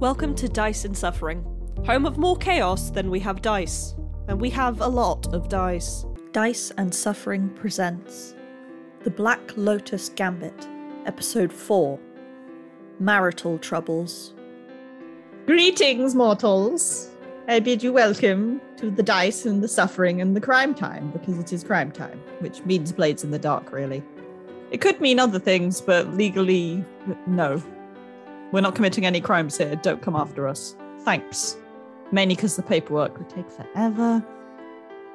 [0.00, 1.44] Welcome to Dice and Suffering,
[1.84, 3.94] home of more chaos than we have dice.
[4.28, 6.06] And we have a lot of dice.
[6.32, 8.34] Dice and Suffering presents
[9.04, 10.66] The Black Lotus Gambit,
[11.04, 12.00] Episode 4
[12.98, 14.32] Marital Troubles.
[15.44, 17.10] Greetings, mortals.
[17.46, 21.38] I bid you welcome to the dice and the suffering and the crime time, because
[21.38, 24.02] it is crime time, which means blades in the dark, really.
[24.70, 26.82] It could mean other things, but legally,
[27.26, 27.62] no.
[28.52, 29.76] We're not committing any crimes here.
[29.76, 30.76] Don't come after us.
[31.00, 31.56] Thanks.
[32.12, 34.24] Mainly because the paperwork would take forever,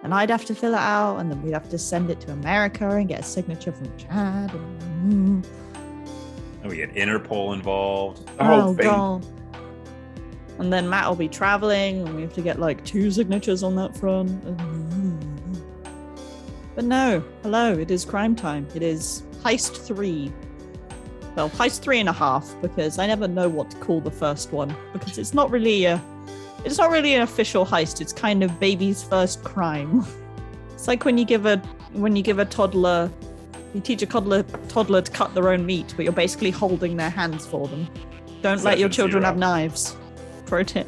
[0.04, 2.32] and I'd have to fill it out, and then we'd have to send it to
[2.32, 4.54] America and get a signature from Chad.
[4.54, 5.46] And...
[6.62, 8.26] And we get Interpol involved.
[8.38, 8.86] The oh, whole oh, thing.
[8.86, 9.26] God.
[10.58, 13.76] And then Matt will be traveling, and we have to get like two signatures on
[13.76, 14.42] that front.
[16.76, 18.68] But no, hello, it is crime time.
[18.74, 20.32] It is heist three.
[21.36, 24.52] Well, heist three and a half, because I never know what to call the first
[24.54, 26.02] one, because it's not really a
[26.64, 30.06] it's not really an official heist, it's kind of baby's first crime.
[30.74, 31.58] It's like when you give a
[31.94, 33.10] when you give a toddler
[33.74, 37.10] you teach a toddler toddler to cut their own meat, but you're basically holding their
[37.10, 37.88] hands for them.
[38.42, 39.32] Don't let your children zero.
[39.32, 39.98] have knives.
[40.46, 40.88] Pro tip.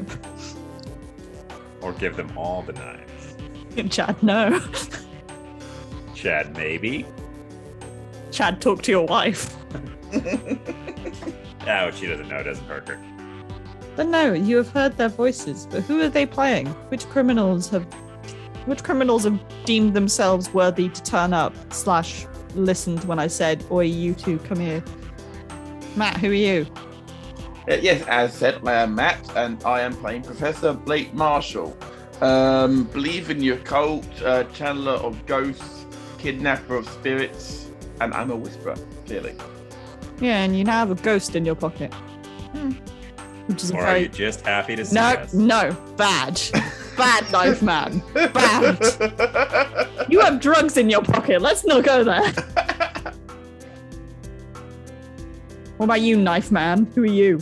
[1.81, 3.35] Or give them all the knives.
[3.89, 4.61] Chad, no.
[6.15, 7.05] Chad, maybe.
[8.31, 9.55] Chad, talk to your wife.
[10.13, 12.99] Ah, what she doesn't know doesn't hurt her.
[13.95, 15.67] But no, you have heard their voices.
[15.69, 16.67] But who are they playing?
[16.89, 17.85] Which criminals have
[18.65, 23.85] which criminals have deemed themselves worthy to turn up slash listened when I said, Oi,
[23.85, 24.83] you two, come here.
[25.95, 26.67] Matt, who are you?
[27.69, 31.77] Uh, yes, as said, I am Matt, and I am playing Professor Blake Marshall.
[32.21, 35.85] Um, believe in your cult, uh, channeler of ghosts,
[36.17, 37.69] kidnapper of spirits,
[38.01, 39.35] and I'm a whisperer, clearly.
[40.19, 41.93] Yeah, and you now have a ghost in your pocket.
[41.93, 42.71] Hmm.
[43.47, 45.33] Which is Or are very you just happy to see No, us?
[45.33, 46.41] no, bad.
[46.97, 48.01] bad knife man.
[48.13, 49.87] Bad.
[50.09, 51.41] You have drugs in your pocket.
[51.41, 52.31] Let's not go there.
[55.77, 56.91] What about you, knife man?
[56.95, 57.39] Who are you?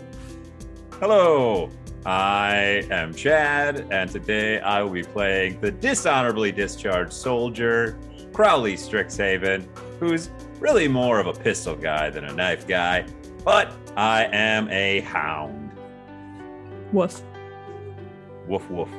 [1.00, 1.70] Hello,
[2.06, 7.98] I am Chad, and today I will be playing the dishonorably discharged soldier,
[8.34, 9.66] Crowley Strixhaven,
[10.00, 10.30] who's
[10.66, 13.06] really more of a pistol guy than a knife guy,
[13.44, 15.72] but I am a hound.
[16.92, 17.22] Woof.
[18.48, 18.90] Woof woof.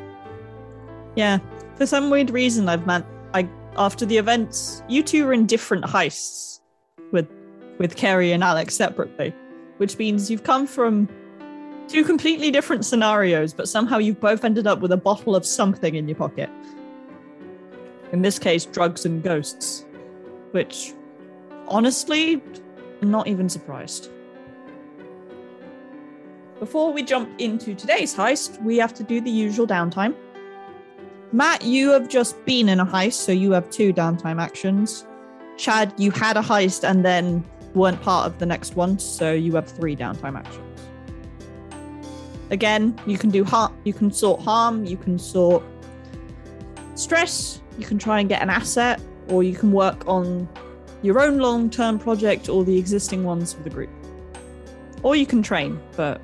[1.16, 1.40] Yeah.
[1.74, 3.04] For some weird reason, I've met.
[3.34, 6.60] I after the events, you two were in different heists
[7.10, 7.28] with
[7.78, 9.34] with Kerry and Alex separately,
[9.78, 11.08] which means you've come from
[11.88, 15.96] two completely different scenarios, but somehow you've both ended up with a bottle of something
[15.96, 16.48] in your pocket.
[18.12, 19.84] In this case, drugs and ghosts,
[20.52, 20.94] which
[21.68, 22.42] honestly,
[23.02, 24.10] not even surprised.
[26.58, 30.14] Before we jump into today's heist, we have to do the usual downtime.
[31.32, 35.04] Matt, you have just been in a heist, so you have two downtime actions.
[35.58, 37.44] Chad, you had a heist and then
[37.74, 40.80] weren't part of the next one, so you have three downtime actions.
[42.50, 45.62] Again, you can do harm, you can sort harm, you can sort
[46.94, 50.48] stress, you can try and get an asset, or you can work on
[51.02, 53.90] your own long-term project or the existing ones for the group.
[55.02, 56.20] Or you can train, but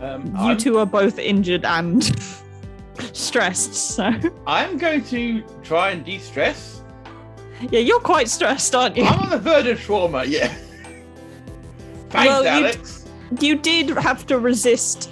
[0.00, 2.02] Um, you I'm, two are both injured and
[3.12, 4.10] stressed, so
[4.46, 6.80] I'm going to try and de-stress.
[7.70, 9.04] yeah, you're quite stressed, aren't you?
[9.04, 10.48] I'm on the verge of trauma, yeah.
[12.08, 12.96] Thanks, Well, you- Alex.
[13.38, 15.08] You did have to resist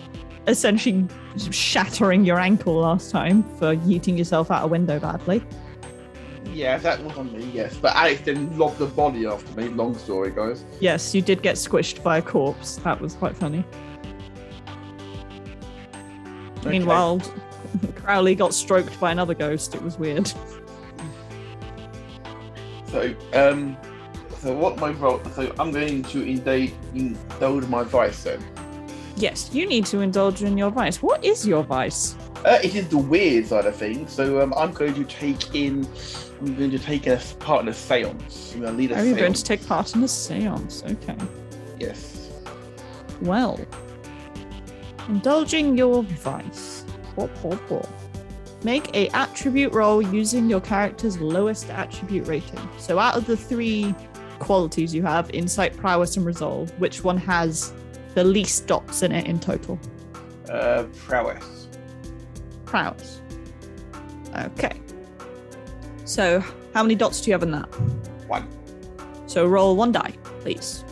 [0.48, 1.06] essentially
[1.52, 5.40] shattering your ankle last time for yeeting yourself out a window badly.
[6.58, 7.76] Yeah, that was on me, yes.
[7.76, 9.68] But Alex then lobbed the body after me.
[9.68, 10.64] Long story, guys.
[10.80, 12.76] Yes, you did get squished by a corpse.
[12.78, 13.64] That was quite funny.
[16.58, 16.70] Okay.
[16.70, 17.22] Meanwhile,
[17.94, 19.76] Crowley got stroked by another ghost.
[19.76, 20.32] It was weird.
[22.86, 23.76] So, um,
[24.40, 25.20] so what my role?
[25.36, 28.44] So I'm going to indulge, indulge my vice then.
[29.14, 31.00] Yes, you need to indulge in your vice.
[31.02, 32.16] What is your vice?
[32.44, 34.12] Uh, it is the weird side of things.
[34.12, 35.86] So um, I'm going to take in.
[36.40, 38.54] I'm going to take a part in a séance.
[38.54, 40.84] I'm going to lead a Are you going to take part in a seance?
[40.84, 41.16] Okay.
[41.78, 42.30] Yes.
[43.20, 43.58] Well,
[45.08, 46.84] indulging your vice.
[47.16, 47.88] Whoop, whoop, whoop.
[48.62, 52.68] Make a attribute roll using your character's lowest attribute rating.
[52.78, 53.94] So out of the three
[54.38, 57.72] qualities you have, insight, prowess, and resolve, which one has
[58.14, 59.78] the least dots in it in total?
[60.48, 61.57] Uh, prowess.
[62.68, 63.22] Prowess.
[64.36, 64.78] Okay.
[66.04, 66.40] So
[66.74, 67.66] how many dots do you have in that?
[68.28, 68.46] One.
[69.26, 70.84] So roll one die, please.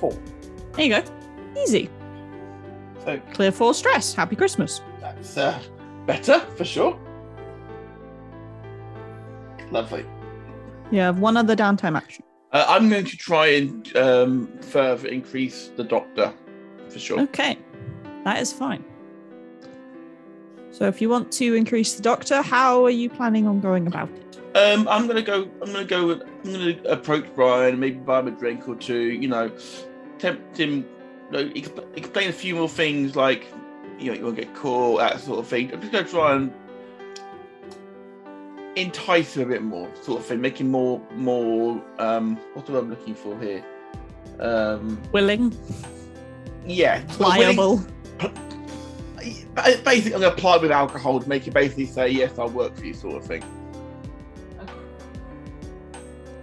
[0.00, 0.12] Four.
[0.72, 1.04] There you go.
[1.62, 1.88] Easy.
[3.04, 4.12] So Clear for stress.
[4.12, 4.80] Happy Christmas.
[5.00, 5.60] that's uh,
[6.06, 6.98] better for sure.
[9.70, 10.04] Lovely.
[10.90, 12.24] You have one other downtime action.
[12.52, 16.32] Uh, I'm going to try and um, further increase the doctor
[16.88, 17.20] for sure.
[17.20, 17.58] Okay,
[18.24, 18.82] that is fine.
[20.78, 24.08] So, if you want to increase the doctor, how are you planning on going about
[24.10, 24.38] it?
[24.56, 25.48] Um, I'm gonna go.
[25.60, 26.06] I'm gonna go.
[26.06, 27.80] With, I'm gonna approach Brian.
[27.80, 29.10] Maybe buy him a drink or two.
[29.10, 29.50] You know,
[30.20, 30.86] tempt him.
[31.32, 31.50] You know,
[31.96, 33.52] explain a few more things like,
[33.98, 35.72] you know, you won't get caught, that sort of thing.
[35.72, 36.52] I'm just gonna try and
[38.76, 40.40] entice him a bit more, sort of thing.
[40.40, 41.82] Make him more, more.
[41.98, 43.64] Um, what am I looking for here?
[44.38, 45.58] Um, Willing,
[46.64, 47.84] yeah, pliable.
[48.20, 48.32] Ba-
[49.54, 52.84] Basically, I'm gonna apply with alcohol to make you basically say, "Yes, I'll work for
[52.84, 53.42] you," sort of thing.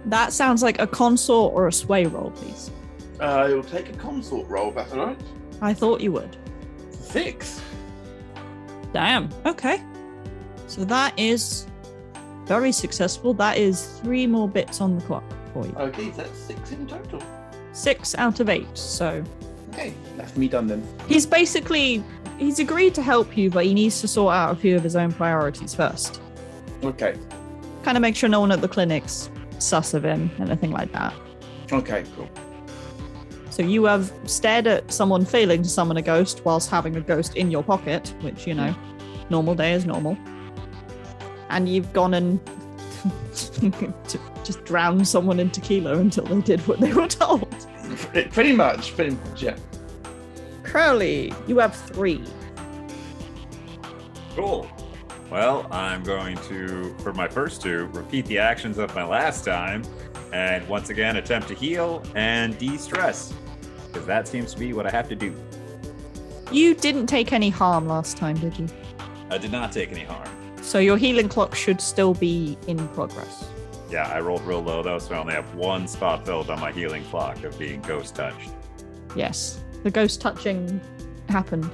[0.06, 2.70] That sounds like a consort or a sway roll, please.
[3.20, 4.70] Uh, it'll take a consort roll.
[4.70, 5.18] That's all right.
[5.60, 6.36] I thought you would.
[6.90, 7.60] Six.
[8.92, 9.28] Damn.
[9.44, 9.82] Okay.
[10.68, 11.66] So that is
[12.44, 13.34] very successful.
[13.34, 15.72] That is three more bits on the clock for you.
[15.76, 17.20] Okay, that's six in total.
[17.72, 18.76] Six out of eight.
[18.78, 19.24] So
[19.72, 20.86] Okay, that's me done then.
[21.08, 22.02] he's basically
[22.38, 24.96] he's agreed to help you, but he needs to sort out a few of his
[24.96, 26.20] own priorities first.
[26.84, 27.16] Okay,
[27.82, 31.14] Kind of make sure no one at the clinic's sus of him, anything like that.
[31.72, 32.28] okay, cool.
[33.50, 37.36] So you have stared at someone failing to summon a ghost whilst having a ghost
[37.36, 38.74] in your pocket, which you know,
[39.30, 40.18] normal day is normal.
[41.48, 42.40] And you've gone and
[44.44, 47.48] just drowned someone in tequila until they did what they were told.
[47.96, 49.56] Pretty, pretty much, pretty much, yeah.
[50.66, 52.22] Crowley, you have three.
[54.34, 54.68] Cool.
[55.30, 59.82] Well, I'm going to, for my first two, repeat the actions of my last time,
[60.32, 63.32] and once again attempt to heal and de-stress,
[63.86, 65.34] because that seems to be what I have to do.
[66.52, 68.68] You didn't take any harm last time, did you?
[69.30, 70.28] I did not take any harm.
[70.62, 73.48] So your healing clock should still be in progress.
[73.90, 76.72] Yeah, I rolled real low though, so I only have one spot filled on my
[76.72, 78.50] healing clock of being ghost touched.
[79.14, 80.80] Yes, the ghost touching
[81.28, 81.70] happened.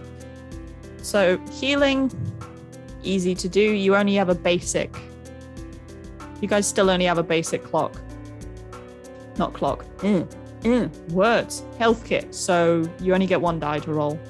[0.99, 2.13] So healing,
[3.03, 3.63] easy to do.
[3.63, 4.95] You only have a basic.
[6.43, 7.99] You guys still only have a basic clock.
[9.39, 9.87] Not clock.
[10.01, 10.31] Mm,
[10.61, 11.65] mm, words.
[11.79, 12.35] Health kit.
[12.35, 14.21] So you only get one die to roll.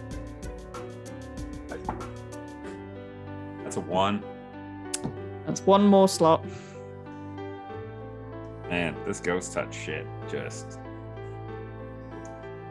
[3.65, 4.23] That's a one.
[5.45, 6.45] That's one more slot.
[8.71, 10.79] Man, this ghost touch shit just.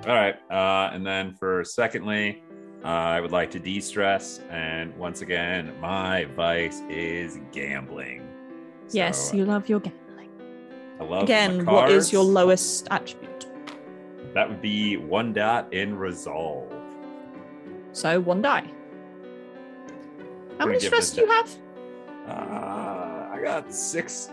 [0.07, 2.43] All right, uh, and then for secondly,
[2.83, 8.27] uh, I would like to de-stress, and once again, my vice is gambling.
[8.89, 10.29] yes, you love your gambling.
[10.99, 13.45] I love Again, what is your lowest attribute?
[14.33, 16.73] That would be one dot in resolve.
[17.91, 18.65] So one die.
[20.57, 21.49] How many stress do you have?
[22.27, 24.29] Uh, I got six.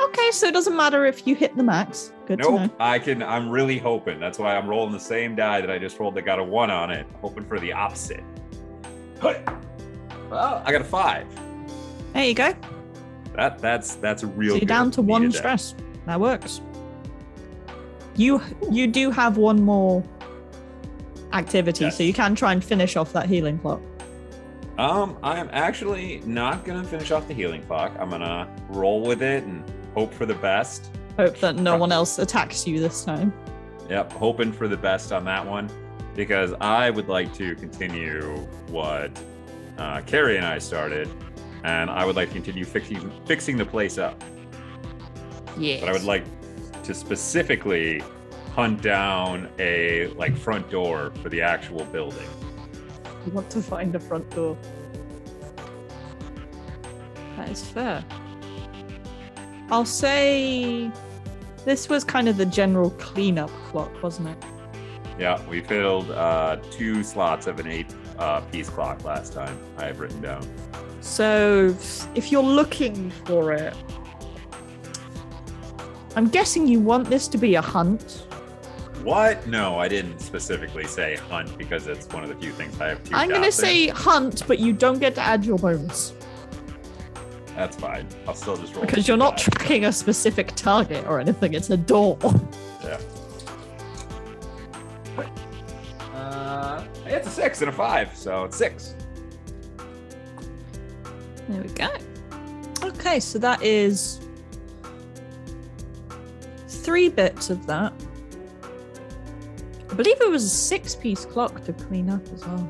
[0.00, 2.12] Okay, so it doesn't matter if you hit the max.
[2.26, 2.40] Good.
[2.40, 2.72] Nope.
[2.80, 3.22] I can.
[3.22, 4.18] I'm really hoping.
[4.18, 6.70] That's why I'm rolling the same die that I just rolled that got a one
[6.70, 8.24] on it, hoping for the opposite.
[9.22, 11.26] Well, I got a five.
[12.12, 12.52] There you go.
[13.34, 14.52] That that's that's a real.
[14.52, 15.34] So you're down to one that.
[15.34, 15.74] stress.
[16.06, 16.60] That works.
[18.16, 18.40] You
[18.70, 20.02] you do have one more
[21.32, 21.96] activity, Yes.
[21.96, 23.80] so you can try and finish off that healing clock.
[24.78, 27.92] Um, I'm actually not gonna finish off the healing clock.
[27.98, 29.62] I'm gonna roll with it and
[29.94, 30.90] hope for the best.
[31.16, 33.32] Hope that no one else attacks you this time.
[33.88, 35.70] Yep, hoping for the best on that one
[36.14, 38.36] because I would like to continue
[38.68, 39.10] what
[39.78, 41.08] uh, Carrie and I started,
[41.62, 44.22] and I would like to continue fixing fixing the place up.
[45.58, 45.80] Yeah.
[45.80, 46.24] But I would like
[46.84, 48.02] to specifically
[48.54, 52.28] hunt down a like front door for the actual building.
[53.26, 54.56] You want to find a front door.
[57.36, 58.04] That is fair.
[59.70, 60.90] I'll say
[61.66, 64.38] this was kind of the general cleanup clock, wasn't it?
[65.18, 69.58] Yeah, we filled uh, two slots of an eight uh, piece clock last time.
[69.76, 70.46] I have written down.
[71.00, 71.74] So,
[72.14, 73.74] if you're looking for it,
[76.14, 78.26] I'm guessing you want this to be a hunt.
[79.02, 79.46] What?
[79.46, 83.00] No, I didn't specifically say hunt because it's one of the few things I have.
[83.12, 86.12] I'm going to say hunt, but you don't get to add your bonus
[87.56, 88.06] that's fine.
[88.28, 91.54] I'll still just roll because you're not tracking a specific target or anything.
[91.54, 92.18] It's a door.
[92.84, 93.00] Yeah.
[96.14, 98.94] Uh, it's a six and a five, so it's six.
[101.48, 101.88] There we go.
[102.82, 104.20] Okay, so that is
[106.68, 107.92] three bits of that.
[109.90, 112.68] I believe it was a six-piece clock to clean up as well.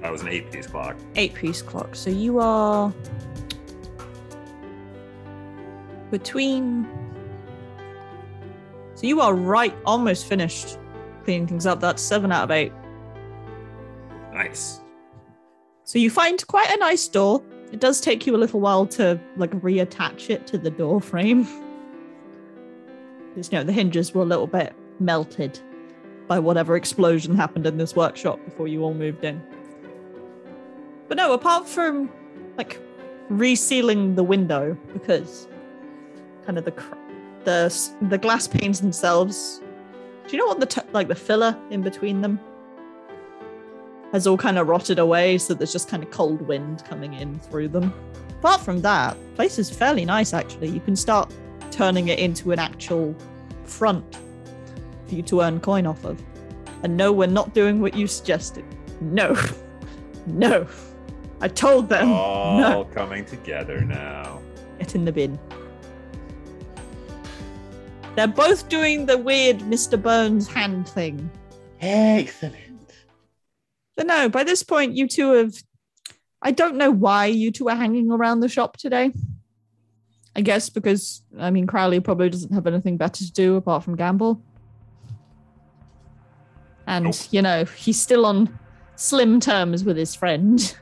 [0.00, 0.96] That was an eight piece clock.
[1.16, 1.94] Eight-piece clock.
[1.94, 2.92] So you are
[6.10, 6.86] between.
[8.94, 10.78] So you are right, almost finished
[11.24, 11.80] cleaning things up.
[11.80, 12.72] That's seven out of eight.
[14.32, 14.80] Nice.
[15.84, 17.42] So you find quite a nice door.
[17.72, 21.46] It does take you a little while to like reattach it to the door frame.
[23.28, 25.60] Because you know the hinges were a little bit melted
[26.26, 29.42] by whatever explosion happened in this workshop before you all moved in.
[31.08, 32.10] But no, apart from
[32.56, 32.80] like
[33.30, 35.48] resealing the window because
[36.48, 36.72] kind of the
[37.44, 39.60] the the glass panes themselves.
[40.26, 42.40] Do you know what the t- like the filler in between them?
[44.12, 47.38] has all kind of rotted away, so there's just kind of cold wind coming in
[47.40, 47.92] through them.
[48.38, 50.68] Apart from that, place is fairly nice actually.
[50.70, 51.30] You can start
[51.70, 53.14] turning it into an actual
[53.64, 54.18] front
[55.06, 56.18] for you to earn coin off of.
[56.82, 58.64] And no, we're not doing what you suggested.
[59.02, 59.36] No.
[60.26, 60.66] No.
[61.42, 62.10] I told them.
[62.12, 62.84] All No.
[62.94, 64.40] coming together now.
[64.78, 65.38] Get in the bin.
[68.18, 70.02] They're both doing the weird Mr.
[70.02, 71.30] Burns hand thing.
[71.80, 72.56] Excellent.
[73.96, 75.54] But no, by this point, you two have.
[76.42, 79.12] I don't know why you two are hanging around the shop today.
[80.34, 83.94] I guess because, I mean, Crowley probably doesn't have anything better to do apart from
[83.94, 84.42] gamble.
[86.88, 87.14] And, Nope.
[87.30, 88.58] you know, he's still on
[88.96, 90.76] slim terms with his friend.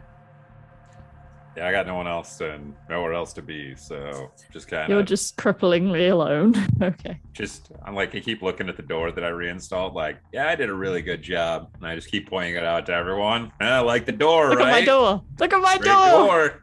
[1.57, 4.91] Yeah, I got no one else and nowhere else to be, so just kind of.
[4.91, 6.55] You're just cripplingly alone.
[6.83, 7.19] okay.
[7.33, 10.55] just I'm like I keep looking at the door that I reinstalled, like, yeah, I
[10.55, 11.71] did a really good job.
[11.77, 13.53] And I just keep pointing it out to everyone.
[13.59, 14.69] I like the door, Look right?
[14.69, 15.23] at my door.
[15.41, 16.27] Look at my door.
[16.27, 16.63] door.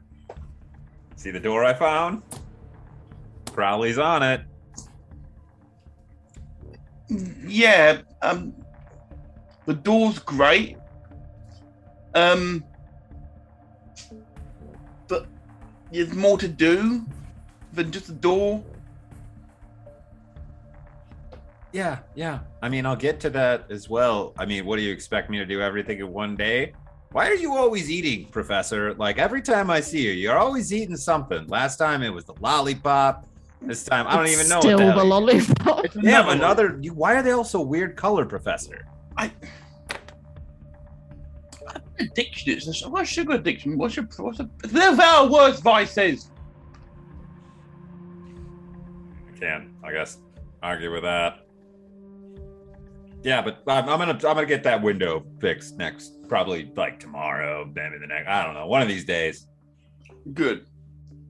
[1.16, 2.22] See the door I found?
[3.52, 4.42] Crowley's on it.
[7.48, 8.54] Yeah, um,
[9.66, 10.78] the door's great.
[12.14, 12.64] Um,
[15.94, 17.06] there's more to do
[17.74, 18.64] than just a door.
[21.72, 22.40] Yeah, yeah.
[22.62, 24.34] I mean, I'll get to that as well.
[24.38, 26.74] I mean, what do you expect me to do everything in one day?
[27.12, 28.94] Why are you always eating, Professor?
[28.96, 31.48] Like every time I see you, you're always eating something.
[31.48, 33.28] Last time it was the lollipop.
[33.62, 34.60] This time I don't It's even know.
[34.60, 35.86] Still what the, hell the lollipop.
[35.86, 36.78] It's Yeah, but another.
[36.82, 38.86] You, why are they all so weird color, Professor?
[42.00, 42.54] Addiction.
[42.54, 42.84] is?
[42.84, 43.78] a, what's sugar addiction?
[43.78, 46.32] What's your what's a, there are worse vices.
[49.34, 49.70] I can't.
[49.84, 50.18] I guess
[50.62, 51.46] argue with that.
[53.24, 57.70] Yeah, but I'm, I'm gonna I'm gonna get that window fixed next, probably like tomorrow,
[57.74, 58.28] maybe the next.
[58.28, 59.48] I don't know, one of these days.
[60.34, 60.66] Good.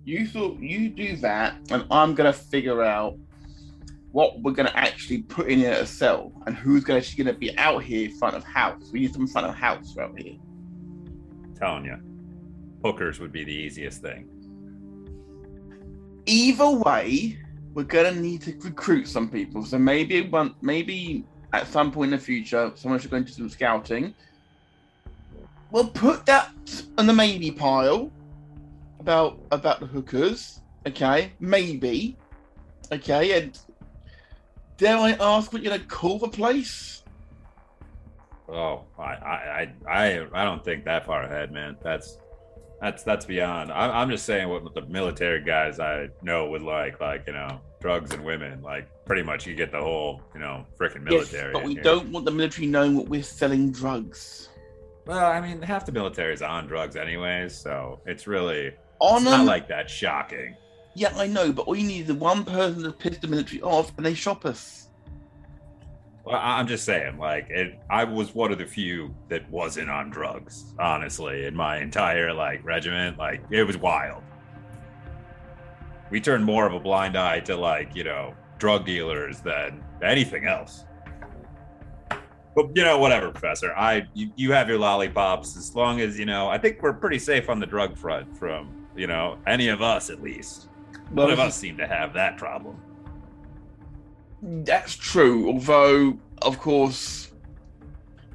[0.06, 3.18] You thought you do that, and I'm gonna figure out
[4.12, 7.84] what we're gonna actually put in a cell, and who's gonna actually gonna be out
[7.84, 8.90] here in front of house.
[8.92, 10.36] We need some front of house out here.
[11.64, 11.98] Telling you,
[12.84, 14.28] hookers would be the easiest thing.
[16.26, 17.38] Either way,
[17.74, 19.64] we're gonna need to recruit some people.
[19.66, 23.50] So maybe one, maybe at some point in the future, someone should go into some
[23.50, 24.14] scouting.
[25.72, 26.52] We'll put that
[26.98, 28.12] on the maybe pile
[29.00, 30.62] about about the hookers.
[30.86, 32.18] Okay, maybe.
[32.92, 33.58] Okay, and
[34.78, 37.03] dare I ask what you're gonna call the place?
[38.50, 41.78] Oh, I I I I, I don't think that far ahead, man.
[41.84, 42.18] That's
[42.82, 43.72] that's that's beyond.
[43.72, 47.62] I'm I'm just saying what the military guys I know would like, like you know,
[47.80, 48.62] drugs and women.
[48.62, 51.54] Like pretty much, you get the whole you know freaking military.
[51.54, 51.84] Yes, but we here.
[51.84, 54.50] don't want the military knowing what we're selling drugs.
[55.06, 59.26] Well, I mean, half the military is on drugs anyways, so it's really On it's
[59.26, 60.56] not like that shocking.
[60.96, 63.92] yeah, I know, but all you need is one person to piss the military off,
[63.98, 64.83] and they shop us.
[66.26, 69.90] Well, I- I'm just saying, like, it, I was one of the few that wasn't
[69.90, 73.18] on drugs, honestly, in my entire like regiment.
[73.18, 74.24] Like, it was wild.
[76.10, 80.46] We turned more of a blind eye to like, you know, drug dealers than anything
[80.46, 80.86] else.
[82.56, 83.74] But you know, whatever, Professor.
[83.76, 86.50] I you, you have your lollipops as long as you know.
[86.50, 90.12] I think we're pretty safe on the drug front from you know any of us
[90.12, 90.68] at least.
[91.12, 92.80] None of us seem to have that problem.
[94.44, 95.48] That's true.
[95.48, 97.32] Although, of course,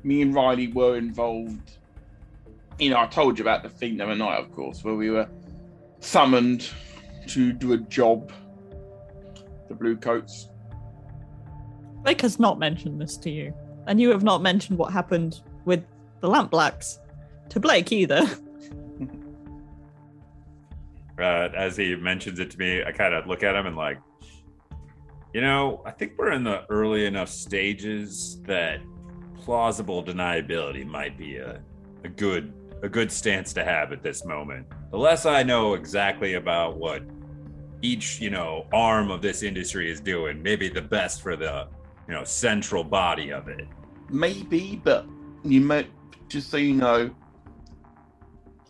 [0.02, 1.72] me and Riley were involved.
[2.78, 5.10] You know, I told you about the thing the other night, of course, where we
[5.10, 5.28] were
[6.00, 6.70] summoned
[7.28, 8.32] to do a job.
[9.68, 10.48] The blue coats.
[12.02, 13.52] Blake has not mentioned this to you,
[13.86, 15.84] and you have not mentioned what happened with
[16.20, 17.00] the lamp blacks
[17.50, 18.22] to Blake either.
[21.18, 23.98] uh, as he mentions it to me, I kind of look at him and like,
[25.32, 28.80] you know, I think we're in the early enough stages that
[29.37, 31.61] plausible deniability might be a,
[32.04, 34.66] a good a good stance to have at this moment.
[34.90, 37.02] The less I know exactly about what
[37.82, 41.68] each, you know, arm of this industry is doing, maybe the best for the,
[42.06, 43.66] you know, central body of it.
[44.11, 45.06] Maybe, but
[45.44, 45.90] you might
[46.28, 47.11] just so you know,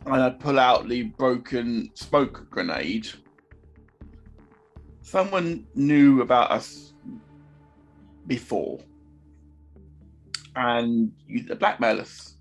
[0.06, 3.08] I'd pull out the broken smoke grenade.
[5.08, 6.92] Someone knew about us
[8.26, 8.78] before,
[10.54, 11.10] and
[11.46, 12.36] to blackmail us.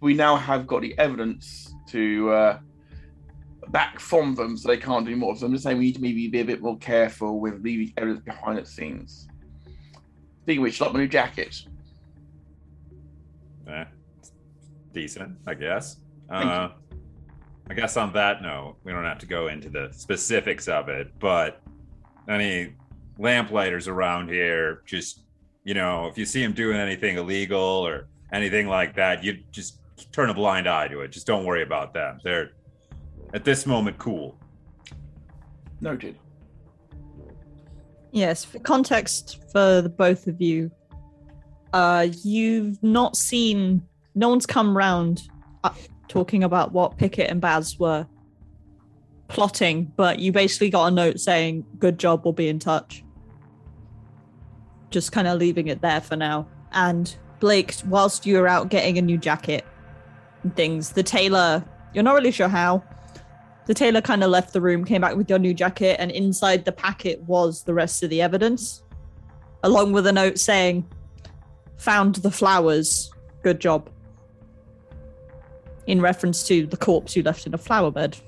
[0.00, 2.58] We now have got the evidence to uh,
[3.70, 5.34] back from them, so they can't do more.
[5.34, 7.92] So I'm just saying we need to maybe be a bit more careful with leaving
[7.96, 9.26] evidence behind the scenes.
[10.42, 11.64] Speaking of which, like my new jacket.
[13.66, 13.84] Eh,
[14.92, 15.96] decent, I guess.
[16.30, 16.36] You.
[16.36, 16.72] Uh,
[17.68, 21.12] I guess on that note, we don't have to go into the specifics of it,
[21.18, 21.60] but
[22.28, 22.74] any
[23.18, 25.20] lamplighters around here, just
[25.64, 29.80] you know, if you see them doing anything illegal or anything like that, you just
[30.12, 31.08] turn a blind eye to it.
[31.08, 32.18] Just don't worry about them.
[32.24, 32.52] They're
[33.34, 34.38] at this moment cool.
[35.80, 36.16] Noted.
[38.12, 40.70] Yes, for context for the both of you,
[41.72, 43.82] uh, you've not seen,
[44.14, 45.28] no one's come round
[45.64, 45.74] uh,
[46.08, 48.06] talking about what Pickett and Baz were
[49.28, 53.04] plotting, but you basically got a note saying, Good job, we'll be in touch.
[54.90, 56.48] Just kind of leaving it there for now.
[56.72, 59.64] And Blake, whilst you were out getting a new jacket
[60.42, 62.82] and things, the tailor, you're not really sure how,
[63.66, 66.64] the tailor kind of left the room, came back with your new jacket, and inside
[66.64, 68.82] the packet was the rest of the evidence,
[69.62, 70.86] along with a note saying,
[71.76, 73.12] Found the flowers.
[73.42, 73.90] Good job.
[75.86, 78.18] In reference to the corpse you left in a flower bed.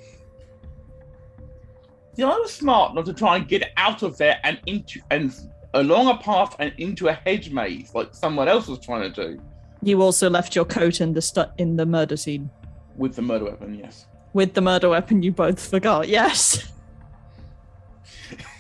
[2.17, 5.33] See, I was smart not to try and get out of there and into and
[5.75, 9.41] along a path and into a hedge maze like someone else was trying to do
[9.83, 12.51] You also left your coat in the stu- in the murder scene.
[12.97, 13.75] with the murder weapon.
[13.75, 14.07] Yes.
[14.33, 16.71] With the murder weapon you both forgot, yes.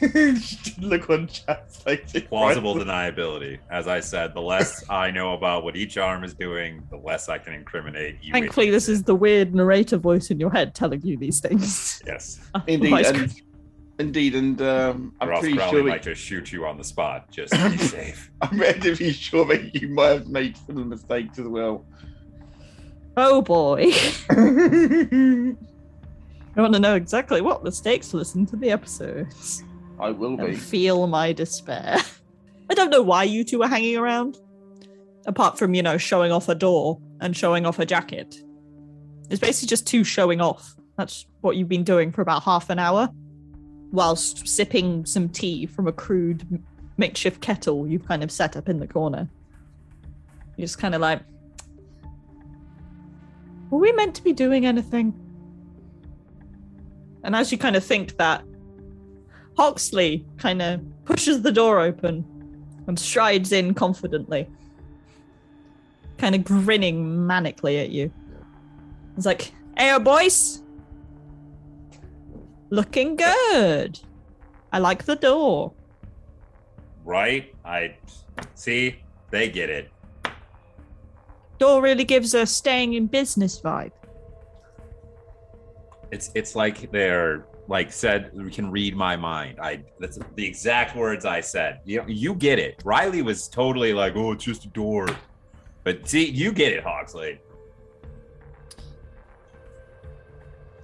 [0.81, 2.13] Look on Chad's face.
[2.29, 3.59] Plausible deniability.
[3.71, 7.29] As I said, the less I know about what each arm is doing, the less
[7.29, 8.33] I can incriminate you.
[8.33, 12.03] Thankfully, this is the weird narrator voice in your head telling you these things.
[12.07, 12.41] yes.
[12.67, 13.35] Indeed, and,
[13.99, 15.85] indeed, and um, I'm Or else pretty Crowley sure.
[15.89, 17.31] might just shoot you on the spot.
[17.31, 18.31] Just to be safe.
[18.41, 21.85] I'm relatively sure that you might have made some mistakes as well.
[23.17, 23.93] oh boy.
[26.57, 28.13] I want to know exactly what mistakes.
[28.13, 29.63] Listen to the episodes.
[29.99, 30.55] I will be.
[30.55, 31.99] feel my despair.
[32.71, 34.39] I don't know why you two are hanging around,
[35.27, 38.43] apart from, you know, showing off a door and showing off a jacket.
[39.29, 40.75] It's basically just two showing off.
[40.97, 43.09] That's what you've been doing for about half an hour,
[43.93, 46.63] whilst sipping some tea from a crude
[46.97, 49.29] makeshift kettle you've kind of set up in the corner.
[50.57, 51.23] You're just kind of like,
[53.71, 55.15] were we meant to be doing anything?
[57.23, 58.45] And as you kind of think that,
[59.57, 62.25] Hoxley kind of pushes the door open
[62.87, 64.49] and strides in confidently,
[66.19, 68.11] kind of grinning manically at you.
[69.17, 70.63] He's like, Hey, boys!
[72.71, 73.99] Looking good.
[74.73, 75.73] I like the door.
[77.05, 77.53] right?
[77.65, 77.97] I
[78.55, 78.97] see.
[79.31, 79.91] They get it.
[81.59, 83.93] Door really gives a staying in business vibe.
[86.13, 89.59] It's it's like they're like said we can read my mind.
[89.61, 91.81] I that's the exact words I said.
[91.85, 92.83] You you get it.
[92.85, 95.09] Riley was totally like, oh, it's just a door.
[95.85, 97.41] But see, you get it, Hawksley.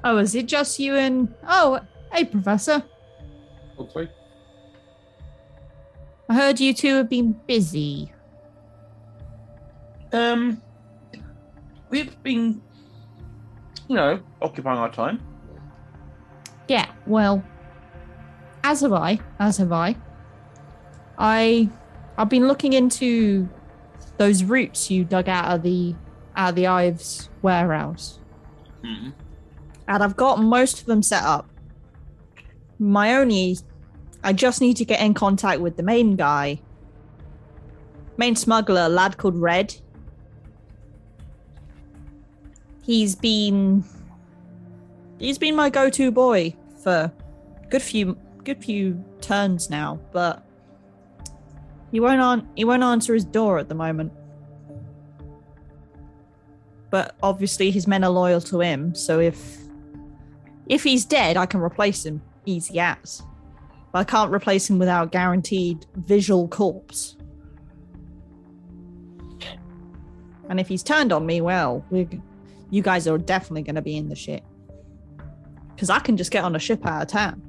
[0.04, 1.34] Oh, is it just you and.
[1.48, 1.80] Oh,
[2.12, 2.84] hey, Professor.
[3.76, 4.08] Hopefully.
[6.28, 8.12] I heard you two have been busy.
[10.12, 10.62] Um,
[11.90, 12.62] we've been,
[13.88, 15.20] you know, occupying our time.
[16.68, 17.44] Yeah, well,
[18.64, 19.20] as have I.
[19.38, 19.96] As have I.
[21.18, 21.68] I,
[22.18, 23.48] I've been looking into
[24.18, 25.94] those roots you dug out of the
[26.36, 28.18] out of the Ives warehouse,
[28.84, 29.10] Hmm.
[29.88, 31.48] and I've got most of them set up.
[32.78, 33.56] My only,
[34.22, 36.60] I just need to get in contact with the main guy,
[38.18, 39.76] main smuggler, a lad called Red.
[42.86, 43.82] He's been
[45.18, 47.12] he's been my go-to boy for
[47.68, 50.46] good few good few turns now, but
[51.90, 54.12] he won't on he won't answer his door at the moment.
[56.90, 59.58] But obviously his men are loyal to him, so if
[60.68, 63.20] if he's dead, I can replace him easy as.
[63.92, 67.16] But I can't replace him without guaranteed visual corpse.
[70.48, 72.08] And if he's turned on me, well, we
[72.70, 74.42] you guys are definitely going to be in the shit.
[75.74, 77.42] Because I can just get on a ship out of town.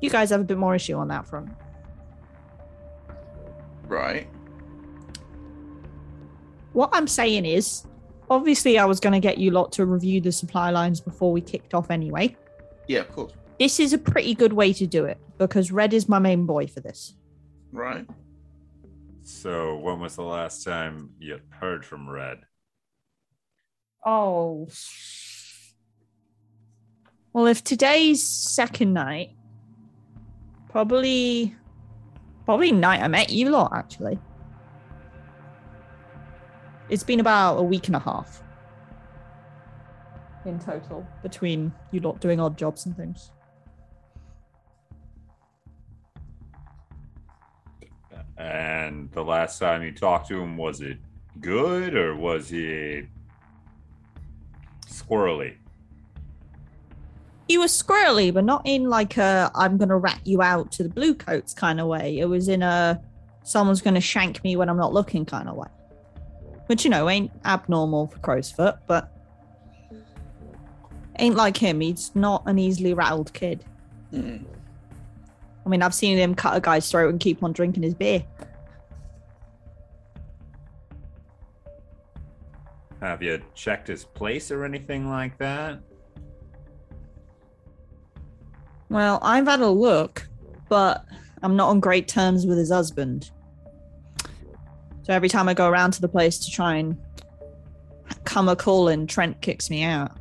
[0.00, 1.50] You guys have a bit more issue on that front.
[3.86, 4.28] Right.
[6.72, 7.86] What I'm saying is,
[8.28, 11.40] obviously, I was going to get you lot to review the supply lines before we
[11.40, 12.36] kicked off anyway.
[12.86, 13.32] Yeah, of course.
[13.58, 16.66] This is a pretty good way to do it because Red is my main boy
[16.66, 17.14] for this.
[17.72, 18.06] Right.
[19.26, 22.42] So, when was the last time you heard from Red?
[24.04, 24.68] Oh.
[27.32, 29.30] Well, if today's second night,
[30.68, 31.56] probably,
[32.44, 34.16] probably night I met you lot, actually.
[36.88, 38.44] It's been about a week and a half
[40.44, 43.32] in total between you lot doing odd jobs and things.
[48.38, 50.98] And the last time you talked to him, was it
[51.40, 53.06] good or was he
[54.86, 55.56] squirrely?
[57.48, 60.88] He was squirrely, but not in like a I'm gonna rat you out to the
[60.88, 62.18] blue coats kind of way.
[62.18, 63.00] It was in a
[63.44, 65.68] someone's gonna shank me when I'm not looking kind of way.
[66.66, 69.12] Which you know ain't abnormal for Crowsfoot, but
[71.18, 71.80] ain't like him.
[71.80, 73.64] He's not an easily rattled kid.
[74.10, 74.38] Hmm.
[75.66, 78.24] I mean, I've seen him cut a guy's throat and keep on drinking his beer.
[83.00, 85.80] Have you checked his place or anything like that?
[88.88, 90.28] Well, I've had a look,
[90.68, 91.04] but
[91.42, 93.32] I'm not on great terms with his husband.
[95.02, 96.96] So every time I go around to the place to try and
[98.24, 100.16] come a call in, Trent kicks me out.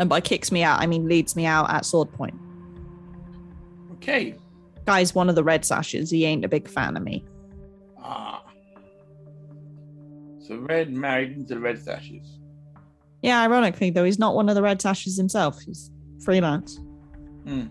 [0.00, 2.34] And by kicks me out, I mean leads me out at sword point.
[3.96, 4.34] Okay.
[4.84, 6.10] Guy's one of the red sashes.
[6.10, 7.24] He ain't a big fan of me.
[7.98, 8.44] Ah.
[10.46, 12.38] So Red married into the Red Sashes.
[13.22, 15.60] Yeah, ironically, though, he's not one of the red sashes himself.
[15.60, 15.90] He's
[16.22, 16.78] freelance.
[17.44, 17.66] Hmm.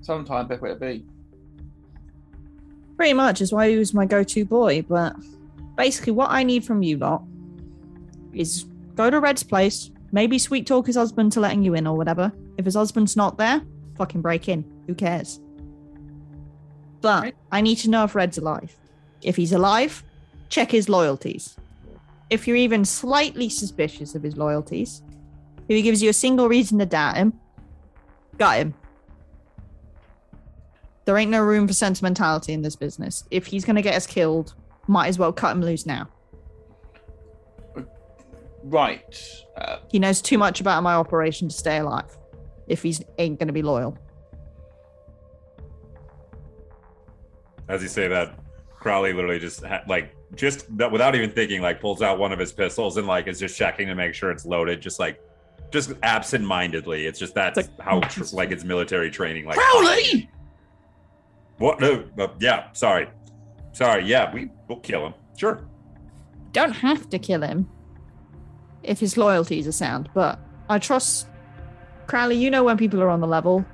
[0.00, 1.04] Sometimes better way to be.
[2.96, 4.82] Pretty much is why he was my go-to boy.
[4.82, 5.16] But
[5.76, 7.22] basically, what I need from you lot
[8.32, 8.64] is
[8.94, 12.32] go to Red's place, maybe sweet talk his husband to letting you in or whatever.
[12.56, 13.60] If his husband's not there,
[13.98, 14.64] fucking break in.
[14.86, 15.40] Who cares?
[17.00, 17.36] But Right.
[17.52, 18.74] I need to know if Red's alive.
[19.22, 20.02] If he's alive,
[20.48, 21.56] check his loyalties.
[22.30, 25.02] If you're even slightly suspicious of his loyalties,
[25.68, 27.32] if he gives you a single reason to doubt him,
[28.38, 28.74] got him.
[31.04, 33.24] There ain't no room for sentimentality in this business.
[33.30, 34.54] If he's going to get us killed,
[34.86, 36.08] might as well cut him loose now.
[38.64, 39.16] Right.
[39.56, 42.17] Uh, He knows too much about my operation to stay alive.
[42.68, 43.96] If he's ain't going to be loyal.
[47.68, 48.38] As you say that,
[48.78, 52.38] Crowley literally just ha- like just that without even thinking, like pulls out one of
[52.38, 55.20] his pistols and like is just checking to make sure it's loaded, just like
[55.70, 57.06] just absent-mindedly.
[57.06, 59.44] It's just that's like- how tr- like it's military training.
[59.44, 60.30] Like Crowley!
[61.58, 61.80] What?
[61.80, 62.04] No.
[62.18, 62.72] Uh, yeah.
[62.72, 63.08] Sorry.
[63.72, 64.04] Sorry.
[64.04, 64.32] Yeah.
[64.32, 65.14] We will kill him.
[65.36, 65.66] Sure.
[66.52, 67.68] Don't have to kill him
[68.82, 71.26] if his loyalties are sound, but I trust
[72.08, 72.36] Crowley.
[72.36, 73.64] You know when people are on the level,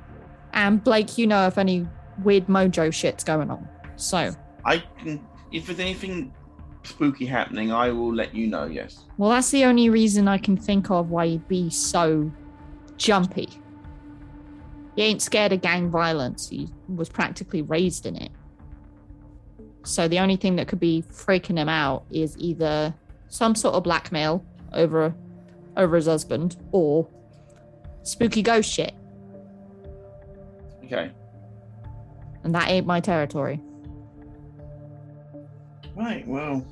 [0.52, 1.88] and Blake, you know if any
[2.22, 3.66] weird mojo shit's going on.
[3.96, 5.26] So, I can.
[5.52, 6.34] If there's anything
[6.82, 8.66] spooky happening, I will let you know.
[8.66, 9.04] Yes.
[9.16, 12.30] well, that's the only reason I can think of why he'd be so
[12.96, 13.48] jumpy.
[14.96, 16.48] He ain't scared of gang violence.
[16.48, 18.30] He was practically raised in it.
[19.84, 22.94] So the only thing that could be freaking him out is either
[23.28, 25.14] some sort of blackmail over
[25.76, 27.08] over his husband or
[28.04, 28.94] spooky ghost shit.
[30.84, 31.10] Okay.
[32.44, 33.60] And that ain't my territory.
[35.96, 36.26] Right.
[36.28, 36.64] Well.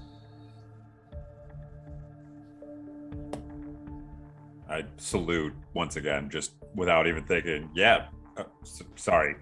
[4.68, 7.68] I salute once again, just without even thinking.
[7.74, 8.06] Yeah.
[8.36, 9.36] Uh, s- sorry.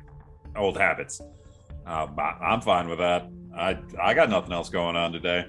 [0.57, 1.21] Old habits.
[1.87, 3.29] Uh, but I'm fine with that.
[3.57, 5.47] I I got nothing else going on today.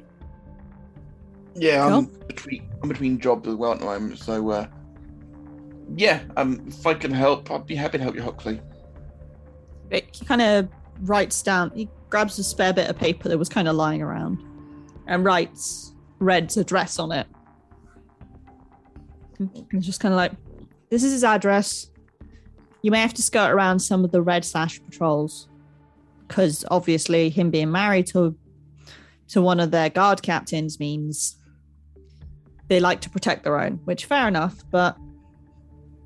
[1.55, 2.17] Yeah, I'm Cool.
[2.27, 4.67] between I'm between jobs as well at the moment, so uh,
[5.95, 8.61] yeah, um, if I can help, I'd be happy to help you, Huxley.
[9.91, 10.69] He kind of
[11.01, 14.41] writes down, he grabs a spare bit of paper that was kind of lying around
[15.07, 17.27] and writes Red's address on it.
[19.71, 20.33] He's just kind of like,
[20.89, 21.89] this is his address.
[22.83, 25.47] You may have to skirt around some of the Red Sash patrols
[26.27, 28.35] because obviously him being married to
[29.27, 31.37] to one of their guard captains means
[32.67, 34.61] they like to protect their own, which fair enough.
[34.71, 34.97] But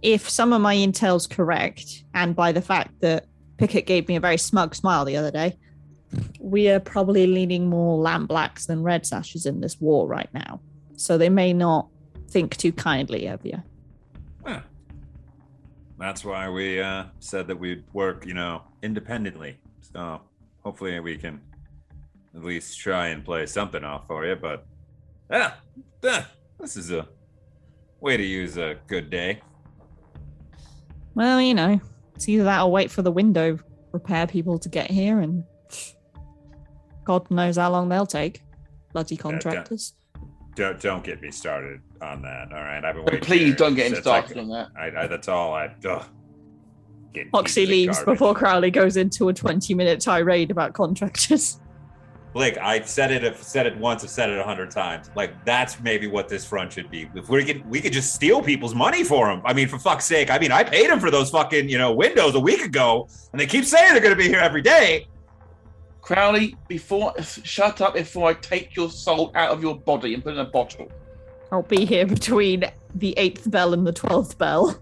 [0.01, 3.25] if some of my intel's correct, and by the fact that
[3.57, 5.57] Pickett gave me a very smug smile the other day.
[6.39, 10.61] we are probably leaning more lamp blacks than red sashes in this war right now.
[10.95, 11.89] So they may not
[12.29, 13.61] think too kindly of you.
[14.45, 14.61] Huh.
[15.97, 19.57] That's why we uh, said that we'd work, you know, independently.
[19.81, 20.21] So
[20.63, 21.41] hopefully we can
[22.35, 24.35] at least try and play something off for you.
[24.35, 24.65] But
[25.29, 25.53] yeah,
[26.03, 26.25] yeah,
[26.59, 27.07] this is a
[28.01, 29.41] way to use a good day.
[31.15, 31.79] Well, you know,
[32.15, 33.57] it's either that or wait for the window
[33.91, 35.43] repair people to get here, and
[37.05, 38.41] God knows how long they'll take.
[38.93, 39.93] Bloody contractors.
[40.55, 42.51] Don't don't get me started on that.
[42.51, 43.19] All right, I've been waiting.
[43.21, 44.69] please here don't get him since I- started on that.
[44.77, 45.73] I, I, that's all I.
[45.85, 46.05] Ugh.
[47.13, 48.13] Getting Foxy leaves garbage.
[48.13, 51.59] before Crowley goes into a 20 minute tirade about contractors.
[52.35, 53.23] Blake, I've said it.
[53.23, 54.03] I've said it once.
[54.03, 55.09] I've said it a hundred times.
[55.15, 57.09] Like that's maybe what this front should be.
[57.15, 59.41] If we could, we could just steal people's money for them.
[59.45, 60.29] I mean, for fuck's sake.
[60.29, 63.39] I mean, I paid them for those fucking you know windows a week ago, and
[63.39, 65.07] they keep saying they're going to be here every day.
[66.01, 70.33] Crowley, before shut up before I take your soul out of your body and put
[70.33, 70.91] it in a bottle.
[71.53, 74.77] I'll be here between the eighth bell and the twelfth bell.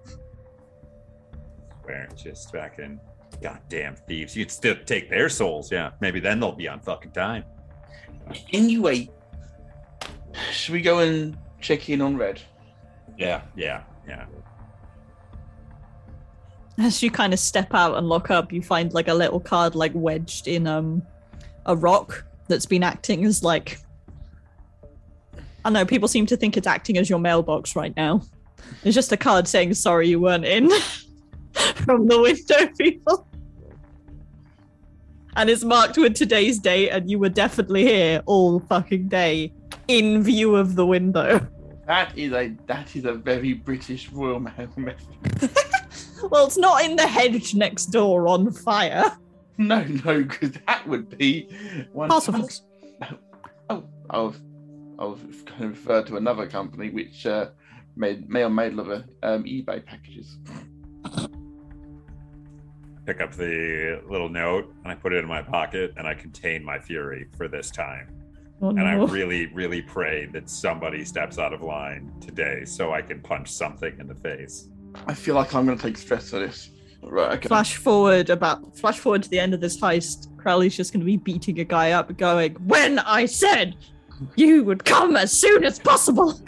[1.84, 3.00] Where just fucking
[3.44, 4.36] goddamn thieves.
[4.36, 5.72] You'd still take their souls.
[5.72, 7.44] Yeah, maybe then they'll be on fucking time.
[8.54, 9.10] Anyway,
[10.52, 12.42] should we go and check in on Red?
[13.18, 14.26] Yeah, yeah, yeah.
[16.80, 19.76] As you kind of step out and look up, you find like a little card
[19.76, 21.04] like wedged in um
[21.66, 23.78] a rock that's been acting as like
[25.66, 28.22] I know, people seem to think it's acting as your mailbox right now.
[28.84, 30.70] It's just a card saying sorry you weren't in
[31.76, 33.28] from the window people.
[35.36, 39.52] And it's marked with today's date, and you were definitely here all fucking day
[39.88, 41.48] in view of the window.
[41.88, 45.50] That is a that is a very British Royal Mail method.
[46.30, 49.18] Well, it's not in the hedge next door on fire.
[49.58, 51.48] No, no, because that would be
[51.92, 52.10] one.
[52.10, 52.62] Parcelforce.
[53.70, 54.36] Oh, I was,
[55.00, 57.50] I was going to refer to another company which uh,
[57.96, 60.38] made mail may deliver um, eBay packages.
[63.06, 66.64] Pick up the little note and I put it in my pocket and I contain
[66.64, 68.08] my fury for this time.
[68.62, 73.02] Oh, And I really, really pray that somebody steps out of line today so I
[73.02, 74.70] can punch something in the face.
[75.08, 76.70] I feel like I'm going to take stress for this.
[77.02, 77.50] Right, okay.
[77.50, 80.36] flash forward about flash forward to the end of this heist.
[80.38, 83.76] Crowley's just going to be beating a guy up, going, "When I said
[84.38, 86.40] you would come as soon as possible."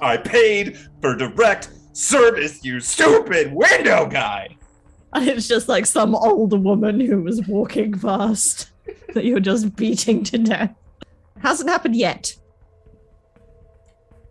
[0.00, 4.56] I paid for direct service, you stupid window guy.
[5.12, 8.70] And it's just like some older woman who was walking past
[9.14, 10.74] that you're just beating to death.
[11.38, 12.34] Hasn't happened yet.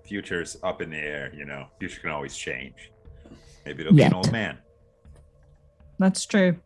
[0.04, 1.68] Future's up in the air, you know.
[1.80, 2.92] Future can always change.
[3.66, 4.60] Maybe it'll be an old man.
[5.98, 6.58] That's true.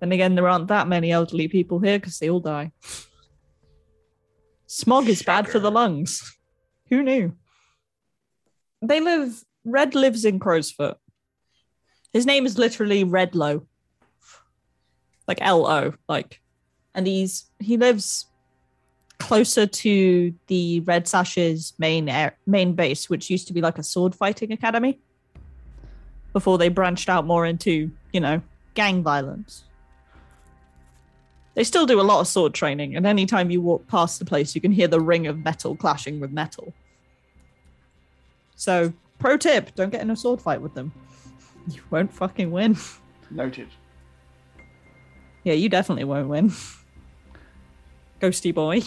[0.00, 2.72] Then again, there aren't that many elderly people here because they all die.
[4.66, 6.36] Smog is bad for the lungs.
[6.90, 7.34] Who knew?
[8.82, 9.42] They live.
[9.64, 10.98] Red lives in Crowsfoot.
[12.12, 13.66] His name is literally Red Lo,
[15.26, 16.40] like L O, like,
[16.94, 18.26] and he's he lives
[19.18, 23.82] closer to the Red Sashes main air, main base, which used to be like a
[23.82, 24.98] sword fighting academy
[26.32, 28.40] before they branched out more into, you know,
[28.74, 29.64] gang violence.
[31.54, 34.54] They still do a lot of sword training, and anytime you walk past the place,
[34.54, 36.72] you can hear the ring of metal clashing with metal.
[38.54, 40.92] So, pro tip don't get in a sword fight with them.
[41.74, 42.76] You won't fucking win.
[43.30, 43.68] Noted.
[45.44, 46.52] Yeah, you definitely won't win.
[48.20, 48.80] Ghosty boy.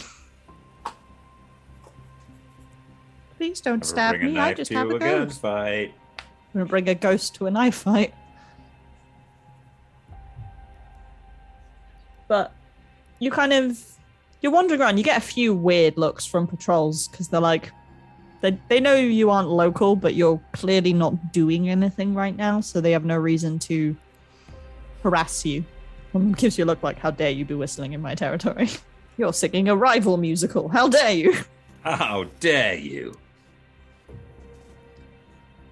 [3.38, 4.40] Please don't Ever stab bring a me.
[4.40, 5.42] I knife just to have a a ghost.
[5.42, 5.92] gunfight.
[6.20, 8.14] I'm gonna bring a ghost to a knife fight.
[12.28, 12.54] But
[13.20, 13.80] you kind of
[14.42, 14.98] you're wandering around.
[14.98, 17.72] You get a few weird looks from patrols because they're like
[18.42, 22.82] they they know you aren't local, but you're clearly not doing anything right now, so
[22.82, 23.96] they have no reason to
[25.04, 25.64] harass you.
[26.12, 28.16] One of them gives you a look like, "How dare you be whistling in my
[28.16, 28.70] territory?
[29.18, 30.70] You're singing a rival musical.
[30.70, 31.34] How dare you?"
[31.84, 33.18] How dare you?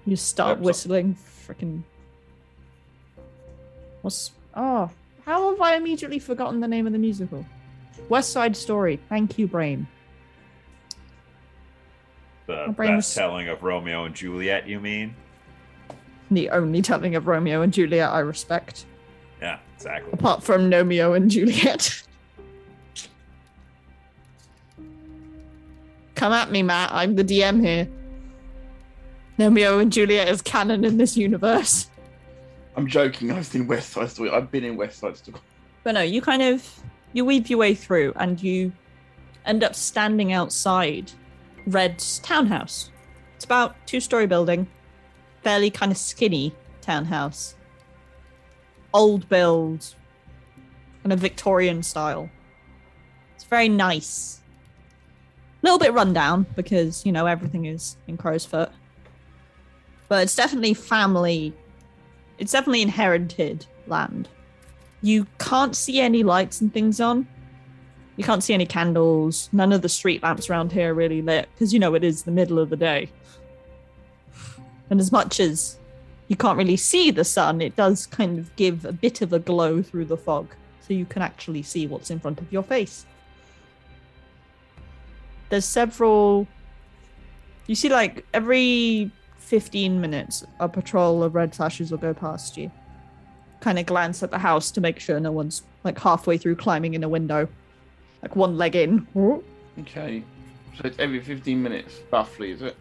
[0.06, 1.82] You start so- whistling, freaking.
[4.02, 4.90] What's oh?
[5.26, 7.44] How have I immediately forgotten the name of the musical?
[8.08, 8.98] West Side Story.
[9.08, 9.86] Thank you, brain.
[12.50, 15.14] The brain best was- telling of Romeo and Juliet, you mean?
[16.30, 18.86] The only telling of Romeo and Juliet I respect,
[19.42, 20.12] Yeah, exactly.
[20.12, 22.02] apart from Romeo and Juliet.
[26.14, 26.90] Come at me, Matt.
[26.92, 27.88] I'm the DM here.
[29.38, 31.88] Romeo and Juliet is canon in this universe.
[32.76, 33.32] I'm joking.
[33.32, 34.30] I've seen West Side Story.
[34.30, 35.38] I've been in West Side Story.
[35.82, 36.68] But no, you kind of
[37.14, 38.70] you weave your way through and you
[39.46, 41.10] end up standing outside
[41.66, 42.90] Red's townhouse.
[43.36, 44.66] It's about two story building,
[45.42, 47.54] fairly kind of skinny townhouse.
[48.92, 49.94] Old build,
[51.02, 52.28] kind of Victorian style.
[53.34, 54.40] It's very nice.
[55.62, 58.70] A little bit run down because, you know, everything is in crow's foot.
[60.08, 61.54] But it's definitely family.
[62.38, 64.28] It's definitely inherited land.
[65.02, 67.26] You can't see any lights and things on.
[68.20, 69.48] You can't see any candles.
[69.50, 72.24] None of the street lamps around here are really lit because, you know, it is
[72.24, 73.08] the middle of the day.
[74.90, 75.78] And as much as
[76.28, 79.38] you can't really see the sun, it does kind of give a bit of a
[79.38, 83.06] glow through the fog so you can actually see what's in front of your face.
[85.48, 86.46] There's several.
[87.68, 92.70] You see, like, every 15 minutes, a patrol of red sashes will go past you.
[93.60, 96.92] Kind of glance at the house to make sure no one's, like, halfway through climbing
[96.92, 97.48] in a window.
[98.22, 99.06] Like, one leg in.
[99.80, 100.22] Okay.
[100.76, 102.76] So it's every 15 minutes, roughly, is it?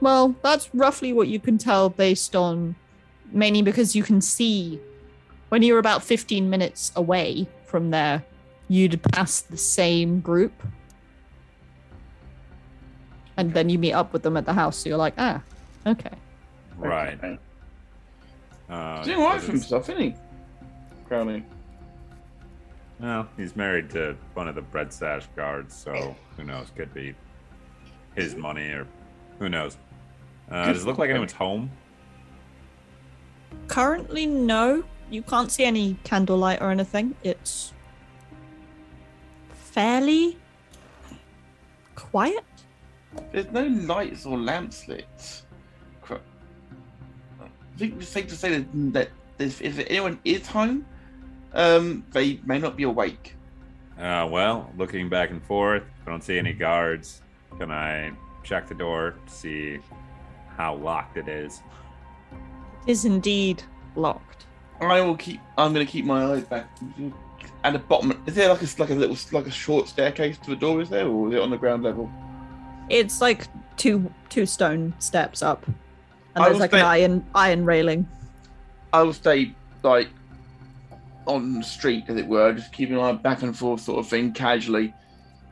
[0.00, 2.76] Well, that's roughly what you can tell based on
[3.32, 4.80] mainly because you can see
[5.48, 8.24] when you're about 15 minutes away from there,
[8.68, 10.52] you'd pass the same group.
[13.36, 15.42] And then you meet up with them at the house, so you're like, ah,
[15.86, 16.10] okay.
[16.76, 17.18] Right.
[17.18, 17.38] Okay.
[18.68, 20.14] Uh, He's doing all right because for himself, isn't he?
[21.06, 21.44] Crowley.
[23.00, 26.70] Well, he's married to one of the Red Sash guards, so who knows?
[26.74, 27.14] Could be
[28.14, 28.86] his money or
[29.38, 29.76] who knows.
[30.50, 31.70] Uh, does it look like anyone's home?
[33.68, 34.84] Currently, no.
[35.10, 37.14] You can't see any candlelight or anything.
[37.22, 37.72] It's
[39.50, 40.38] fairly
[41.94, 42.44] quiet.
[43.32, 45.42] There's no lights or lamps lit.
[47.40, 49.08] I think it's safe to say that, that
[49.40, 50.86] if, if anyone is home,
[51.54, 53.36] um, they may not be awake.
[53.98, 57.22] Uh, well, looking back and forth, I don't see any guards.
[57.58, 58.12] Can I
[58.42, 59.78] check the door to see
[60.56, 61.62] how locked it is?
[62.86, 63.62] It is indeed
[63.94, 64.46] locked.
[64.80, 65.40] I will keep.
[65.56, 66.68] I'm going to keep my eyes back.
[67.62, 70.50] At the bottom, is there like a like a little like a short staircase to
[70.50, 70.82] the door?
[70.82, 72.10] Is there, or is it on the ground level?
[72.90, 75.76] It's like two two stone steps up, and
[76.34, 78.08] I there's was like an iron iron railing.
[78.92, 80.08] I will stay like
[81.26, 84.08] on the street, as it were, just keeping an eye back and forth, sort of
[84.08, 84.92] thing, casually,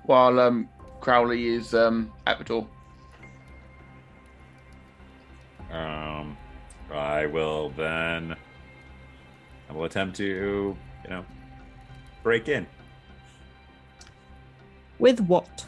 [0.04, 0.68] while um,
[1.00, 2.68] Crowley is um, at the door.
[5.70, 6.36] Um,
[6.92, 8.36] I will then.
[9.68, 11.24] I will attempt to, you know,
[12.22, 12.66] break in.
[14.98, 15.66] With what?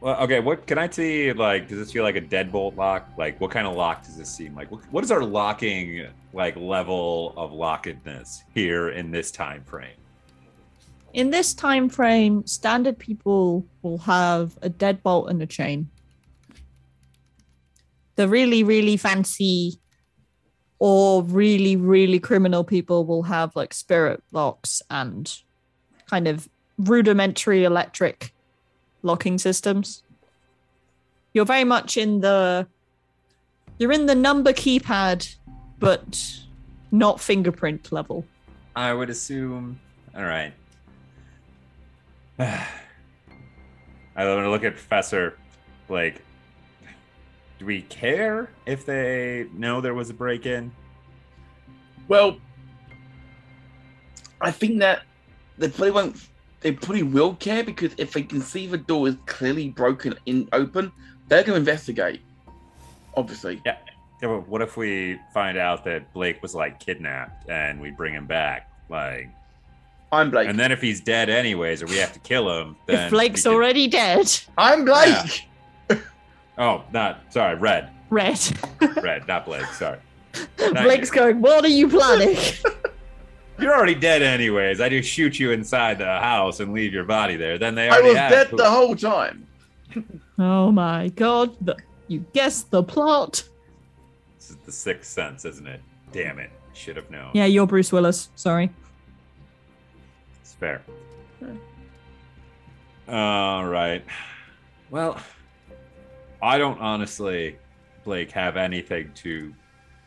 [0.00, 0.40] Well, okay.
[0.40, 1.32] What can I see?
[1.32, 3.08] Like, does this feel like a deadbolt lock?
[3.18, 4.70] Like, what kind of lock does this seem like?
[4.70, 9.96] What, what is our locking like level of lockedness here in this time frame?
[11.12, 15.90] In this time frame, standard people will have a deadbolt and a chain.
[18.14, 19.80] The really, really fancy
[20.78, 25.36] or really, really criminal people will have like spirit locks and
[26.06, 28.32] kind of rudimentary electric
[29.02, 30.02] locking systems.
[31.32, 32.66] You're very much in the
[33.78, 35.34] you're in the number keypad,
[35.78, 36.40] but
[36.92, 38.26] not fingerprint level.
[38.76, 39.80] I would assume.
[40.14, 40.52] All right.
[42.38, 42.66] I
[44.16, 45.38] want to look at Professor
[45.88, 46.22] Like,
[47.58, 50.72] Do we care if they know there was a break in?
[52.08, 52.38] Well,
[54.40, 55.02] I think that
[55.58, 56.16] they probably won't.
[56.60, 60.48] They probably will care because if they can see the door is clearly broken in
[60.52, 60.92] open,
[61.28, 62.20] they're going to investigate.
[63.16, 63.76] Obviously, Yeah,
[64.22, 68.12] Yeah, but what if we find out that Blake was like kidnapped and we bring
[68.12, 68.70] him back?
[68.90, 69.28] Like,
[70.12, 70.48] I'm Blake.
[70.48, 73.44] and then if he's dead anyways, or we have to kill him, then if Blake's
[73.44, 75.46] can- already dead, I'm Blake.
[76.58, 78.38] Oh, not sorry, Red, red.
[79.02, 79.64] Red, not Blake.
[79.72, 79.98] Sorry,
[80.58, 81.14] Not Blake's you.
[81.14, 82.36] going, What are you planning?
[83.60, 84.80] You're already dead anyways.
[84.80, 87.58] I just shoot you inside the house and leave your body there.
[87.58, 89.46] Then they I already was have dead who- the whole time.
[90.38, 91.54] oh my god.
[91.60, 91.76] The,
[92.08, 93.42] you guessed the plot.
[94.38, 95.80] This is the sixth sense, isn't it?
[96.12, 96.50] Damn it.
[96.72, 97.30] Should have known.
[97.34, 98.30] Yeah, you're Bruce Willis.
[98.36, 98.70] Sorry.
[100.40, 100.80] It's fair.
[103.08, 104.04] All right.
[104.90, 105.18] Well,
[106.42, 107.58] I don't honestly,
[108.04, 109.52] Blake, have anything to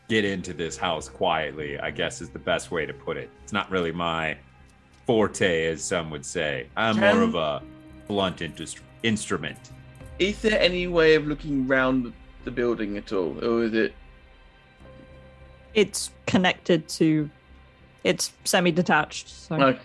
[0.09, 3.29] get into this house quietly, I guess is the best way to put it.
[3.43, 4.37] It's not really my
[5.05, 6.67] forte, as some would say.
[6.75, 7.61] I'm Can- more of a
[8.07, 9.71] blunt indus- instrument.
[10.19, 13.93] Is there any way of looking round the building at all, or is it?
[15.73, 17.29] It's connected to
[18.03, 19.29] It's semi-detached.
[19.29, 19.79] So Okay.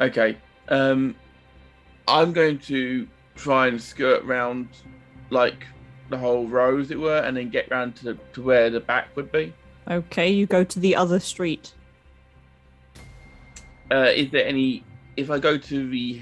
[0.00, 0.36] Okay.
[0.68, 1.14] Um,
[2.08, 4.68] I'm going to try and skirt round
[5.30, 5.64] like
[6.10, 9.08] the whole row, as it were, and then get round to, to where the back
[9.16, 9.52] would be.
[9.90, 11.72] okay, you go to the other street.
[13.90, 14.84] Uh, is there any?
[15.16, 16.20] If I go to the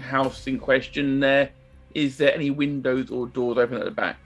[0.00, 1.50] house in question, there
[1.94, 4.18] is there any windows or doors open at the back?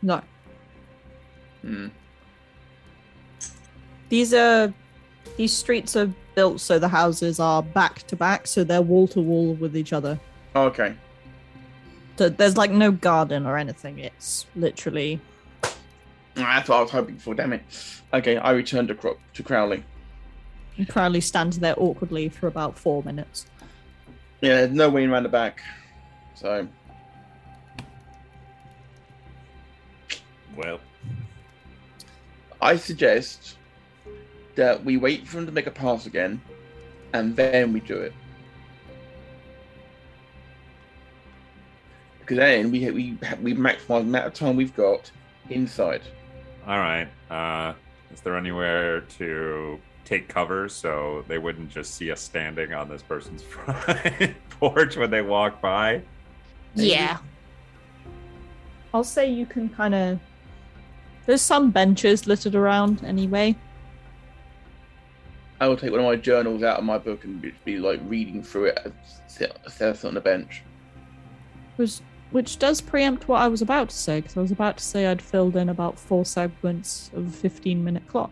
[0.00, 0.20] No,
[1.62, 1.88] Hmm.
[4.08, 4.72] these are
[5.38, 9.20] these streets are built so the houses are back to back, so they're wall to
[9.20, 10.18] wall with each other.
[10.54, 10.94] Okay.
[12.16, 14.00] So there's like no garden or anything.
[14.00, 15.20] It's literally
[16.34, 17.34] That's what I was hoping for.
[17.34, 17.62] Damn it.
[18.12, 19.84] Okay, I return to Cro- to Crowley.
[20.88, 23.46] Crowley stands there awkwardly for about four minutes.
[24.40, 25.62] Yeah, there's no way around the back.
[26.34, 26.66] So
[30.56, 30.80] Well,
[32.60, 33.57] I suggest
[34.58, 36.42] that we wait for him to make a pass again,
[37.12, 38.12] and then we do it.
[42.18, 45.10] Because then we we we maximize the amount of time we've got
[45.48, 46.02] inside.
[46.66, 47.08] all right.
[47.30, 47.72] Uh,
[48.12, 53.02] is there anywhere to take cover so they wouldn't just see us standing on this
[53.02, 56.02] person's front porch when they walk by?
[56.74, 57.18] Yeah.
[58.92, 60.18] I'll say you can kind of.
[61.26, 63.54] There's some benches littered around anyway.
[65.60, 68.00] I will take one of my journals out of my book and be, be like
[68.04, 68.94] reading through it uh, and
[69.26, 70.62] sit, sit on the bench.
[71.76, 72.00] Which,
[72.30, 75.06] which does preempt what I was about to say, because I was about to say
[75.06, 78.30] I'd filled in about four segments of a 15 minute clock.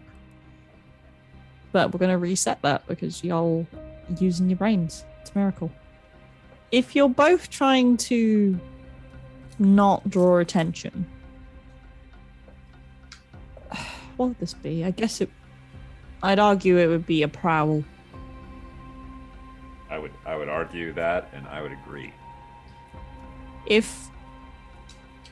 [1.72, 5.04] But we're going to reset that because y'all are using your brains.
[5.20, 5.72] It's a miracle.
[6.70, 8.58] If you're both trying to
[9.58, 11.06] not draw attention,
[14.16, 14.84] what would this be?
[14.84, 15.30] I guess it.
[16.22, 17.84] I'd argue it would be a prowl.
[19.90, 22.12] I would I would argue that, and I would agree.
[23.66, 24.08] if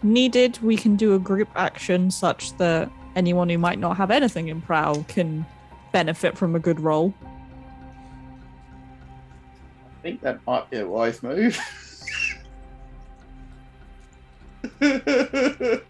[0.03, 4.49] needed, we can do a group action such that anyone who might not have anything
[4.49, 5.47] in prowl can
[5.93, 7.14] benefit from a good roll.
[9.99, 11.59] I think that might be a wise move.
[14.82, 15.80] I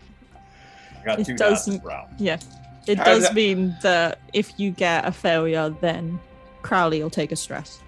[1.05, 2.21] got It two doesn't- dots this round.
[2.21, 2.39] Yeah.
[2.87, 6.21] It does that- mean that if you get a failure, then
[6.63, 7.81] Crowley will take a stress.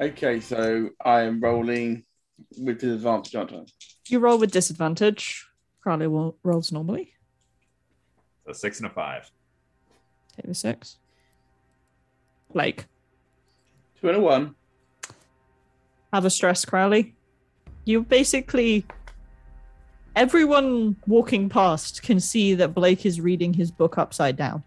[0.00, 2.04] okay, so I am rolling
[2.58, 3.64] with disadvantage, aren't I?
[4.08, 5.46] You roll with disadvantage,
[5.80, 7.14] Crowley will, rolls normally.
[8.46, 9.30] A six and a five.
[10.36, 10.98] Take the six.
[12.52, 12.84] Blake,
[14.00, 14.54] Two and a one.
[16.12, 17.14] have a stress, Crowley.
[17.84, 18.84] You basically.
[20.16, 24.64] Everyone walking past can see that Blake is reading his book upside down.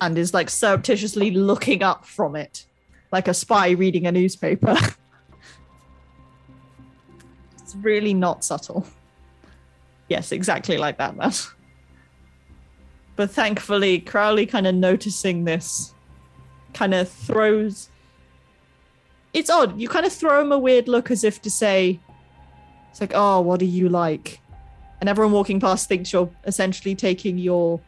[0.00, 2.66] And is like surreptitiously looking up from it,
[3.12, 4.76] like a spy reading a newspaper.
[7.62, 8.86] it's really not subtle.
[10.08, 11.32] Yes, exactly like that, man.
[13.16, 15.92] But thankfully, Crowley kind of noticing this
[16.72, 17.88] kind of throws
[19.32, 19.78] it's odd.
[19.78, 22.00] You kind of throw him a weird look as if to say,
[22.98, 24.40] it's like, oh, what do you like?
[25.00, 27.80] And everyone walking past thinks you're essentially taking your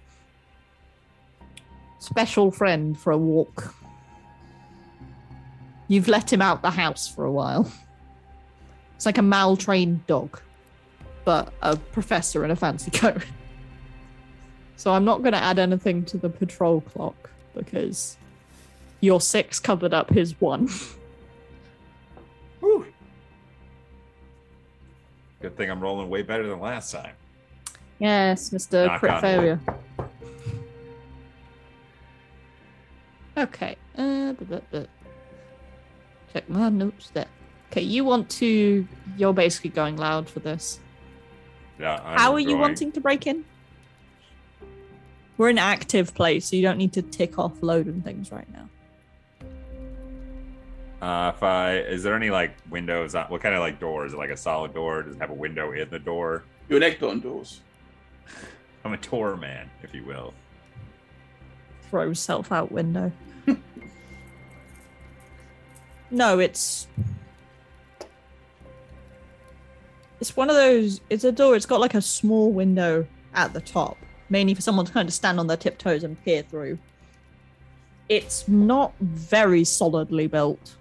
[1.98, 3.74] special friend for a walk.
[5.88, 7.72] You've let him out the house for a while.
[8.94, 10.40] It's like a maltrained dog,
[11.24, 13.24] but a professor in a fancy coat.
[14.76, 18.16] So I'm not going to add anything to the patrol clock because
[19.00, 20.68] your six covered up his one.
[22.60, 22.86] Whew.
[25.40, 27.14] Good thing I'm rolling way better than last time.
[27.98, 28.86] Yes, Mr.
[28.86, 29.60] Knock Crit Failure.
[33.36, 33.76] Okay.
[33.96, 34.84] Uh, blah, blah, blah.
[36.32, 37.28] Check my notes there.
[37.70, 38.86] Okay, you want to.
[39.16, 40.80] You're basically going loud for this.
[41.78, 42.00] Yeah.
[42.04, 43.44] I'm How are you wanting to break in?
[45.38, 48.52] We're an active place, so you don't need to tick off load and things right
[48.52, 48.68] now.
[51.00, 53.14] Uh, if I is there any like windows?
[53.14, 54.18] On, what kind of like door is it?
[54.18, 55.02] Like a solid door?
[55.02, 56.44] Does it have a window in the door?
[56.68, 57.60] You're an expert on doors.
[58.84, 60.34] I'm a tour man, if you will.
[61.90, 63.10] Throw self out window.
[66.10, 66.86] no, it's
[70.20, 71.00] it's one of those.
[71.08, 71.56] It's a door.
[71.56, 73.96] It's got like a small window at the top,
[74.28, 76.78] mainly for someone to kind of stand on their tiptoes and peer through.
[78.10, 80.76] It's not very solidly built,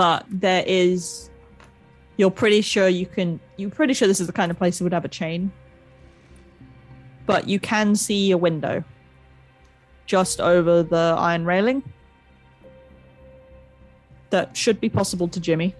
[0.00, 1.28] but there is.
[2.16, 3.38] You're pretty sure you can.
[3.58, 5.52] You're pretty sure this is the kind of place that would have a chain.
[7.26, 8.82] But you can see a window
[10.06, 11.82] just over the iron railing.
[14.30, 15.74] That should be possible to Jimmy.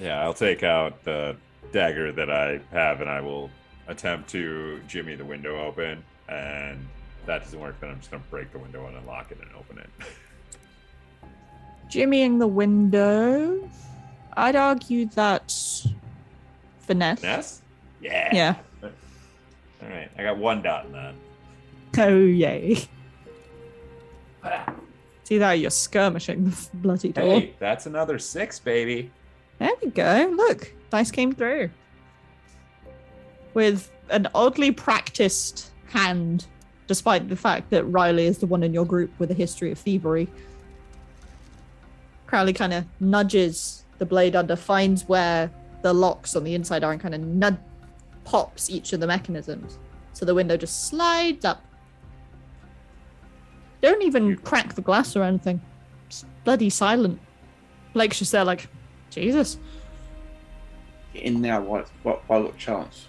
[0.00, 1.36] Yeah, I'll take out the
[1.72, 3.50] dagger that I have and I will
[3.88, 6.04] attempt to jimmy the window open.
[6.28, 6.86] And
[7.26, 9.50] that doesn't work, then I'm just going to break the window and unlock it and
[9.58, 9.90] open it.
[11.92, 13.68] Jimmying the window.
[14.34, 15.86] I'd argue that's
[16.80, 17.22] finesse.
[17.22, 17.60] Ness?
[18.00, 18.30] Yeah.
[18.32, 18.54] Yeah.
[18.82, 20.10] All right.
[20.16, 21.14] I got one dot in that.
[21.98, 22.78] Oh yay!
[24.42, 24.74] Ah.
[25.24, 27.40] See that you're skirmishing the bloody door.
[27.40, 29.10] Hey, that's another six, baby.
[29.58, 30.32] There we go.
[30.34, 31.68] Look, dice came through
[33.52, 36.46] with an oddly practiced hand,
[36.86, 39.78] despite the fact that Riley is the one in your group with a history of
[39.78, 40.26] thievery.
[42.32, 45.50] Crowley kind of nudges the blade under, finds where
[45.82, 47.60] the locks on the inside are, and kind of nud-
[48.24, 49.78] pops each of the mechanisms.
[50.14, 51.62] So the window just slides up.
[53.82, 55.60] Don't even crack the glass or anything.
[56.08, 57.20] Just bloody silent.
[57.92, 58.66] Blake's just there, like,
[59.10, 59.58] Jesus.
[61.12, 63.08] Get in there while, while, while I've got a chance.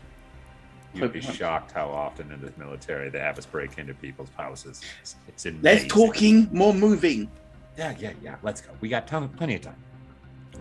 [0.94, 4.82] You'd be shocked how often in the military they have us break into people's houses.
[5.02, 5.62] It's, it's amazing.
[5.62, 7.32] Less talking, more moving.
[7.78, 8.36] Yeah, yeah, yeah.
[8.44, 8.72] Let's go.
[8.82, 9.76] We got ton- plenty of time.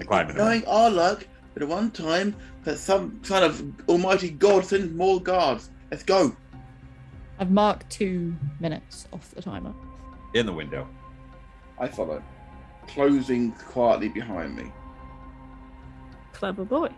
[0.01, 2.35] I climb in the Knowing our luck, but at one time
[2.65, 5.71] that some kind of almighty god sent more guards.
[5.91, 6.35] Let's go.
[7.39, 9.75] I've marked two minutes off the timer.
[10.35, 10.89] in the window.
[11.79, 12.23] I follow,
[12.87, 14.71] closing quietly behind me.
[16.33, 16.89] Clever boy.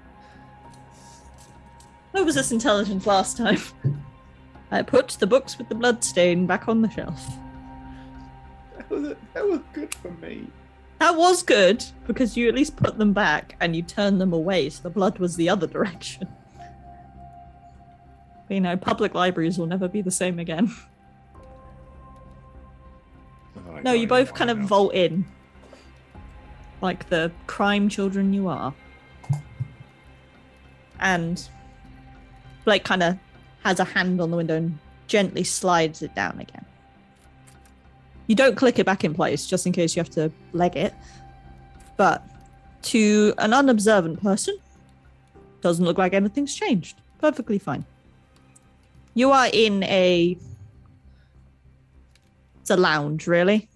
[2.12, 3.58] Where was this intelligence last time?
[4.70, 7.26] I put the books with the bloodstain back on the shelf.
[8.88, 10.46] That was, that was good for me.
[10.98, 14.70] That was good because you at least put them back and you turned them away,
[14.70, 16.28] so the blood was the other direction.
[18.46, 20.74] But, you know, public libraries will never be the same again.
[23.56, 25.24] Oh, No, you both kind of vault in.
[26.80, 28.74] Like the crime children you are.
[30.98, 31.48] And
[32.64, 33.18] Blake kind of
[33.62, 36.66] has a hand on the window and gently slides it down again.
[38.26, 40.94] You don't click it back in place just in case you have to leg it.
[41.96, 42.22] But
[42.82, 44.58] to an unobservant person,
[45.60, 47.00] doesn't look like anything's changed.
[47.18, 47.84] Perfectly fine.
[49.14, 50.36] You are in a
[52.60, 53.68] it's a lounge, really.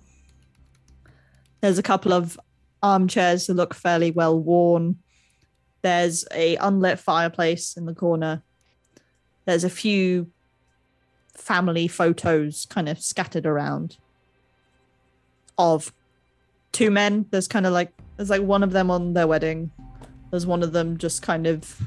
[1.60, 2.40] There's a couple of
[2.82, 4.96] armchairs that look fairly well worn.
[5.82, 8.42] There's a unlit fireplace in the corner.
[9.44, 10.30] There's a few
[11.34, 13.98] family photos kind of scattered around
[15.58, 15.92] of
[16.72, 17.26] two men.
[17.30, 19.70] There's kind of like there's like one of them on their wedding.
[20.30, 21.80] There's one of them just kind of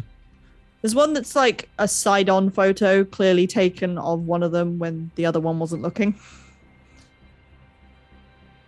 [0.81, 5.25] there's one that's like a side-on photo clearly taken of one of them when the
[5.25, 6.15] other one wasn't looking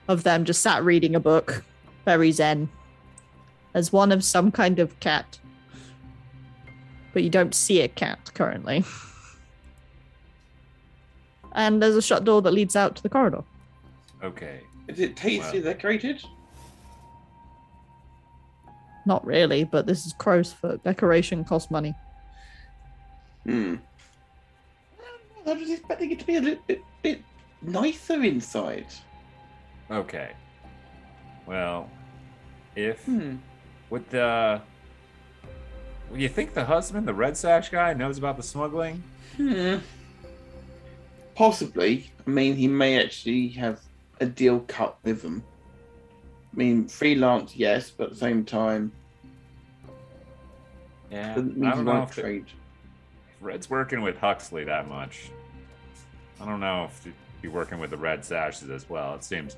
[0.07, 1.63] of them just sat reading a book,
[2.05, 2.69] very zen.
[3.73, 5.39] There's one of some kind of cat,
[7.13, 8.83] but you don't see a cat currently.
[11.53, 13.43] And there's a shut door that leads out to the corridor.
[14.23, 14.61] Okay.
[14.93, 16.23] Is it tastefully decorated?
[19.07, 20.83] Not really, but this is crow's foot.
[20.83, 21.95] Decoration costs money.
[23.43, 23.75] Hmm.
[25.47, 27.21] I was expecting it to be a little bit, bit
[27.63, 28.85] nicer inside.
[29.89, 30.31] Okay.
[31.47, 31.89] Well,
[32.75, 33.37] if Hmm.
[33.89, 34.61] with the,
[36.09, 39.03] well, you think the husband, the red sash guy, knows about the smuggling?
[39.37, 39.77] Hmm.
[41.35, 42.11] Possibly.
[42.25, 43.81] I mean, he may actually have
[44.23, 45.43] a deal cut with them.
[46.51, 48.91] I mean, freelance, yes, but at the same time,
[51.11, 51.31] Yeah.
[51.31, 52.45] I don't know if, trade.
[52.47, 55.29] if Red's working with Huxley that much.
[56.41, 59.13] I don't know if he'd be working with the red sashes as well.
[59.15, 59.57] It seems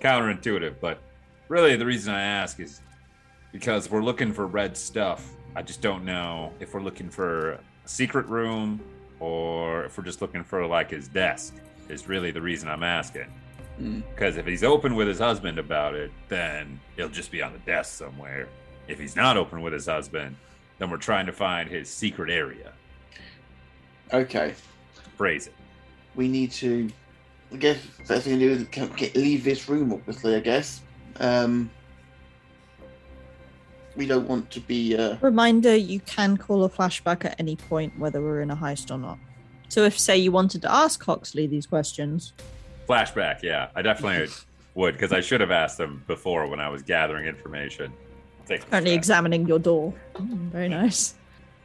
[0.00, 0.98] counterintuitive, but
[1.48, 2.80] really the reason I ask is
[3.52, 5.30] because we're looking for red stuff.
[5.56, 8.80] I just don't know if we're looking for a secret room
[9.20, 11.54] or if we're just looking for like his desk.
[11.88, 13.32] Is really the reason I'm asking.
[13.78, 17.58] Because if he's open with his husband about it, then it'll just be on the
[17.60, 18.48] desk somewhere.
[18.88, 20.36] If he's not open with his husband,
[20.78, 22.72] then we're trying to find his secret area.
[24.12, 24.54] Okay.
[25.16, 25.54] Phrase it.
[26.14, 26.88] We need to.
[27.52, 30.82] I guess first thing to do is get, get, leave this room, obviously, I guess.
[31.20, 31.70] Um,
[33.96, 34.96] we don't want to be.
[34.96, 38.90] Uh, Reminder you can call a flashback at any point, whether we're in a heist
[38.90, 39.18] or not.
[39.68, 42.32] So, if, say, you wanted to ask Huxley these questions,
[42.88, 43.68] Flashback, yeah.
[43.74, 44.32] I definitely
[44.74, 47.92] would, because I should have asked them before when I was gathering information.
[48.46, 49.92] Take Currently examining your door.
[50.14, 51.14] Mm, very nice.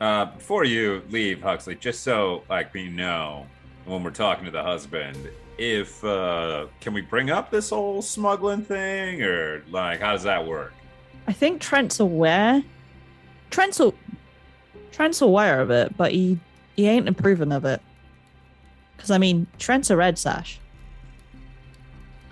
[0.02, 3.46] Uh, before you leave, Huxley, just so like we know
[3.86, 8.64] when we're talking to the husband, if uh, can we bring up this whole smuggling
[8.64, 10.74] thing, or like how does that work?
[11.28, 12.62] I think Trent's aware.
[13.50, 13.94] Trent's a,
[14.92, 16.40] Trent's aware of it, but he
[16.76, 17.82] he ain't approving of it.
[18.98, 20.60] Because I mean, Trent's a red sash,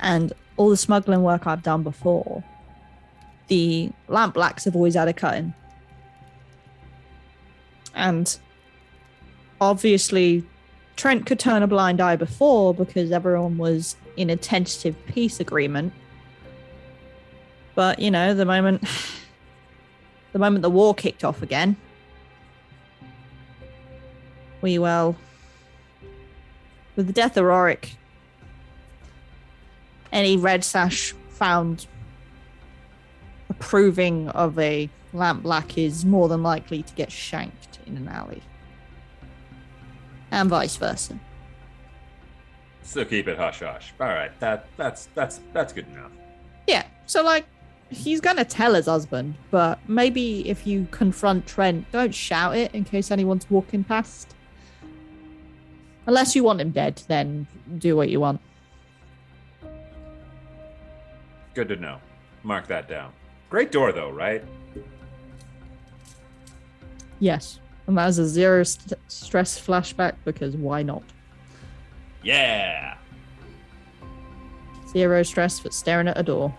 [0.02, 2.44] and all the smuggling work I've done before,
[3.48, 5.54] the lamp blacks have always had a cut in.
[7.94, 8.40] and
[9.60, 10.44] obviously,
[10.96, 15.94] Trent could turn a blind eye before because everyone was in a tentative peace agreement.
[17.76, 18.84] But you know, the moment
[20.34, 21.76] the moment the war kicked off again,
[24.62, 25.16] we well
[26.96, 27.96] with the death of Rorik,
[30.12, 31.88] any red sash found
[33.50, 38.42] approving of a lamp black is more than likely to get shanked in an alley.
[40.32, 41.20] And vice versa.
[42.84, 43.94] So keep it hush hush.
[44.00, 46.12] All right, that that's that's that's good enough.
[46.68, 46.86] Yeah.
[47.06, 47.46] So like
[47.90, 52.84] he's gonna tell his husband, but maybe if you confront Trent, don't shout it in
[52.86, 54.34] case anyone's walking past.
[56.08, 57.48] Unless you want him dead, then
[57.78, 58.42] do what you want.
[61.54, 62.00] Good to know.
[62.44, 63.12] Mark that down.
[63.50, 64.44] Great door though, right?
[67.20, 67.60] Yes.
[67.88, 71.04] And that is a zero st- stress flashback because why not?
[72.24, 72.98] Yeah.
[74.90, 76.54] Zero stress for staring at a door.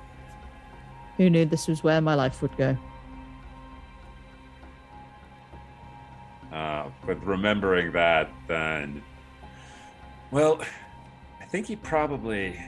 [1.16, 2.76] Who knew this was where my life would go?
[6.52, 9.02] Uh, but remembering that, then,
[10.30, 10.60] well,
[11.40, 12.60] I think he probably,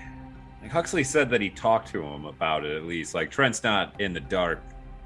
[0.65, 3.15] like Huxley said that he talked to him about it at least.
[3.15, 4.61] Like Trent's not in the dark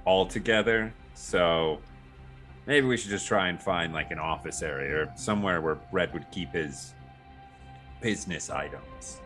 [0.07, 1.81] altogether, so
[2.67, 6.15] maybe we should just try and find like an office area or somewhere where Red
[6.15, 6.95] would keep his
[8.01, 9.21] business items.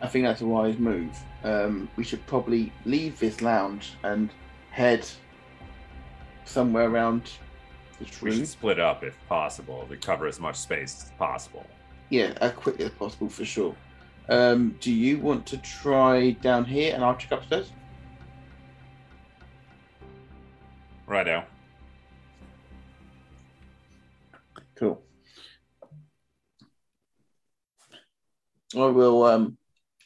[0.00, 1.18] I think that's a wise move.
[1.42, 4.30] Um, we should probably leave this lounge and
[4.70, 5.04] head
[6.44, 7.24] somewhere around
[7.98, 11.66] this We should split up if possible to cover as much space as possible.
[12.10, 13.74] Yeah, as quickly as possible for sure.
[14.28, 17.72] Um, do you want to try down here and I'll check upstairs?
[21.06, 21.44] Righto.
[24.76, 25.02] Cool.
[28.76, 29.24] I will.
[29.24, 29.56] Um,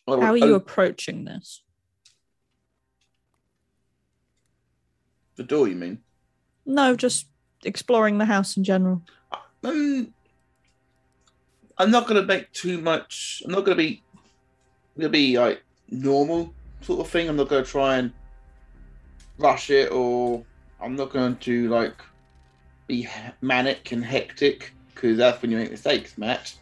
[0.08, 1.62] I will How are you open approaching this?
[5.36, 5.68] the door?
[5.68, 5.98] You mean?
[6.64, 7.26] No, just
[7.64, 9.02] exploring the house in general.
[9.62, 10.13] Um,
[11.78, 13.42] I'm not gonna make too much.
[13.44, 14.02] I'm not gonna be.
[14.96, 17.28] Gonna be like normal sort of thing.
[17.28, 18.12] I'm not gonna try and
[19.38, 20.44] rush it, or
[20.80, 21.96] I'm not going to like
[22.86, 23.08] be
[23.40, 26.54] manic and hectic because that's when you make mistakes, Matt.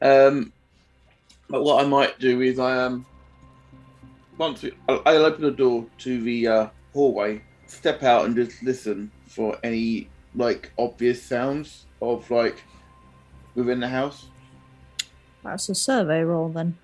[0.00, 0.52] Um,
[1.48, 3.04] but what I might do is I um
[4.38, 8.62] once we, I'll, I'll open the door to the uh, hallway, step out and just
[8.62, 12.62] listen for any like obvious sounds of like
[13.54, 14.26] within the house.
[15.44, 16.78] That's a survey roll then.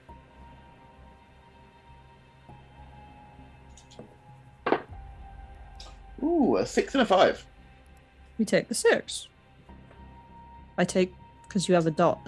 [6.22, 7.44] Ooh, a six and a five.
[8.38, 9.28] We take the six.
[10.76, 11.12] I take
[11.46, 12.20] because you have a dot.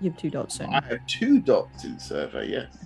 [0.00, 0.66] You have two dots in.
[0.66, 2.50] I have two dots in survey.
[2.50, 2.76] Yes.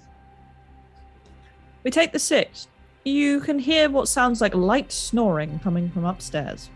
[1.84, 2.68] We take the six.
[3.04, 6.70] You can hear what sounds like light snoring coming from upstairs.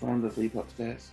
[0.00, 1.10] Someone's asleep upstairs.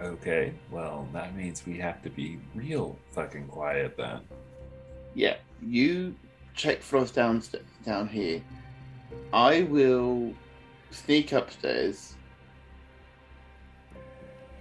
[0.00, 4.20] Okay, well, that means we have to be real fucking quiet then.
[5.14, 6.14] Yeah, you
[6.54, 7.42] check floors down
[7.84, 8.40] down here.
[9.32, 10.32] I will
[10.92, 12.14] sneak upstairs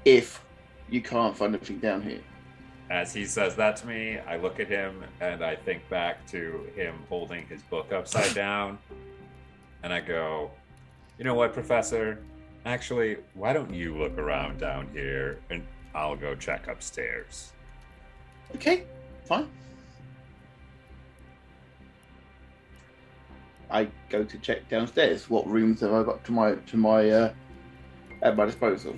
[0.04, 0.44] if
[0.90, 2.22] you can't find anything down here.
[2.90, 6.68] As he says that to me, I look at him and I think back to
[6.76, 8.80] him holding his book upside down.
[9.84, 10.50] And I go,
[11.20, 12.24] You know what, Professor?
[12.66, 17.54] Actually, why don't you look around down here and I'll go check upstairs?
[18.56, 18.84] Okay,
[19.26, 19.48] fine.
[23.72, 25.30] I go to check downstairs.
[25.30, 27.34] What rooms have I got to my to my uh,
[28.22, 28.98] at my disposal?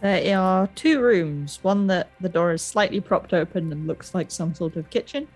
[0.00, 1.58] There are two rooms.
[1.62, 5.28] One that the door is slightly propped open and looks like some sort of kitchen,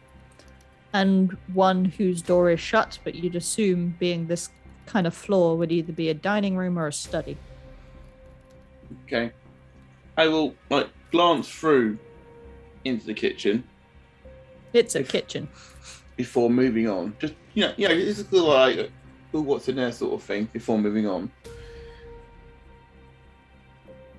[0.94, 4.48] and one whose door is shut, but you'd assume, being this
[4.86, 7.36] kind of floor, would either be a dining room or a study.
[9.06, 9.32] Okay,
[10.16, 11.98] I will like glance through
[12.84, 13.64] into the kitchen
[14.72, 15.48] It's a kitchen.
[16.16, 17.14] before moving on.
[17.18, 18.90] Just you know, you know, this is little like,
[19.34, 21.30] ooh, what's in there sort of thing before moving on.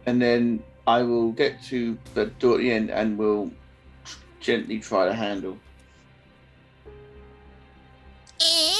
[0.05, 3.51] And then I will get to the door at the end and will
[4.39, 5.57] gently try the handle.
[8.39, 8.74] Eh,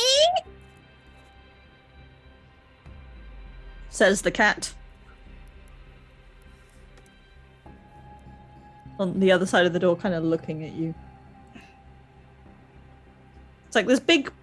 [3.95, 4.73] Says the cat.
[8.99, 10.93] On the other side of the door, kind of looking at you.
[13.67, 14.33] It's like this big.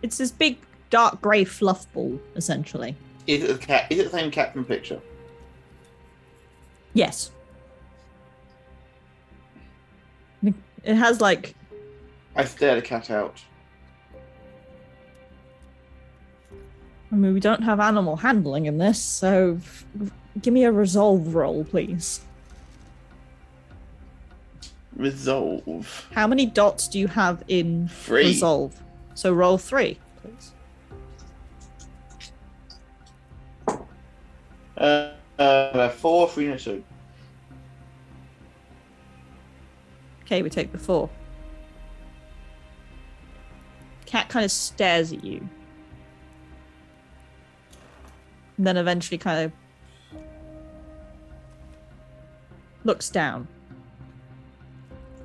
[0.00, 2.96] It's this big dark grey fluff ball, essentially.
[3.26, 3.86] Is it the cat?
[3.90, 5.02] Is it the same cat from the picture?
[6.94, 7.32] Yes.
[10.42, 10.54] It
[10.94, 11.54] has like
[12.34, 13.42] I stare the cat out.
[17.12, 19.84] I mean, we don't have animal handling in this, so f-
[20.40, 22.20] give me a resolve roll, please.
[24.94, 26.06] Resolve.
[26.12, 28.26] How many dots do you have in Three.
[28.26, 28.80] resolve?
[29.14, 30.52] So roll three, please.
[34.76, 36.84] Uh, uh, four, three, and a two.
[40.22, 41.10] Okay, we take the four.
[44.06, 45.48] Cat kind of stares at you.
[48.66, 49.52] Then eventually kind of
[52.84, 53.48] looks down.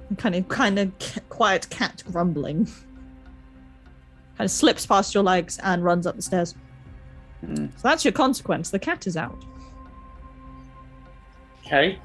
[0.09, 0.91] And kind of kind of
[1.29, 2.65] quiet cat grumbling.
[2.65, 6.55] kind of slips past your legs and runs up the stairs.
[7.41, 7.67] Hmm.
[7.67, 8.69] So that's your consequence.
[8.69, 9.43] The cat is out.
[11.65, 11.99] Okay.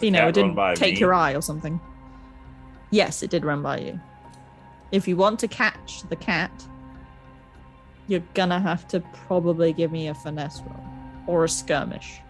[0.00, 1.00] You know, it didn't take me?
[1.00, 1.80] your eye or something.
[2.90, 4.00] Yes, it did run by you.
[4.92, 6.52] If you want to catch the cat,
[8.08, 10.84] you're gonna have to probably give me a finesse roll
[11.26, 12.20] or a skirmish.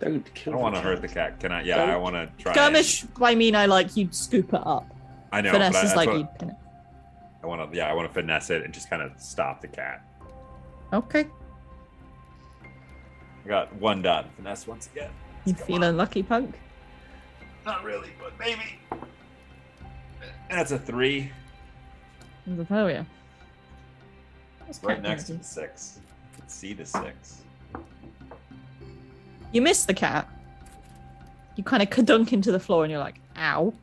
[0.00, 0.52] Don't kill.
[0.52, 1.38] I don't want to hurt the cat.
[1.40, 1.62] Can I?
[1.62, 2.52] Yeah, Don't- I want to try.
[2.52, 4.86] Skirmish, I mean, I like you'd scoop it up.
[5.30, 5.52] I know.
[5.52, 6.56] finesse but I, is that's like what- you'd pin it.
[7.42, 7.76] I want to.
[7.76, 10.02] Yeah, I want to finesse it and just kind of stop the cat.
[10.92, 11.26] Okay.
[13.44, 14.26] I got one dot.
[14.36, 15.10] Finesse once again.
[15.44, 16.58] You Come feeling lucky, punk?
[17.64, 18.78] Not really, but maybe.
[20.50, 21.30] That's a three.
[22.46, 23.06] It's a failure.
[23.06, 23.19] What's
[24.82, 25.98] Right next to the six.
[26.46, 27.42] See the six.
[29.52, 30.28] You miss the cat.
[31.56, 33.74] You kind of kadunk into the floor and you're like, ow.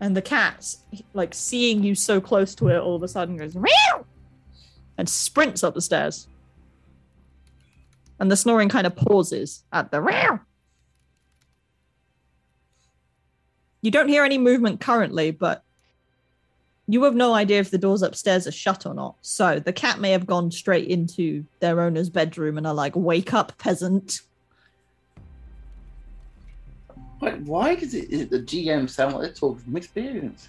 [0.00, 0.76] And the cat,
[1.14, 4.04] like seeing you so close to it, all of a sudden goes, meow,
[4.98, 6.28] and sprints up the stairs.
[8.18, 10.40] And the snoring kind of pauses at the meow.
[13.82, 15.62] You don't hear any movement currently, but
[16.88, 19.16] you have no idea if the doors upstairs are shut or not.
[19.20, 23.34] So the cat may have gone straight into their owner's bedroom and are like, wake
[23.34, 24.20] up, peasant.
[27.20, 30.48] Like, why does it, is it the GM sound like they're talking from experience?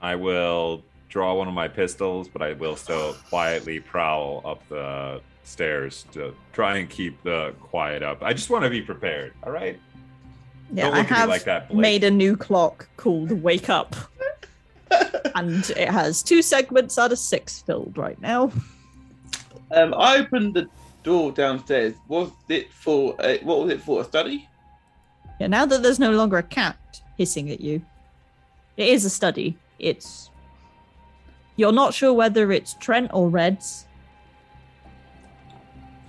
[0.00, 5.20] I will draw one of my pistols, but I will still quietly prowl up the
[5.44, 8.22] stairs to try and keep the quiet up.
[8.22, 9.32] I just want to be prepared.
[9.42, 9.80] All right.
[10.72, 13.94] Yeah, I look at me have like that, made a new clock called Wake Up.
[15.34, 18.50] and it has two segments out of six filled right now.
[19.70, 20.68] Um, I opened the
[21.02, 21.94] door downstairs.
[22.08, 24.00] Was it for a, what was it for?
[24.00, 24.48] A study?
[25.40, 26.76] Yeah, now that there's no longer a cat
[27.18, 27.82] hissing at you,
[28.76, 29.56] it is a study.
[29.78, 30.30] It's.
[31.56, 33.86] You're not sure whether it's Trent or Reds.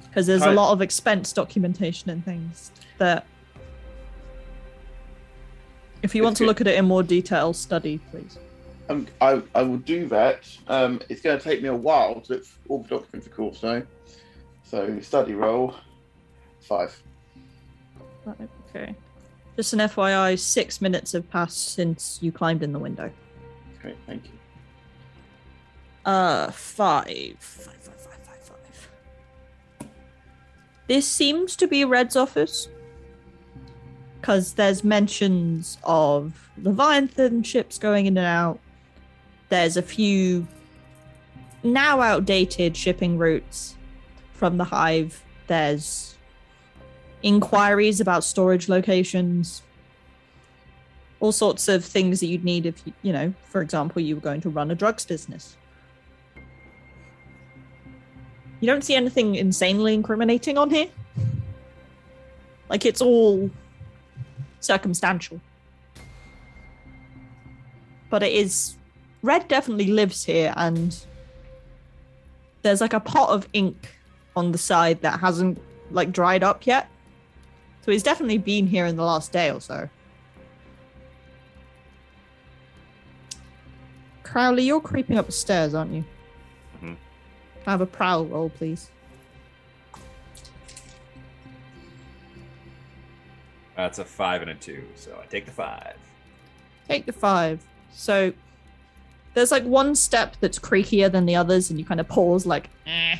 [0.03, 3.26] Because there's a I- lot of expense documentation and things that.
[6.06, 8.38] If you want to look at it in more detail, study, please.
[8.89, 10.47] Um, I I will do that.
[10.68, 13.60] Um, it's going to take me a while to look all the documents, of course.
[13.60, 13.82] So,
[14.64, 15.74] so study roll
[16.62, 17.01] five.
[18.70, 18.93] Okay.
[19.56, 23.10] Just an FYI, six minutes have passed since you climbed in the window.
[23.82, 24.32] Great, thank you.
[26.06, 27.38] Uh, five.
[27.39, 28.60] Five, five, five, five,
[29.80, 29.88] five.
[30.86, 32.68] This seems to be Red's office.
[34.20, 38.59] Because there's mentions of Leviathan ships going in and out.
[39.49, 40.47] There's a few
[41.63, 43.76] now outdated shipping routes
[44.34, 45.24] from the Hive.
[45.47, 46.16] There's
[47.22, 49.61] inquiries about storage locations.
[51.20, 54.22] All sorts of things that you'd need if, you, you know, for example, you were
[54.22, 55.55] going to run a drugs business.
[58.59, 60.88] You don't see anything insanely incriminating on here.
[62.70, 63.49] Like it's all
[64.66, 65.39] circumstantial.
[68.09, 68.76] But it is
[69.22, 70.95] Red definitely lives here and
[72.61, 73.97] there's like a pot of ink
[74.36, 75.59] on the side that hasn't
[75.91, 76.88] like dried up yet.
[77.82, 79.89] So he's definitely been here in the last day or so.
[84.24, 86.03] Crowley, you're creeping up the stairs, aren't you?
[86.82, 86.97] Mhm.
[87.66, 88.89] I have a prowl roll, please?
[93.76, 95.96] That's a five and a two, so I take the five.
[96.88, 97.62] Take the five.
[97.92, 98.34] So
[99.34, 102.70] there's like one step that's creakier than the others, and you kind of pause, like,
[102.88, 103.18] eh.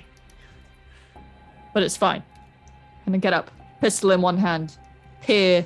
[1.74, 2.24] But it's fine.
[3.06, 3.52] And then get up,
[3.82, 4.78] pistol in one hand,
[5.22, 5.66] peer.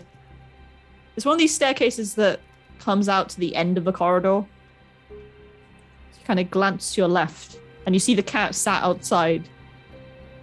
[1.15, 2.39] It's one of these staircases that
[2.79, 4.43] comes out to the end of the corridor.
[5.09, 9.47] You kind of glance to your left, and you see the cat sat outside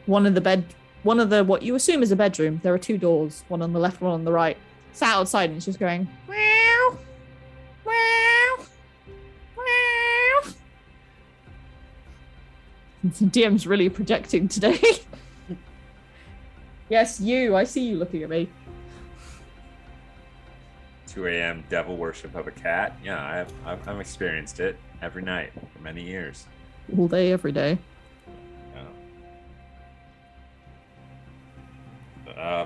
[0.06, 0.64] one of the bed,
[1.06, 2.60] one of the what you assume is a bedroom.
[2.62, 4.58] There are two doors, one on the left, one on the right.
[4.92, 6.08] Sat outside, and it's just going.
[6.28, 6.98] Meow.
[7.86, 8.64] Meow.
[9.56, 10.52] Meow.
[13.06, 14.80] DM's really projecting today.
[16.88, 17.54] yes, you.
[17.54, 18.48] I see you looking at me.
[21.06, 21.62] 2 a.m.
[21.70, 22.98] devil worship of a cat.
[23.02, 26.46] Yeah, I've, I've, I've experienced it every night for many years.
[26.98, 27.78] All day, every day.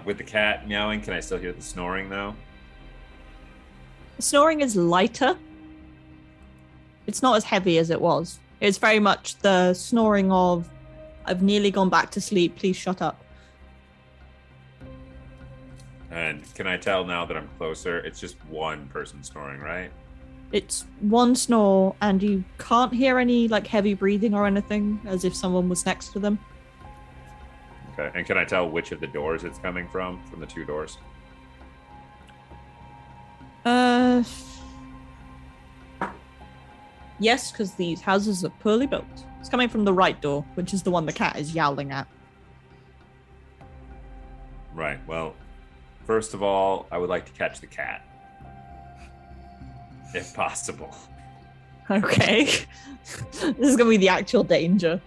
[0.00, 2.34] Uh, with the cat meowing, can I still hear the snoring though?
[4.18, 5.36] Snoring is lighter.
[7.06, 8.38] It's not as heavy as it was.
[8.60, 10.68] It's very much the snoring of,
[11.24, 13.22] I've nearly gone back to sleep, please shut up.
[16.10, 17.98] And can I tell now that I'm closer?
[17.98, 19.90] It's just one person snoring, right?
[20.52, 25.34] It's one snore, and you can't hear any like heavy breathing or anything, as if
[25.34, 26.38] someone was next to them.
[27.92, 28.10] Okay.
[28.14, 30.22] And can I tell which of the doors it's coming from?
[30.24, 30.98] From the two doors?
[33.64, 34.22] Uh.
[37.18, 39.04] Yes, because these houses are poorly built.
[39.40, 42.06] It's coming from the right door, which is the one the cat is yowling at.
[44.74, 44.98] Right.
[45.06, 45.34] Well,
[46.06, 48.06] first of all, I would like to catch the cat.
[50.14, 50.94] If possible.
[51.90, 52.44] Okay.
[53.32, 55.02] this is gonna be the actual danger.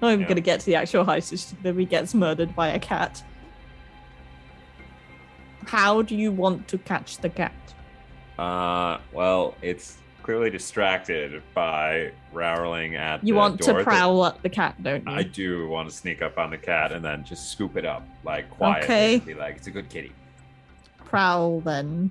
[0.00, 0.28] Not even Yeah.
[0.28, 3.22] gonna get to the actual heist, it's that he gets murdered by a cat.
[5.66, 7.52] How do you want to catch the cat?
[8.38, 13.26] Uh, well, it's clearly distracted by rowling at the.
[13.26, 15.12] You want to that- prowl at the cat, don't you?
[15.12, 18.06] I do want to sneak up on the cat and then just scoop it up,
[18.24, 19.18] like quietly, Okay.
[19.18, 20.12] be like, "It's a good kitty."
[21.04, 22.10] Prowl then.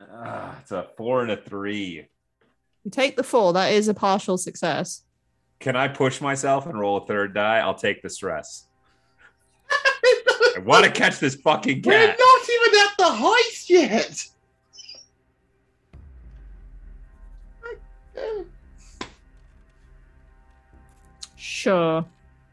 [0.00, 2.08] Ah, it's a four and a three.
[2.86, 5.02] You take the four, that is a partial success.
[5.58, 7.58] Can I push myself and roll a third die?
[7.58, 8.68] I'll take the stress.
[9.68, 11.92] I want to catch this fucking game.
[11.92, 14.28] We're not even at the heist yet.
[21.34, 22.06] Sure.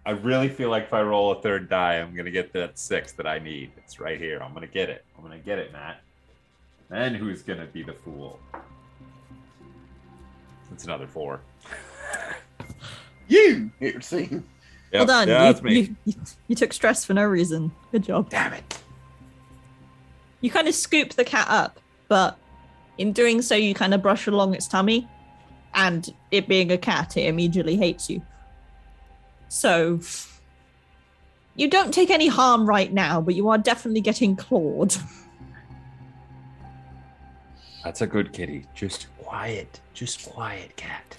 [0.04, 3.12] I really feel like if I roll a third die, I'm gonna get that six
[3.14, 3.72] that I need.
[3.78, 4.42] It's right here.
[4.42, 5.06] I'm gonna get it.
[5.16, 6.02] I'm gonna get it, Matt.
[6.90, 8.40] Then who's gonna be the fool?
[10.74, 11.42] It's another four.
[13.30, 14.44] You, it would seem.
[14.92, 15.30] well done.
[15.30, 15.80] Yeah, you, that's me.
[15.80, 16.14] You, you,
[16.50, 17.72] you took stress for no reason.
[17.92, 18.30] Good job.
[18.30, 18.80] Damn it.
[20.42, 22.38] You kind of scoop the cat up, but
[22.98, 25.08] in doing so, you kind of brush along its tummy,
[25.74, 28.22] and it being a cat, it immediately hates you.
[29.48, 30.02] So,
[31.56, 34.96] you don't take any harm right now, but you are definitely getting clawed.
[37.84, 38.66] That's a good kitty.
[38.74, 39.82] Just quiet.
[39.94, 41.18] Just quiet, cat.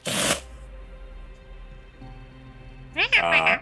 [3.20, 3.58] Uh,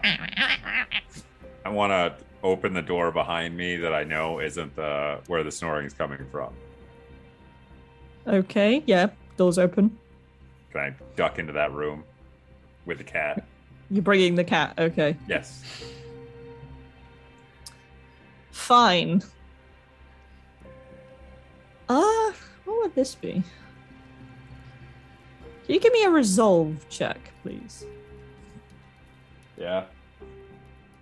[1.65, 5.51] I want to open the door behind me that I know isn't the where the
[5.51, 6.53] snoring is coming from.
[8.27, 9.97] Okay, yeah, doors open.
[10.71, 12.03] Can I duck into that room
[12.85, 13.45] with the cat?
[13.89, 14.73] You're bringing the cat.
[14.77, 15.63] Okay, Yes.
[18.51, 19.21] fine.
[21.89, 22.31] Uh,
[22.65, 23.43] what would this be?
[25.65, 27.85] Can you give me a resolve check, please?
[29.57, 29.85] Yeah.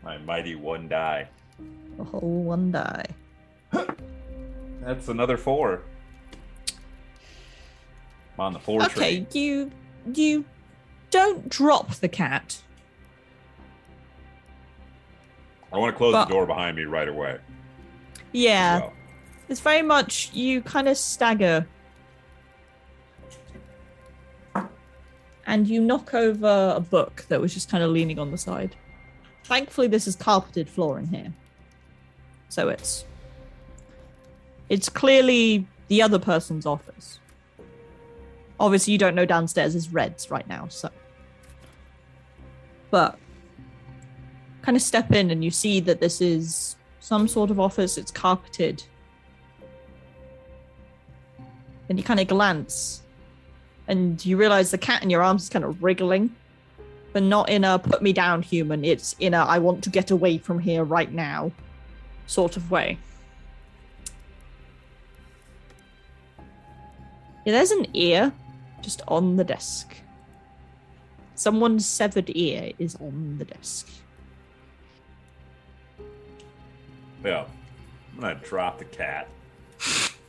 [0.04, 1.28] My mighty one die.
[2.00, 3.06] A whole one die.
[4.82, 5.82] That's another four.
[8.36, 9.72] I'm on the four Okay, you
[10.14, 10.46] you
[11.12, 12.62] don't drop the cat.
[15.74, 17.38] I want to close But- the door behind me right away.
[18.34, 18.94] Yeah, well.
[19.52, 21.68] It's very much you kind of stagger.
[25.46, 28.78] And you knock over a book that was just kind of leaning on the side.
[29.44, 31.34] Thankfully, this is carpeted floor in here.
[32.48, 33.04] So it's.
[34.70, 37.20] It's clearly the other person's office.
[38.58, 40.90] Obviously, you don't know downstairs is Red's right now, so.
[42.90, 43.20] but
[44.62, 47.98] kind of step in and you see that this is some sort of office.
[47.98, 48.84] It's carpeted.
[51.92, 53.02] And you kind of glance
[53.90, 56.34] and you realize the cat in your arms is kind of wriggling,
[57.12, 58.86] but not in a put me down human.
[58.86, 61.52] It's in a I want to get away from here right now
[62.28, 62.98] sort of way.
[67.46, 68.32] Yeah, there's an ear
[68.82, 69.94] just on the desk.
[71.36, 73.90] Someone's severed ear is on the desk.
[77.22, 77.44] Yeah.
[78.14, 79.28] I'm gonna drop the cat.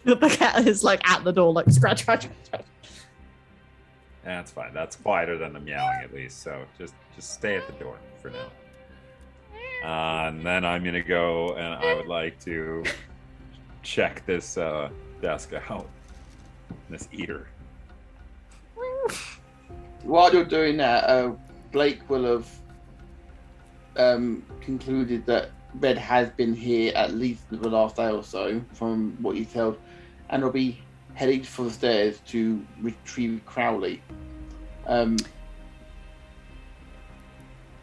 [0.04, 2.64] The cat is like at the door, like scratch, scratch, scratch.
[4.24, 4.74] That's fine.
[4.74, 6.42] That's quieter than the meowing at least.
[6.42, 8.48] So just just stay at the door for now.
[9.84, 12.84] Uh, and then I'm gonna go and I would like to
[13.82, 14.90] check this uh,
[15.20, 15.88] desk out.
[16.88, 17.46] This eater.
[20.02, 21.32] While you're doing that, uh,
[21.70, 22.48] Blake will have
[23.96, 29.16] um, concluded that Red has been here at least the last day or so, from
[29.20, 29.78] what he's told,
[30.32, 30.78] and will be
[31.14, 34.02] heading for the stairs to retrieve Crowley.
[34.86, 35.18] Um,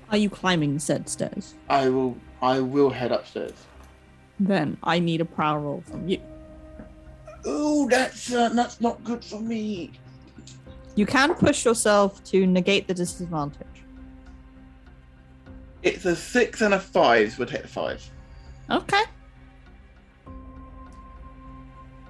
[0.09, 1.53] Are you climbing said stairs?
[1.69, 2.17] I will.
[2.41, 3.53] I will head upstairs.
[4.39, 6.19] Then I need a prowl roll from you.
[7.45, 9.91] Oh, that's uh, that's not good for me.
[10.95, 13.67] You can push yourself to negate the disadvantage.
[15.83, 17.31] It's a six and a five.
[17.31, 18.03] So we'll take the five.
[18.69, 19.03] Okay.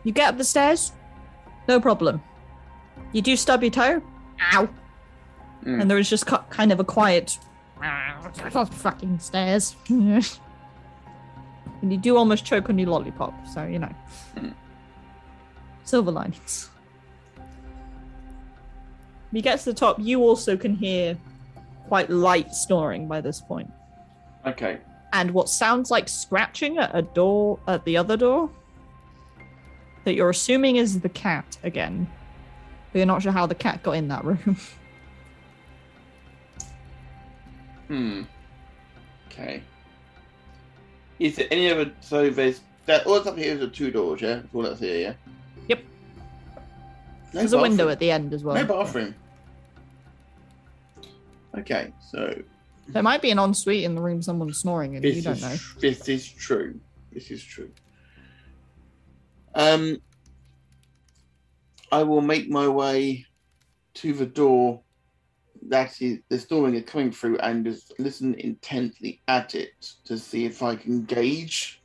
[0.04, 0.92] You get up the stairs,
[1.68, 2.22] no problem.
[3.12, 4.02] You do stub your toe,
[4.54, 4.70] ow,
[5.66, 5.82] Mm.
[5.82, 7.38] and there is just cu- kind of a quiet
[8.72, 9.76] fucking stairs.
[9.90, 10.24] and
[11.82, 13.94] you do almost choke on your lollipop, so you know.
[14.38, 14.54] Mm.
[15.84, 16.70] Silver linings.
[19.32, 21.18] You get to the top, you also can hear
[21.88, 23.70] quite light snoring by this point.
[24.46, 24.80] Okay.
[25.12, 28.50] and what sounds like scratching at a door at the other door
[30.10, 32.10] that you're assuming is the cat again
[32.92, 34.58] but you're not sure how the cat got in that room
[37.90, 38.22] Hmm.
[39.28, 39.64] Okay.
[41.18, 41.92] Is there any other?
[42.02, 43.06] So there's that.
[43.06, 44.22] All that's up here is the two doors.
[44.22, 44.96] Yeah, that's all that's here.
[44.96, 45.14] Yeah.
[45.68, 45.84] Yep.
[47.34, 49.16] No there's a window at the end as well No bathroom.
[51.58, 52.40] Okay, so
[52.88, 55.42] there might be an ensuite in the room someone's snoring in this you don't is
[55.42, 56.80] know this is true.
[57.12, 57.72] This is true.
[59.56, 59.98] Um,
[61.92, 63.26] I will make my way
[63.96, 64.82] to the door
[65.68, 69.72] that is the snoring is coming through and just listen intently at it
[70.06, 71.82] to see if I can gauge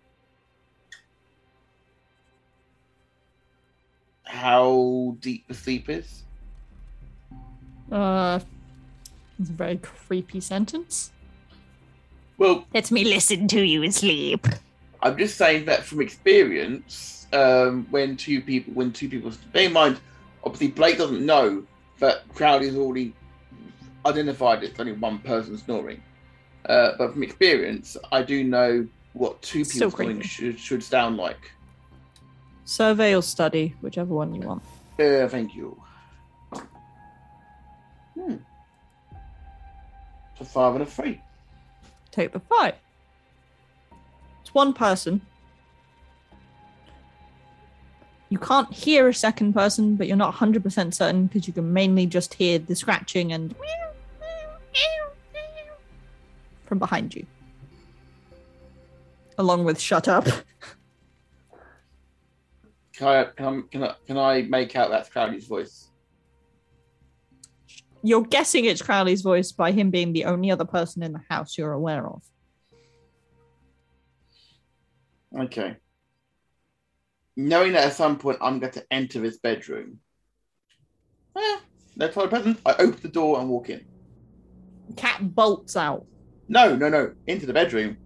[4.25, 6.23] how deep the sleep is.
[7.91, 8.39] uh
[9.39, 11.11] it's a very creepy sentence
[12.39, 14.47] Well, let me listen to you asleep
[15.03, 19.73] I'm just saying that from experience, um, when two people, when two people, bear in
[19.73, 20.01] mind,
[20.45, 21.65] obviously Blake doesn't know
[21.99, 23.13] that Crowley's already
[24.07, 26.03] identified it's only one person snoring.
[26.67, 31.51] Uh, but from experience, I do know what two people snoring should, should sound like.
[32.65, 34.63] survey or study whichever one you want
[34.99, 35.81] Uh, thank you.
[38.15, 38.37] Hmm.
[40.39, 41.21] So five and a three.
[42.11, 42.75] take the five
[44.41, 45.21] it's one person
[48.29, 52.07] you can't hear a second person but you're not 100% certain because you can mainly
[52.07, 53.55] just hear the scratching and
[56.65, 57.27] from behind you
[59.39, 60.27] along with shut up
[62.97, 65.89] Can I, can I, can I, can I make out that's Crowley's voice?
[68.05, 71.59] you're guessing it's crowley's voice by him being the only other person in the house
[71.59, 72.23] you're aware of
[75.37, 75.77] Okay.
[77.37, 79.99] Knowing that at some point I'm going to enter this bedroom.
[81.37, 81.59] Eh,
[81.97, 82.61] no problem present.
[82.65, 83.85] I open the door and walk in.
[84.97, 86.07] cat bolts out
[86.49, 87.13] No, no, no.
[87.27, 87.97] Into the bedroom.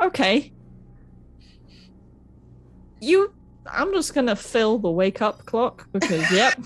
[0.00, 0.52] Okay.
[3.00, 3.32] You
[3.70, 6.58] I'm just gonna fill the wake up clock because yep.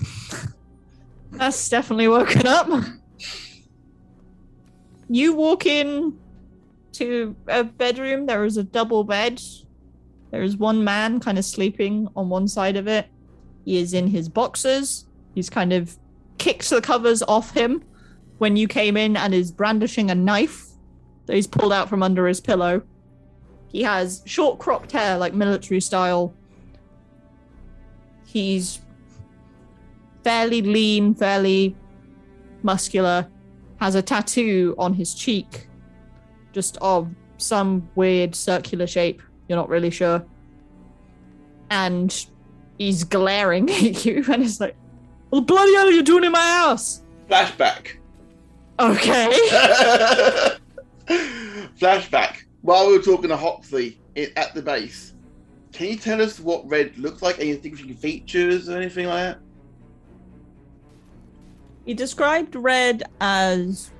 [1.31, 2.69] That's definitely woken up.
[5.09, 6.17] You walk in
[6.93, 9.41] to a bedroom, there is a double bed.
[10.31, 13.07] There is one man kind of sleeping on one side of it.
[13.65, 15.05] He is in his boxers.
[15.35, 15.97] He's kind of
[16.37, 17.83] kicked the covers off him
[18.37, 20.67] when you came in and is brandishing a knife
[21.25, 22.81] that he's pulled out from under his pillow.
[23.67, 26.33] He has short cropped hair, like military style,
[28.33, 28.81] He's
[30.23, 31.75] fairly lean, fairly
[32.63, 33.27] muscular,
[33.83, 35.67] has a tattoo on his cheek,
[36.53, 39.21] just of some weird circular shape.
[39.49, 40.25] You're not really sure.
[41.69, 42.25] And
[42.77, 44.77] he's glaring at you, and it's like,
[45.31, 47.97] "What the bloody hell are you doing in my house?" Flashback.
[48.79, 49.27] Okay.
[51.77, 52.43] Flashback.
[52.61, 53.99] While we were talking to Hopsy
[54.37, 55.13] at the base,
[55.73, 57.37] can you tell us what red looks like?
[57.39, 59.39] Any distinguishing features or anything like that?
[61.85, 63.91] He described Red as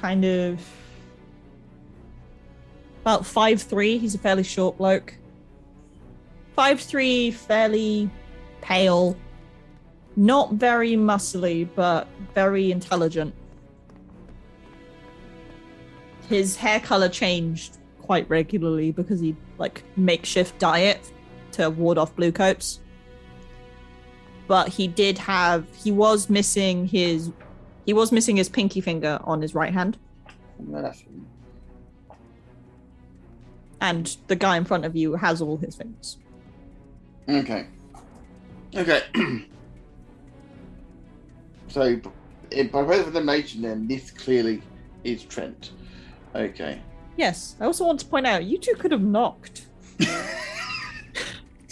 [0.00, 0.60] kind of
[3.02, 3.98] about five three.
[3.98, 5.14] He's a fairly short bloke.
[6.56, 8.10] Five three, fairly
[8.60, 9.16] pale,
[10.16, 13.34] not very muscly, but very intelligent.
[16.28, 21.12] His hair color changed quite regularly because he like makeshift diet
[21.52, 22.80] to ward off blue coats
[24.48, 27.30] but he did have he was missing his
[27.86, 29.96] he was missing his pinky finger on his right hand
[33.80, 36.18] and the guy in front of you has all his fingers
[37.28, 37.66] Okay.
[38.74, 39.02] Okay.
[41.68, 42.00] so,
[42.72, 44.62] by way of elimination, then this clearly
[45.04, 45.72] is Trent.
[46.34, 46.80] Okay.
[47.16, 49.66] yes i also want to point out you two could have knocked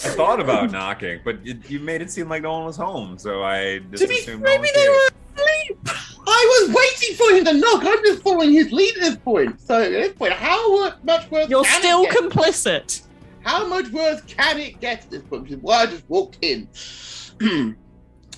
[0.06, 3.18] I thought about knocking, but you, you made it seem like no one was home,
[3.18, 4.90] so I just To be assumed no one maybe was they here.
[4.90, 5.88] were asleep.
[6.28, 7.82] I was waiting for him to knock.
[7.84, 9.60] I'm just following his lead at this point.
[9.60, 11.48] So at this point, how much worse?
[11.48, 12.22] you're can still it get?
[12.22, 13.02] complicit
[13.42, 15.42] How much worse can it get at this point?
[15.44, 16.66] Which is why I just walked in.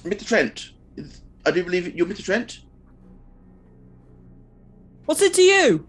[0.05, 0.27] Mr.
[0.27, 2.23] Trent, is, I do believe you're Mr.
[2.25, 2.61] Trent.
[5.07, 5.87] what's it to you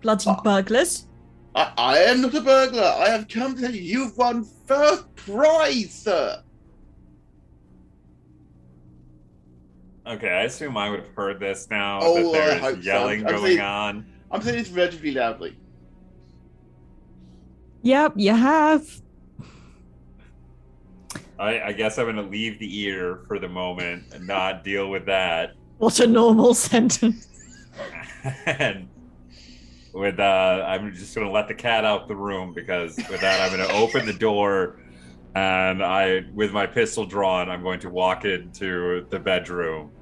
[0.00, 0.40] bloody Oh.
[0.42, 1.06] burglars
[1.54, 2.82] I, I am not a burglar.
[2.82, 6.42] I have come to tell you you've won first prize, sir.
[10.06, 12.80] Okay, I assume I would have heard this now Oh, that I there's hope so.
[12.80, 14.06] yelling going saying- on.
[14.30, 15.56] I'm saying this relatively loudly.
[17.82, 18.82] yep you have
[21.38, 25.04] I, I guess I'm gonna leave the ear for the moment and not deal with
[25.06, 25.54] that.
[25.78, 27.28] what a normal sentence
[28.46, 28.88] and
[29.94, 33.56] with uh I'm just gonna let the cat out the room because with that I'm
[33.56, 34.80] gonna open the door
[35.36, 39.92] and I with my pistol drawn I'm going to walk into the bedroom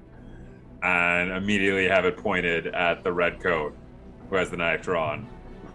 [0.82, 3.76] and immediately have it pointed at the red coat
[4.30, 5.28] who has the knife drawn.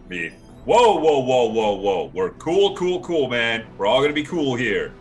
[0.10, 0.32] Me.
[0.66, 2.12] Whoa, whoa, whoa, whoa, whoa.
[2.14, 3.66] We're cool, cool, cool, man.
[3.78, 4.94] We're all gonna be cool here.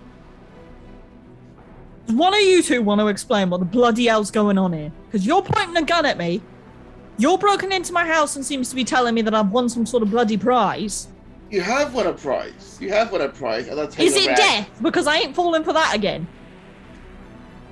[2.08, 5.26] One of you two want to explain what the bloody hell's going on here because
[5.26, 6.40] you're pointing a gun at me
[7.18, 9.86] you're broken into my house and seems to be telling me that i've won some
[9.86, 11.08] sort of bloody prize
[11.50, 12.76] You have won a prize.
[12.80, 13.68] You have won a prize.
[13.68, 14.68] And I'll tell Is you it around- death?
[14.82, 16.26] Because I ain't falling for that again.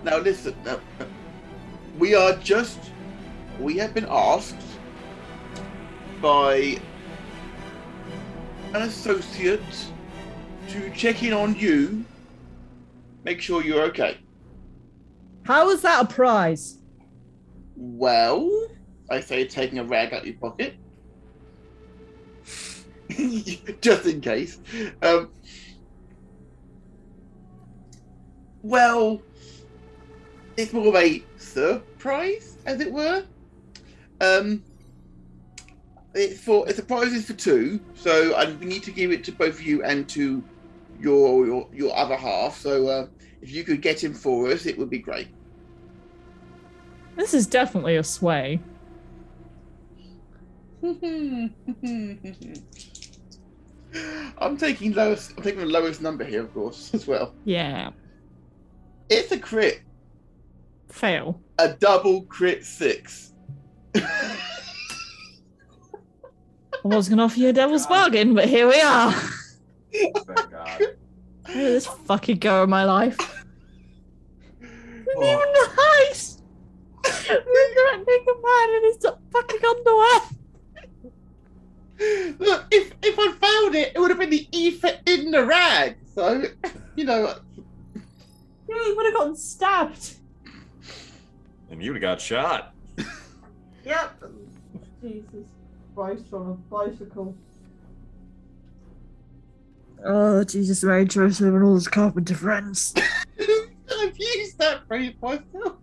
[0.04, 0.54] Now listen.
[0.64, 0.78] Now,
[1.98, 2.78] we are just.
[3.58, 4.64] We have been asked
[6.22, 6.78] by
[8.74, 9.60] an associate
[10.68, 12.04] to check in on you.
[13.24, 14.18] Make sure you're okay.
[15.42, 16.78] How is that a prize?
[17.76, 18.63] Well,
[19.10, 20.74] I say taking a rag out of your pocket.
[23.80, 24.58] Just in case.
[25.02, 25.30] Um,
[28.62, 29.20] well,
[30.56, 33.24] it's more of a surprise, as it were.
[34.20, 34.62] Um,
[36.14, 39.24] it's for it's a prize is for two, so and we need to give it
[39.24, 40.42] to both you and to
[41.00, 42.56] your your, your other half.
[42.58, 43.06] So uh,
[43.42, 45.28] if you could get him for us, it would be great.
[47.16, 48.60] This is definitely a sway.
[54.38, 55.32] I'm taking lowest.
[55.36, 57.34] I'm taking the lowest number here, of course, as well.
[57.44, 57.90] Yeah.
[59.08, 59.80] It's a crit,
[60.88, 61.40] Fail.
[61.58, 63.32] a double crit six.
[63.94, 64.38] I
[66.82, 69.12] was going to offer you a devil's bargain, but here we are.
[69.92, 70.82] Thank God.
[71.46, 73.16] How this fucking go in my life?
[75.16, 75.22] Oh.
[75.22, 76.42] Even nice.
[77.04, 77.42] We're
[77.74, 78.98] threatening a man in his
[79.30, 80.20] fucking underwear.
[81.98, 85.96] Look, if if I found it, it would have been the ether in the rag.
[86.14, 86.44] So,
[86.96, 87.34] you know,
[88.68, 90.16] Yeah, he would have gotten stabbed.
[91.70, 92.74] And you would have got shot.
[93.84, 94.22] Yep.
[95.02, 95.46] Jesus
[95.94, 97.36] Christ on a bicycle.
[100.04, 102.94] Oh, Jesus, Mary Joseph and all his carpenter friends.
[103.38, 105.76] I've used that phrase myself.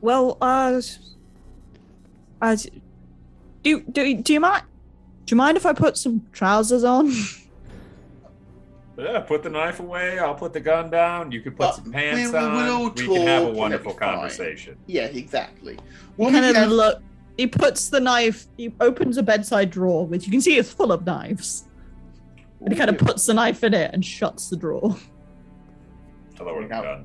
[0.00, 0.80] Well, uh,
[2.40, 2.56] uh,
[3.62, 4.64] do do do you mind?
[5.26, 7.12] Do you mind if I put some trousers on?
[8.96, 10.20] Yeah, put the knife away.
[10.20, 11.32] I'll put the gun down.
[11.32, 12.52] You can put Uh, some pants we- we on.
[12.54, 14.14] will all we can have a wonderful it'll fine.
[14.14, 14.76] conversation.
[14.86, 15.72] Yeah, exactly.
[15.74, 15.80] He
[16.16, 17.02] Well, kind of yeah, look.
[17.36, 18.46] He puts the knife.
[18.56, 21.64] He opens a bedside drawer, which you can see is full of knives.
[22.60, 24.94] And he kind of puts the knife in it and shuts the drawer.
[26.40, 27.04] I Now-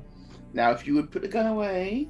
[0.52, 2.06] Now, if you would put the gun away,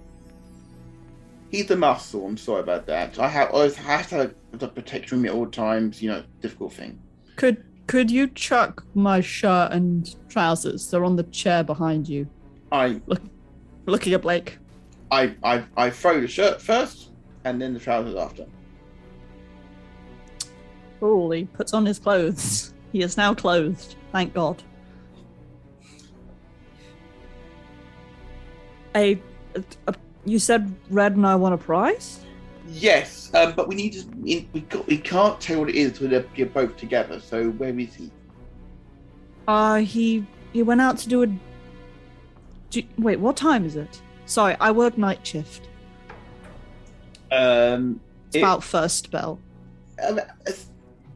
[1.51, 2.27] he's the muscle.
[2.27, 3.19] I'm sorry about that.
[3.19, 6.03] I have always have to have with me at all times.
[6.03, 7.01] You know, difficult thing.
[7.37, 10.91] Could could you chuck my shirt and trousers?
[10.91, 12.29] They're on the chair behind you.
[12.73, 13.23] I look
[13.87, 14.59] Looking at Blake.
[15.11, 17.11] I I, I throw the shirt first,
[17.45, 18.47] and then the trousers after.
[21.03, 22.75] Oh, he puts on his clothes.
[22.93, 23.97] He is now clothed.
[24.13, 24.63] Thank God.
[28.95, 29.21] A,
[29.87, 29.95] a,
[30.25, 32.25] you said Red and I won a prize?
[32.69, 34.05] Yes, um, but we need to.
[34.21, 37.19] We, got, we can't tell what it is until they're, both together.
[37.21, 38.11] So where is he?
[39.49, 41.27] Uh, he he went out to do a.
[42.71, 44.01] Do, wait, what time is it?
[44.27, 45.69] Sorry, I work night shift.
[47.33, 49.39] Um, It's It- about first bell.
[50.07, 50.21] um,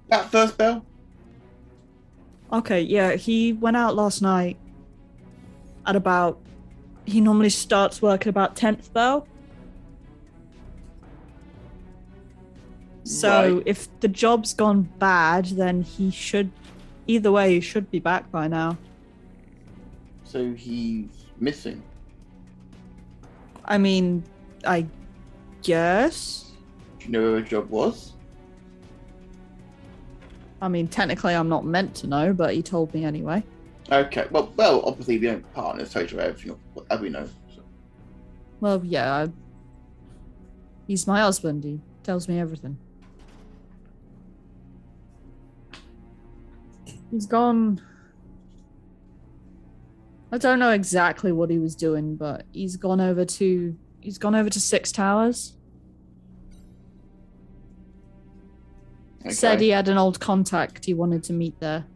[0.09, 0.85] that first bell.
[2.53, 4.57] Okay, yeah, he went out last night
[5.87, 6.39] at about.
[7.05, 9.27] He normally starts work at about 10th bell.
[13.05, 13.63] So Right.
[13.67, 16.51] if the job's gone bad, then he should.
[17.07, 18.79] Either way, he should be back by now.
[20.25, 21.83] So he's missing.
[23.67, 24.25] I mean,
[24.67, 24.87] I
[25.63, 26.53] guess.
[26.99, 28.15] Do you know where the job was?
[30.63, 33.43] I mean, technically, I'm not meant to know, but he told me anyway.
[33.91, 34.27] Okay.
[34.31, 36.59] Well, well, obviously we don't partners, so to everything
[36.91, 37.29] as we know.
[37.55, 37.63] So.
[38.61, 39.13] Well, yeah.
[39.13, 39.29] I...
[40.87, 41.65] He's my husband.
[41.65, 42.79] He tells me everything.
[47.11, 47.81] He's gone.
[50.33, 54.35] I don't know exactly what he was doing, but he's gone over to he's gone
[54.35, 55.57] over to Six Towers.
[59.31, 61.87] Said he had an old contact he wanted to meet there.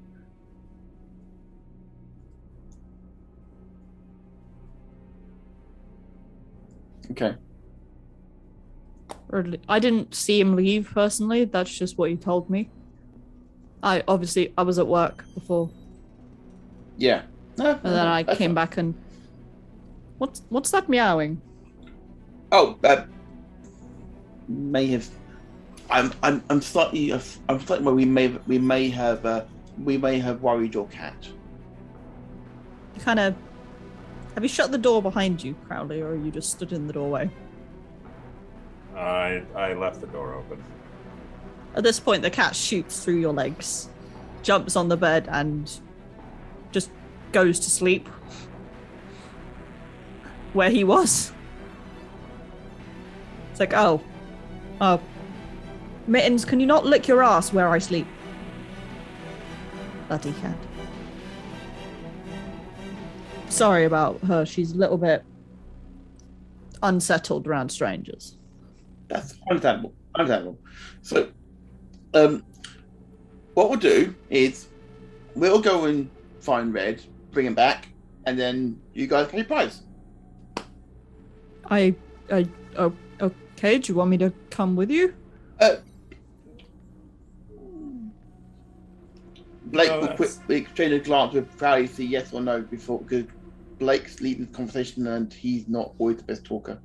[7.20, 7.36] Okay.
[9.30, 11.44] Or I didn't see him leave personally.
[11.44, 12.70] That's just what he told me.
[13.82, 15.70] I obviously I was at work before,
[16.96, 17.22] Yeah.
[17.56, 18.94] No, and then I came back and
[20.18, 21.40] what's what's that meowing?
[22.52, 23.04] Oh, uh,
[24.48, 25.08] may have.
[25.90, 26.12] I'm.
[26.22, 26.42] I'm.
[26.50, 27.12] I'm slightly.
[27.12, 27.84] I'm slightly.
[27.84, 28.28] Well, we may.
[28.46, 29.26] We may have.
[29.26, 29.44] Uh,
[29.82, 31.16] we may have worried your cat.
[33.00, 33.34] Kind of
[34.38, 37.28] have you shut the door behind you, Crowley, or you just stood in the doorway?
[38.94, 40.62] I I left the door open.
[41.74, 43.88] At this point, the cat shoots through your legs,
[44.44, 45.68] jumps on the bed, and
[46.70, 46.92] just
[47.32, 48.06] goes to sleep
[50.52, 51.32] where he was.
[53.50, 54.00] It's like, oh,
[54.80, 55.00] oh,
[56.06, 58.06] Mittens, can you not lick your ass where I sleep?
[60.22, 60.56] He can.
[63.48, 64.44] Sorry about her.
[64.46, 65.24] She's a little bit
[66.82, 68.36] unsettled around strangers.
[69.08, 69.94] That's understandable.
[70.14, 70.58] Understandable.
[71.02, 71.28] So,
[72.14, 72.44] um,
[73.54, 74.68] what we'll do is
[75.34, 76.10] we'll go and
[76.40, 77.02] find Red,
[77.32, 77.88] bring him back,
[78.26, 79.82] and then you guys pay prize.
[81.70, 81.94] I,
[82.30, 82.46] I,
[82.76, 83.78] oh, okay.
[83.78, 85.14] Do you want me to come with you?
[85.60, 85.76] Uh,
[89.66, 92.62] Blake No, will that's- quickly exchange a glance with Crowley to see yes or no
[92.62, 93.24] before because
[93.78, 96.80] Blake's leading the conversation and he's not always the best talker.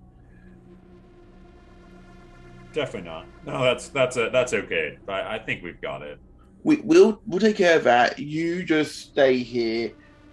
[2.73, 3.27] Definitely not.
[3.45, 4.97] No, that's that's a, that's okay.
[5.07, 6.17] I, I think we've got it.
[6.63, 8.17] We, we'll we'll take care of that.
[8.17, 9.91] You just stay here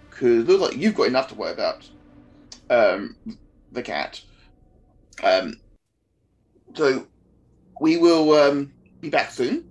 [0.09, 1.87] because looks like you've got enough to worry about.
[2.69, 3.15] Um,
[3.71, 4.21] the cat.
[5.23, 5.55] Um,
[6.73, 7.07] so
[7.79, 9.65] we will um be back soon.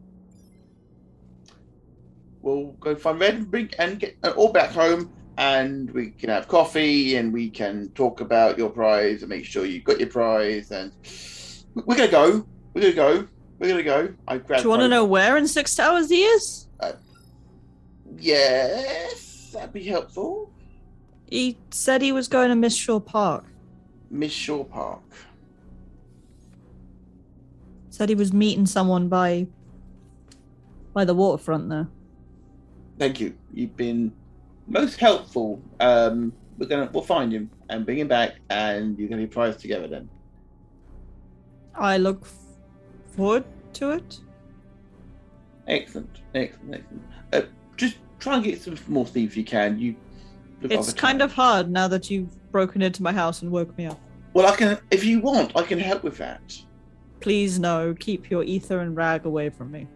[2.43, 6.29] We'll go find Red and bring and get uh, all back home, and we can
[6.29, 10.11] have coffee and we can talk about your prize and make sure you've got your
[10.11, 10.71] prize.
[10.71, 10.93] And
[11.75, 12.47] we're gonna go.
[12.75, 13.29] We're gonna go.
[13.59, 14.15] We're gonna go.
[14.29, 14.37] I.
[14.37, 16.67] Do you want to know where in Six Towers he is?
[16.79, 16.93] Uh,
[18.19, 20.53] yes, that'd be helpful.
[21.27, 23.45] He said he was going to Miss Shaw Park.
[24.11, 25.01] Miss Shaw Park.
[27.89, 29.47] Said he was meeting someone by
[30.93, 31.89] by the waterfront there.
[32.99, 33.35] Thank you.
[33.55, 34.13] You've been
[34.71, 35.61] most helpful.
[35.81, 39.61] Um, we're gonna we'll find him and bring him back, and you're gonna be prized
[39.61, 40.09] together then.
[41.75, 42.35] I look f-
[43.17, 43.45] forward
[43.75, 44.21] to it.
[45.67, 47.03] Excellent, excellent, excellent.
[47.33, 47.43] Uh,
[47.77, 49.79] just try and get some more sleep if you can.
[49.79, 49.97] You.
[50.63, 53.99] It's kind of hard now that you've broken into my house and woke me up.
[54.35, 54.79] Well, I can.
[54.91, 56.57] If you want, I can help with that.
[57.21, 59.87] Please no, keep your ether and rag away from me.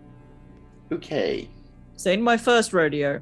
[0.92, 1.48] Okay.
[1.92, 3.20] This ain't my first rodeo.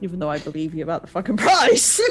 [0.00, 2.00] Even though I believe you about the fucking price.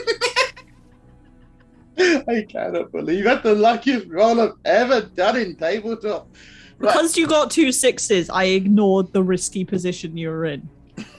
[1.97, 6.29] I cannot believe that's the luckiest roll I've ever done in tabletop.
[6.77, 6.93] Right.
[6.93, 10.69] because you got two sixes, I ignored the risky position you were in.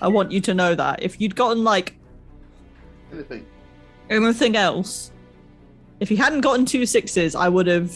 [0.00, 1.02] I want you to know that.
[1.02, 1.98] If you'd gotten like
[3.12, 3.44] Anything.
[4.08, 5.10] anything else,
[6.00, 7.94] if you hadn't gotten two sixes, I would have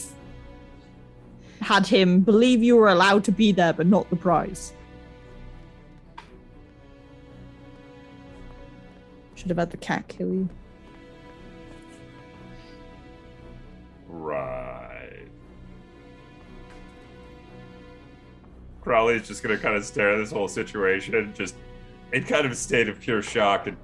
[1.59, 4.73] had him believe you were allowed to be there, but not the prize.
[9.47, 10.49] Have had the cat killing.
[14.07, 15.27] Right.
[18.81, 21.55] Crowley's just gonna kind of stare at this whole situation, just
[22.11, 23.77] in kind of a state of pure shock and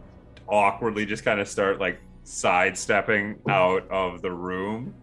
[0.47, 4.95] awkwardly just kind of start like sidestepping out of the room.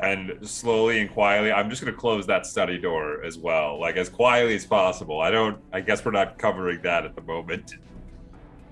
[0.00, 4.08] And slowly and quietly, I'm just gonna close that study door as well, like as
[4.08, 5.20] quietly as possible.
[5.20, 7.76] I don't I guess we're not covering that at the moment.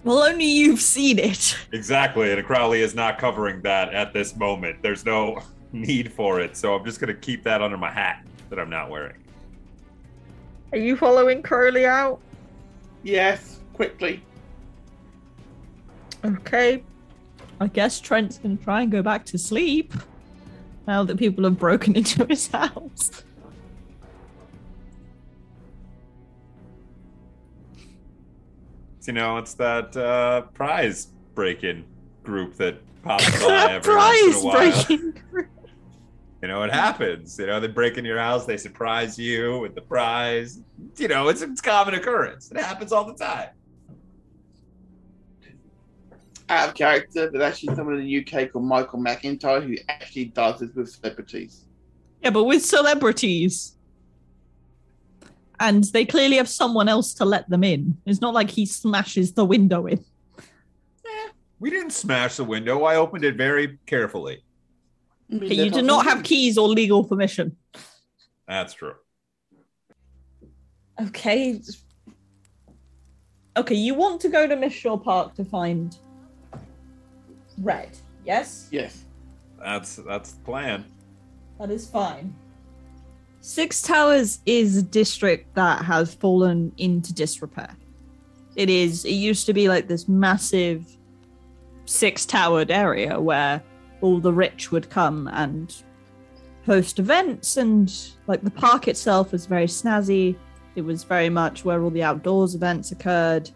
[0.03, 1.57] Well, only you've seen it.
[1.73, 4.83] Exactly, and Crowley is not covering that at this moment.
[4.83, 5.41] There's no
[5.73, 8.91] need for it, so I'm just gonna keep that under my hat that I'm not
[8.91, 9.17] wearing.
[10.73, 12.21] Are you following Crowley out?
[13.03, 14.23] Yes, quickly.
[16.25, 16.83] Okay.
[17.61, 19.93] I guess Trent's gonna try and go back to sleep
[20.87, 23.23] now that people have broken into his house.
[29.11, 31.85] You know, it's that uh, prize break-in
[32.23, 34.57] group that pops by every once in a Prize while.
[34.87, 35.15] breaking.
[36.43, 37.37] You know, it happens.
[37.37, 40.61] You know, they break in your house, they surprise you with the prize.
[40.97, 42.53] You know, it's it's a common occurrence.
[42.53, 43.49] It happens all the time.
[46.49, 50.61] Out of character, there's actually someone in the UK called Michael McIntyre who actually does
[50.61, 51.65] this with celebrities.
[52.23, 53.74] Yeah, but with celebrities.
[55.61, 57.99] And they clearly have someone else to let them in.
[58.07, 60.03] It's not like he smashes the window in.
[60.39, 61.28] Eh,
[61.59, 62.85] we didn't smash the window.
[62.85, 64.43] I opened it very carefully.
[65.32, 67.57] Okay, you do not have keys or legal permission.
[68.49, 68.95] That's true.
[71.01, 71.61] Okay.
[73.57, 75.97] Okay, you want to go to Miss Shaw Park to find
[77.59, 78.69] Red, yes?
[78.70, 79.05] Yes.
[79.59, 80.85] That's that's the plan.
[81.59, 82.35] That is fine.
[83.43, 87.75] Six Towers is a district that has fallen into disrepair.
[88.55, 90.85] It is, it used to be like this massive
[91.87, 93.62] six towered area where
[94.03, 95.75] all the rich would come and
[96.67, 97.93] host events, and
[98.27, 100.37] like the park itself was very snazzy.
[100.77, 103.51] It was very much where all the outdoors events occurred.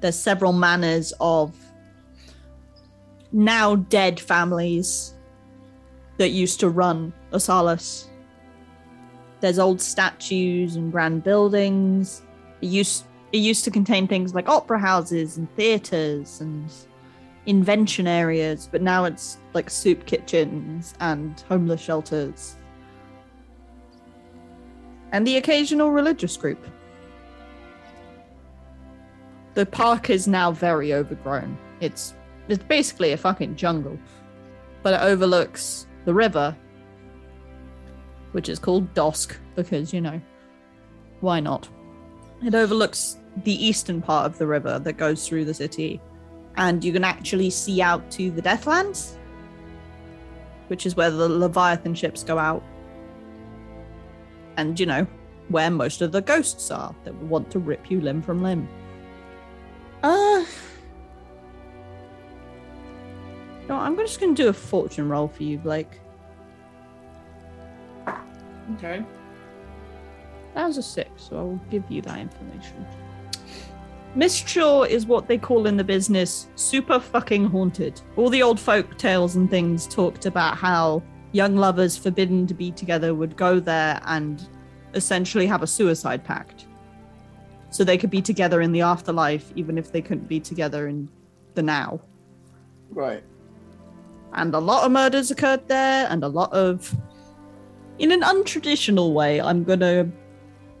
[0.00, 1.56] There's several manors of
[3.32, 5.14] now dead families
[6.18, 8.05] that used to run Osalas.
[9.40, 12.22] There's old statues and grand buildings.
[12.60, 16.70] It used it used to contain things like opera houses and theaters and
[17.44, 22.56] invention areas, but now it's like soup kitchens and homeless shelters.
[25.12, 26.64] And the occasional religious group.
[29.54, 31.56] The park is now very overgrown.
[31.80, 32.14] It's
[32.48, 33.98] it's basically a fucking jungle.
[34.82, 36.56] But it overlooks the river,
[38.36, 40.20] which is called Dosk because, you know,
[41.20, 41.70] why not?
[42.44, 46.02] It overlooks the eastern part of the river that goes through the city,
[46.58, 49.16] and you can actually see out to the Deathlands,
[50.66, 52.62] which is where the Leviathan ships go out.
[54.58, 55.06] And, you know,
[55.48, 58.68] where most of the ghosts are that want to rip you limb from limb.
[60.02, 60.44] Uh.
[63.66, 66.00] No, I'm just going to do a fortune roll for you, Blake.
[68.74, 69.04] Okay.
[70.54, 72.86] That was a six, so I will give you that information.
[74.14, 78.00] Miss Shaw is what they call in the business super fucking haunted.
[78.16, 81.02] All the old folk tales and things talked about how
[81.32, 84.48] young lovers forbidden to be together would go there and
[84.94, 86.66] essentially have a suicide pact.
[87.68, 91.10] So they could be together in the afterlife, even if they couldn't be together in
[91.54, 92.00] the now.
[92.90, 93.22] Right.
[94.32, 96.94] and a lot of murders occurred there and a lot of
[97.98, 100.08] in an untraditional way i'm gonna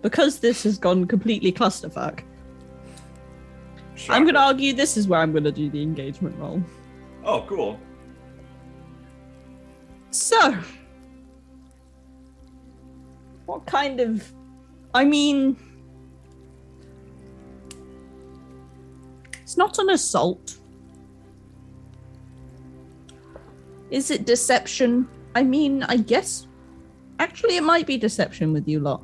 [0.02, 2.20] because this has gone completely clusterfuck
[4.08, 6.62] i'm gonna argue this is where i'm gonna do the engagement role
[7.24, 7.80] Oh, cool.
[10.10, 10.56] so
[13.46, 14.32] what kind of
[14.94, 15.56] i mean
[19.42, 20.56] It's not an assault.
[23.92, 25.08] Is it deception?
[25.36, 26.45] I mean, I guess.
[27.18, 29.02] Actually, it might be deception with you lot.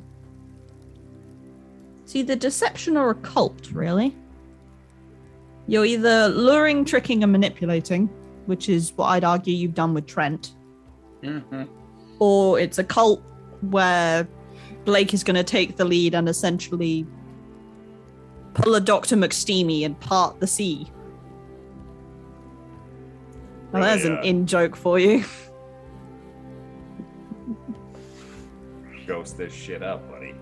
[2.03, 4.15] It's either deception or a cult, really.
[5.67, 8.07] You're either luring, tricking, and manipulating,
[8.45, 10.53] which is what I'd argue you've done with Trent,
[11.21, 11.67] Mhm.
[12.19, 13.21] or it's a cult
[13.69, 14.27] where
[14.85, 17.07] Blake is going to take the lead and essentially
[18.53, 19.15] pull a Dr.
[19.15, 20.87] McSteamy and part the sea.
[23.71, 25.23] Well, there's an in joke for you.
[29.05, 30.33] Ghost this shit up, buddy.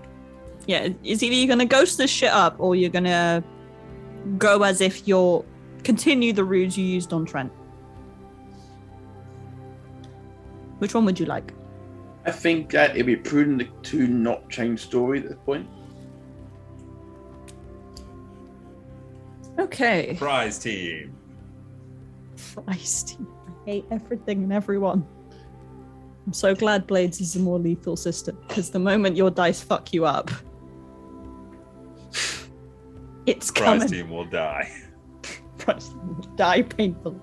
[0.66, 3.42] Yeah, it's either you're going to ghost this shit up or you're going to
[4.38, 5.44] go as if you're
[5.82, 7.52] continue the ruse you used on Trent.
[10.78, 11.52] Which one would you like?
[12.24, 15.68] I think that it'd be prudent to not change story at this point.
[19.58, 20.16] Okay.
[20.18, 21.14] Prize team.
[22.54, 25.06] Christ, I hate everything and everyone.
[26.26, 29.92] I'm so glad Blades is a more lethal system because the moment your dice fuck
[29.92, 30.30] you up,
[33.26, 33.88] it's Prize coming.
[33.88, 34.70] team will die.
[35.58, 37.18] Price will die painfully.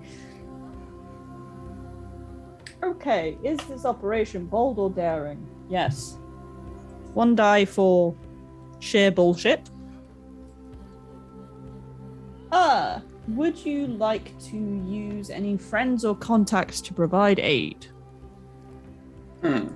[2.84, 5.46] Okay, is this operation bold or daring?
[5.70, 6.18] Yes.
[7.14, 8.16] One die for
[8.80, 9.70] sheer bullshit.
[12.52, 17.88] Ah, would you like to use any friends or contacts to provide aid?
[19.41, 19.68] Hmm.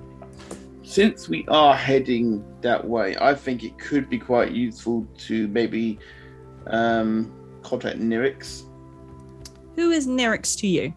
[0.83, 5.97] Since we are heading that way, I think it could be quite useful to maybe
[6.67, 7.31] um,
[7.63, 8.63] contact Nirix.
[9.75, 10.93] Who is Nirix to you?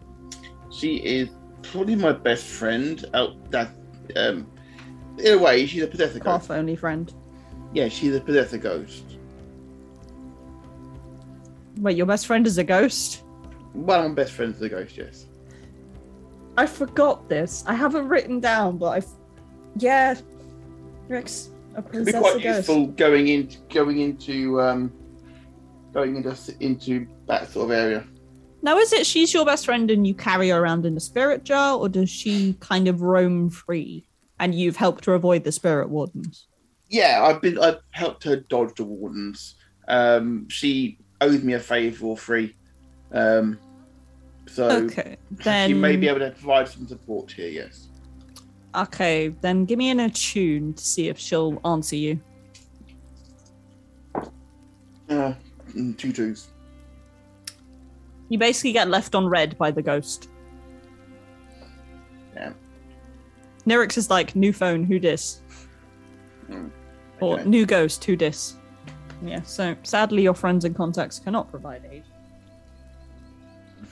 [0.71, 1.29] She is
[1.63, 3.03] probably my best friend.
[3.13, 3.71] Out that,
[4.15, 4.47] um,
[5.17, 6.47] in a way, she's a possessor ghost.
[6.47, 7.11] Half only friend.
[7.73, 9.03] Yeah, she's a possessor ghost.
[11.77, 13.23] Wait, your best friend is a ghost?
[13.73, 14.97] Of my best friends is a ghost.
[14.97, 15.26] Yes.
[16.57, 17.63] I forgot this.
[17.67, 19.07] I haven't written down, but I've.
[19.77, 20.15] Yeah.
[21.07, 22.57] Nirix, a Could be quite a ghost.
[22.57, 24.91] useful going in, going into, um,
[25.93, 28.05] going into into that sort of area.
[28.63, 31.43] Now, is it she's your best friend and you carry her around in a spirit
[31.43, 34.07] jar, or does she kind of roam free
[34.39, 36.47] and you've helped her avoid the spirit wardens?
[36.89, 39.55] Yeah, I've been I've helped her dodge the wardens.
[39.87, 42.55] Um, she owes me a favour or free.
[43.11, 43.59] Um,
[44.47, 47.49] so okay, then she may be able to provide some support here.
[47.49, 47.87] Yes.
[48.75, 52.19] okay, then give me an attune to see if she'll answer you.
[55.09, 55.33] Uh,
[55.73, 56.47] mm, two twos.
[58.29, 60.29] You basically get left on red by the ghost.
[62.35, 62.51] Yeah.
[63.65, 65.41] Nirix is like new phone, who dis?
[66.49, 66.69] Mm,
[67.21, 68.55] Or new ghost, who dis?
[69.23, 69.41] Yeah.
[69.43, 72.03] So sadly, your friends and contacts cannot provide aid.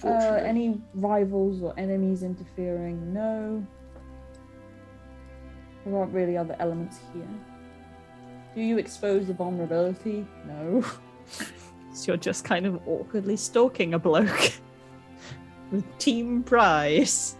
[0.03, 3.13] Uh, any rivals or enemies interfering?
[3.13, 3.65] No.
[5.85, 7.27] There aren't really other elements here.
[8.55, 10.25] Do you expose the vulnerability?
[10.47, 10.83] No.
[11.93, 14.53] so you're just kind of awkwardly stalking a bloke
[15.71, 17.35] with team prize.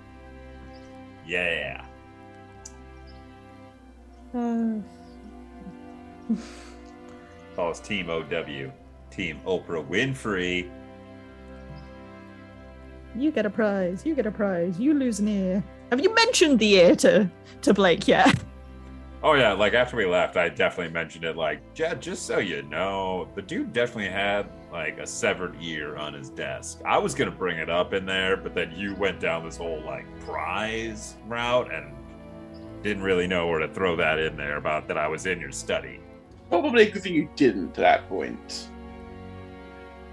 [1.26, 1.86] Yeah.
[4.34, 4.76] Uh,
[7.56, 8.72] Calls Team OW.
[9.10, 10.70] Team Oprah Winfrey.
[13.16, 14.06] You get a prize.
[14.06, 14.80] You get a prize.
[14.80, 15.64] You lose an ear.
[15.92, 17.30] Have you mentioned the ear to
[17.62, 18.44] to Blake yet?
[19.24, 21.36] Oh yeah, like after we left, I definitely mentioned it.
[21.36, 26.14] Like, Jed, just so you know, the dude definitely had like a severed ear on
[26.14, 26.80] his desk.
[26.86, 29.82] I was gonna bring it up in there, but then you went down this whole
[29.84, 31.92] like prize route and
[32.84, 35.52] didn't really know where to throw that in there about that I was in your
[35.52, 36.00] study.
[36.50, 38.70] Probably because you didn't to that point.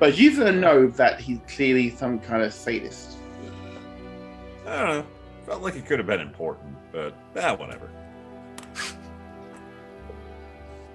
[0.03, 3.19] But you gonna know that he's clearly some kind of sadist.
[4.67, 5.07] I don't know.
[5.47, 7.89] Felt like it could have been important, but ah, whatever.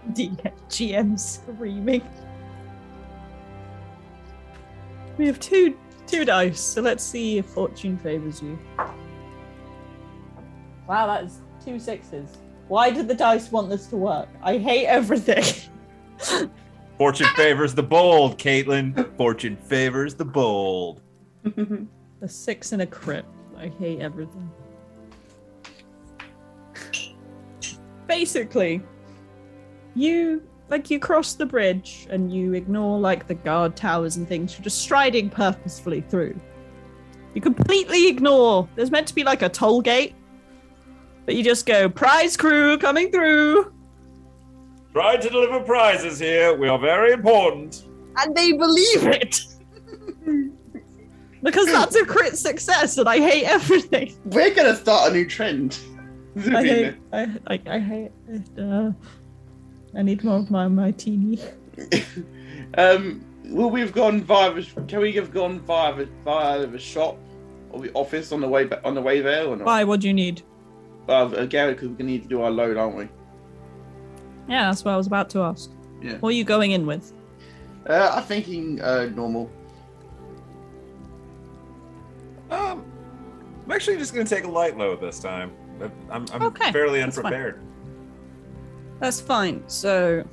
[0.11, 2.01] GM screaming.
[5.17, 8.59] We have two two dice, so let's see if fortune favors you.
[10.85, 12.39] Wow, that is two sixes.
[12.67, 14.27] Why did the dice want this to work?
[14.43, 15.45] I hate everything.
[16.97, 19.15] Fortune favors the bold, Caitlin.
[19.17, 21.01] Fortune favors the bold.
[22.21, 23.25] a six and a crit.
[23.57, 24.49] I hate everything.
[28.07, 28.81] Basically,
[29.95, 34.53] you like you cross the bridge and you ignore like the guard towers and things.
[34.53, 36.39] You're just striding purposefully through.
[37.33, 38.67] You completely ignore.
[38.75, 40.15] There's meant to be like a toll gate,
[41.25, 43.71] but you just go prize crew coming through,
[44.93, 46.55] Trying to deliver prizes here.
[46.57, 47.85] We are very important.
[48.17, 49.39] and they believe it.
[51.43, 54.11] Because that's a crit success, and I hate everything.
[54.25, 55.77] We're gonna start a new trend.
[56.37, 56.95] I hate.
[57.13, 58.49] I, I, I hate it.
[58.59, 58.91] Uh,
[59.95, 61.39] I need more of my martini.
[62.75, 64.51] um, will we have gone via?
[64.51, 67.17] The, can we have gone via the, via the shop
[67.69, 69.65] or the office on the way back on the way there or not?
[69.67, 69.83] Why?
[69.83, 70.41] What do you need?
[71.05, 73.07] Well, again, because we're gonna need to do our load, aren't we?
[74.47, 75.69] Yeah, that's what I was about to ask.
[76.01, 76.17] Yeah.
[76.17, 77.11] What are you going in with?
[77.87, 79.49] Uh, I'm thinking uh, normal.
[82.49, 82.85] Um,
[83.65, 85.51] I'm actually just going to take a light load this time.
[86.09, 87.25] I'm, I'm Okay, fairly that's fine.
[87.25, 87.61] unprepared.
[88.99, 89.63] That's fine.
[89.67, 90.25] So,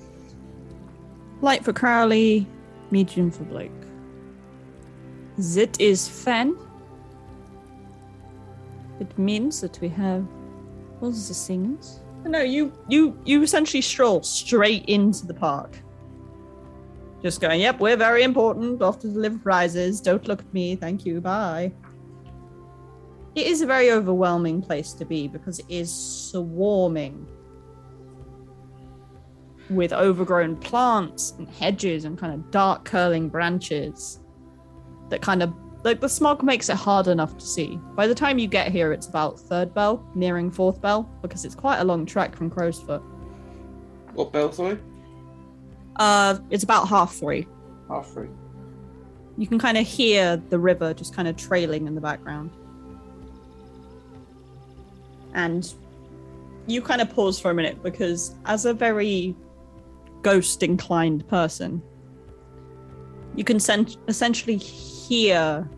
[1.43, 2.47] light for Crowley,
[2.91, 3.71] medium for Blake.
[5.41, 6.57] Zit is fan.
[9.01, 10.25] It means that we have
[11.01, 12.01] all the things.
[12.25, 15.79] No, you you you essentially stroll straight into the park.
[17.23, 18.83] Just going, yep, we're very important.
[18.83, 20.01] Off to deliver prizes.
[20.01, 20.77] Don't look at me.
[20.77, 21.21] Thank you.
[21.21, 21.73] Bye.
[23.35, 27.27] It is a very overwhelming place to be because it is swarming
[29.71, 34.21] with overgrown plants and hedges and kind of dark curling branches
[35.09, 35.53] that kind of
[35.85, 37.79] like the smog makes it hard enough to see.
[37.95, 41.55] By the time you get here, it's about third bell, nearing fourth bell, because it's
[41.55, 43.03] quite a long trek from Crow's Foot.
[44.15, 44.79] What bell, sorry?
[45.97, 47.47] Uh, it's about half three.
[47.89, 48.29] Half three.
[49.37, 52.51] You can kind of hear the river just kind of trailing in the background.
[55.35, 55.73] And
[56.67, 59.37] you kind of pause for a minute because, as a very
[60.23, 61.83] ghost inclined person,
[63.37, 64.59] you can sen- essentially
[65.09, 65.69] hear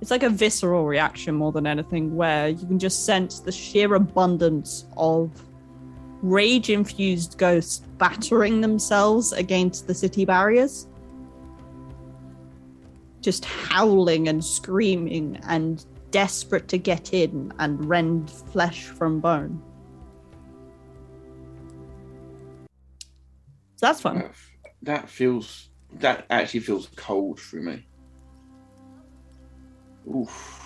[0.00, 3.94] it's like a visceral reaction more than anything, where you can just sense the sheer
[3.94, 5.30] abundance of
[6.22, 10.86] rage infused ghosts battering themselves against the city barriers
[13.22, 19.62] just howling and screaming and desperate to get in and rend flesh from bone.
[23.76, 24.18] So that's fun.
[24.18, 24.34] That,
[24.82, 25.68] that feels.
[25.96, 27.86] That actually feels cold through me.
[30.08, 30.58] Oof.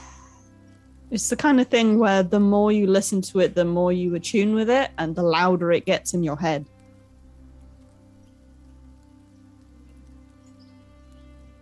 [1.10, 4.14] It's the kind of thing where the more you listen to it, the more you
[4.16, 6.66] attune with it, and the louder it gets in your head.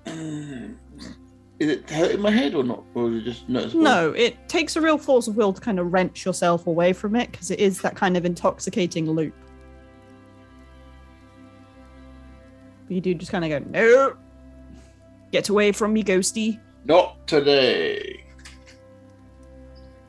[1.61, 2.83] Is it hurting my head or not?
[2.95, 3.85] Or is it just noticeable?
[3.85, 7.15] No, it takes a real force of will to kind of wrench yourself away from
[7.15, 9.35] it because it is that kind of intoxicating loop.
[12.87, 14.17] But you do just kind of go, no,
[15.31, 16.61] get away from me, ghosty.
[16.85, 18.24] Not today.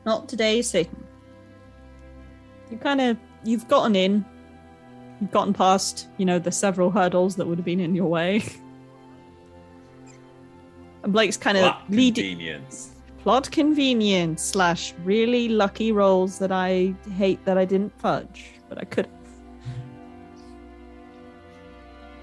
[0.04, 1.04] Not today, Satan.
[2.70, 4.24] You kind of you've gotten in.
[5.20, 8.42] You've gotten past, you know, the several hurdles that would have been in your way.
[11.02, 12.90] and Blake's kind of leading convenience.
[13.18, 18.84] plot convenience slash really lucky rolls that I hate that I didn't fudge, but I
[18.84, 19.14] could have.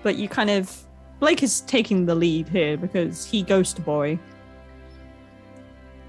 [0.04, 0.86] But you kind of
[1.20, 4.20] Blake is taking the lead here because he ghost boy.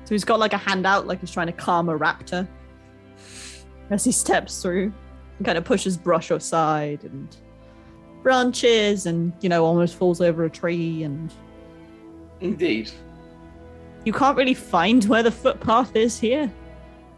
[0.05, 2.47] So he's got like a hand out, like he's trying to calm a raptor
[3.91, 4.93] as he steps through
[5.39, 7.35] and kind of pushes brush aside and
[8.23, 11.33] branches and, you know, almost falls over a tree and
[12.41, 12.91] Indeed.
[14.05, 16.53] you can't really find where the footpath is here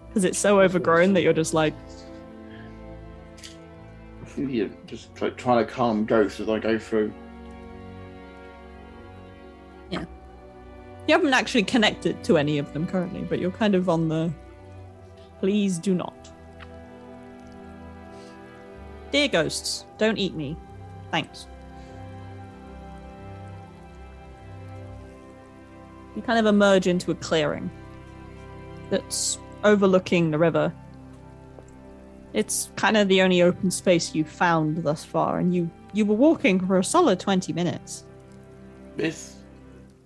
[0.08, 1.74] because it's so overgrown that you're just like,
[4.36, 7.12] Yeah, just like trying to calm ghosts as I go through.
[11.06, 14.32] You haven't actually connected to any of them currently, but you're kind of on the
[15.40, 16.32] please do not.
[19.12, 20.56] Dear ghosts, don't eat me.
[21.10, 21.46] Thanks.
[26.16, 27.70] You kind of emerge into a clearing
[28.90, 30.72] that's overlooking the river.
[32.32, 36.14] It's kind of the only open space you've found thus far, and you you were
[36.14, 38.04] walking for a solid twenty minutes.
[38.96, 39.35] This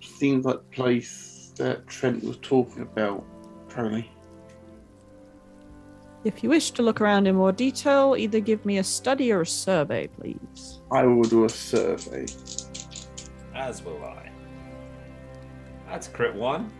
[0.00, 3.24] seems like the place that Trent was talking about,
[3.68, 4.10] Crowley.
[6.22, 9.40] If you wish to look around in more detail, either give me a study or
[9.40, 10.80] a survey, please.
[10.92, 12.26] I will do a survey.
[13.54, 14.30] As will I.
[15.88, 16.70] That's crit one.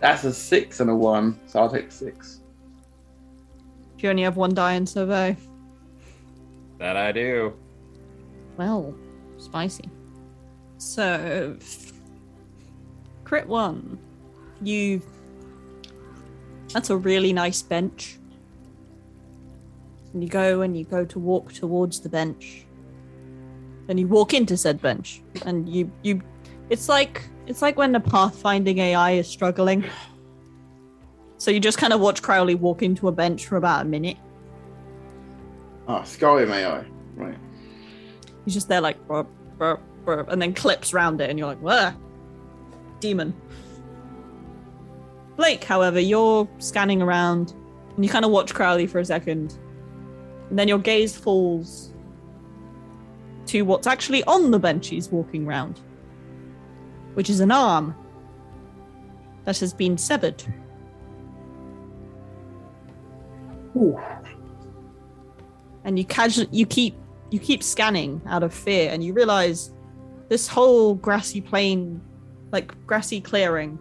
[0.00, 2.42] That's a six and a one, so I'll take six.
[3.96, 5.36] Do you only have one die in survey?
[6.78, 7.54] That I do.
[8.56, 8.94] Well,
[9.38, 9.88] spicy.
[10.86, 11.56] So,
[13.24, 13.98] crit one.
[14.62, 15.02] You.
[16.72, 18.18] That's a really nice bench.
[20.12, 22.66] And you go and you go to walk towards the bench.
[23.88, 26.22] And you walk into said bench, and you you
[26.70, 29.84] It's like it's like when the pathfinding AI is struggling.
[31.38, 34.16] So you just kind of watch Crowley walk into a bench for about a minute.
[35.88, 36.84] Ah, Skyrim AI.
[37.16, 37.36] Right.
[38.44, 41.92] He's just there like burp, burp, and then clips round it, and you're like, "Wah,
[43.00, 43.34] demon."
[45.36, 47.52] Blake, however, you're scanning around,
[47.94, 49.58] and you kind of watch Crowley for a second,
[50.48, 51.92] and then your gaze falls
[53.46, 55.80] to what's actually on the bench he's walking round,
[57.14, 57.94] which is an arm
[59.44, 60.42] that has been severed.
[63.76, 64.00] Ooh.
[65.84, 66.96] and you casually you keep
[67.30, 69.72] you keep scanning out of fear and you realize
[70.28, 72.00] this whole grassy plain
[72.52, 73.78] like grassy clearing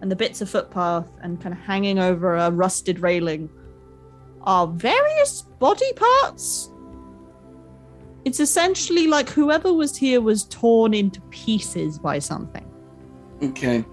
[0.00, 3.48] and the bits of footpath and kind of hanging over a rusted railing
[4.42, 6.70] are various body parts
[8.24, 12.68] it's essentially like whoever was here was torn into pieces by something
[13.42, 13.84] Okay.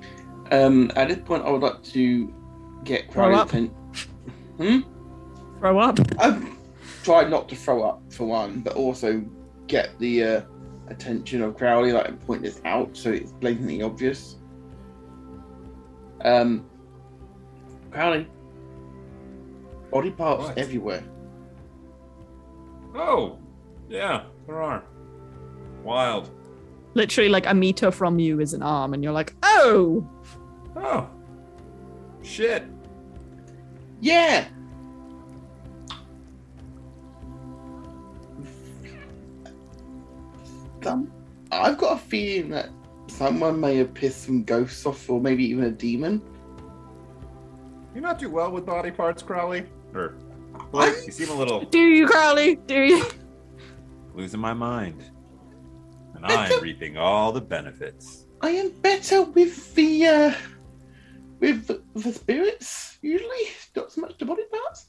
[0.52, 2.34] Um, at this point, I would like to
[2.84, 3.50] get up.
[3.50, 3.74] attention.
[4.58, 4.80] Hmm?
[5.60, 6.48] throw up I've
[7.04, 9.24] tried not to throw up for one, but also
[9.68, 10.42] get the uh,
[10.88, 14.36] attention of Crowley, like and point this out so it's blatantly obvious.
[16.24, 16.66] Um,
[17.92, 18.28] Crowley,
[19.92, 20.58] body parts What?
[20.58, 21.04] everywhere.
[22.96, 23.38] Oh,
[23.90, 24.84] yeah, there are.
[25.84, 26.30] Wild.
[26.96, 30.08] literally like a meter from you is an arm and you're like oh
[30.78, 31.08] Oh,
[32.24, 32.64] shit.
[34.02, 34.48] Yeah.
[40.86, 41.12] Some,
[41.52, 42.70] I've got a feeling that
[43.08, 46.22] someone may have pissed some ghosts off, or maybe even a demon.
[47.96, 49.66] You not do well with body parts, Crowley?
[49.96, 50.16] Or
[50.72, 53.06] Blake, you seem a little do you crowley do you
[54.14, 55.04] losing my mind.
[56.14, 58.28] And I'm reaping all the benefits.
[58.42, 60.34] I am better with the uh,
[61.40, 64.86] with the, the spirits usually, not so much the body parts.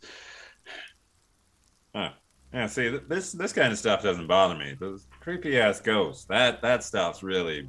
[1.95, 2.11] Huh.
[2.53, 4.77] Yeah, see, th- this this kind of stuff doesn't bother me.
[4.79, 7.69] Those creepy ass ghosts, that that stuff's really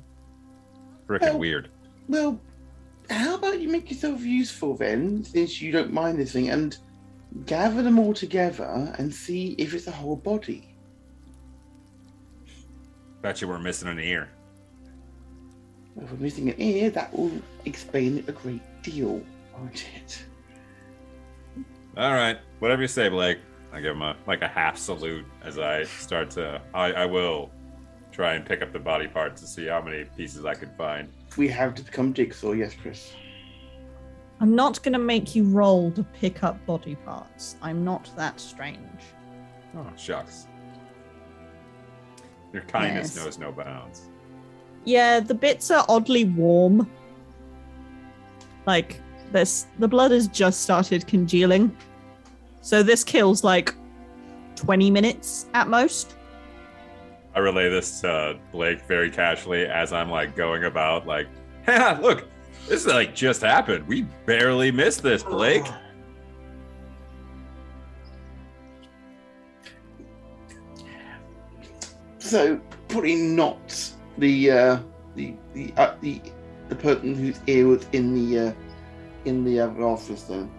[1.07, 1.38] freaking Oh.
[1.38, 1.71] weird.
[2.07, 2.39] Well,
[3.09, 6.77] how about you make yourself useful then, since you don't mind this thing, and
[7.47, 10.75] gather them all together and see if it's a whole body.
[13.23, 14.29] Bet you we're missing an ear.
[15.99, 17.31] If we're missing an ear, that will
[17.65, 19.19] explain it a great deal,
[19.57, 20.23] won't it?
[21.97, 23.39] All right, whatever you say, Blake.
[23.77, 26.59] I give him a like a half salute as I start to.
[26.73, 27.51] I, I will
[28.11, 31.09] try and pick up the body parts to see how many pieces I can find.
[31.37, 33.13] We have to become jigsaw, yes, Chris.
[34.39, 37.55] I'm not going to make you roll to pick up body parts.
[37.61, 38.79] I'm not that strange.
[39.75, 40.47] Oh shucks.
[42.51, 43.23] Your kindness Yes.
[43.23, 44.09] knows no bounds.
[44.85, 46.89] Yeah, the bits are oddly warm.
[48.65, 49.01] Like
[49.31, 51.75] this, the blood has just started congealing.
[52.68, 53.73] So this kills like
[54.57, 56.18] 20 minutes at most.
[57.34, 61.30] I relay this to Blake very casually as I'm like going about like,
[61.65, 62.27] yeah, look,
[62.68, 63.88] this is like just happened.
[63.88, 65.65] We barely missed this, Blake.
[72.19, 74.80] So, probably not the uh,
[75.15, 76.22] the the uh, the
[76.68, 78.53] the person whose ear was in the uh,
[79.23, 80.52] in the uh, office then.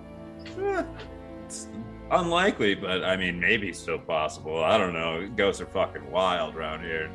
[2.10, 4.64] It's unlikely, but I mean, maybe still possible.
[4.64, 5.28] I don't know.
[5.36, 7.10] Ghosts are fucking wild around here.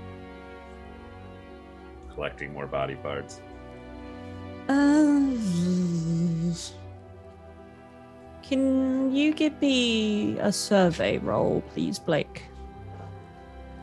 [2.13, 3.41] Collecting more body parts.
[4.69, 5.31] Uh,
[8.43, 12.43] can you give me a survey roll, please, Blake?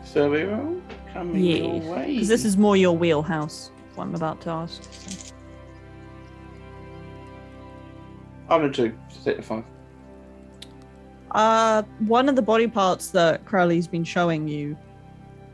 [0.04, 0.80] Survey roll
[1.12, 2.12] coming your Yeah, way.
[2.12, 3.72] Because this is more your wheelhouse.
[3.96, 4.82] What I'm about to ask.
[4.92, 5.34] so.
[8.48, 8.96] I'm a two.
[9.08, 9.64] Just take the five.
[11.32, 14.76] Uh, one of the body parts that Crowley's been showing you,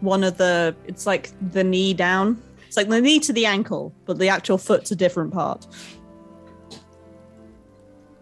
[0.00, 2.42] one of the, it's like the knee down.
[2.66, 5.66] It's like the knee to the ankle, but the actual foot's a different part.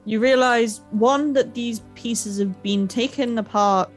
[0.05, 3.91] You realize, one, that these pieces have been taken apart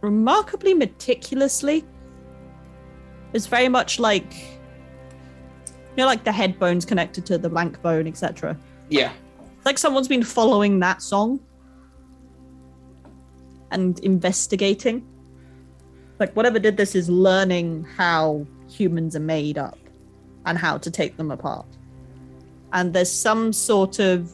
[0.00, 1.84] remarkably meticulously.
[3.32, 8.06] It's very much like, you know, like the head bone's connected to the blank bone,
[8.06, 8.56] etc.
[8.88, 9.12] Yeah.
[9.64, 11.40] Like someone's been following that song
[13.70, 15.06] and investigating.
[16.18, 19.78] Like whatever did this is learning how humans are made up
[20.46, 21.66] and how to take them apart.
[22.72, 24.32] And there's some sort of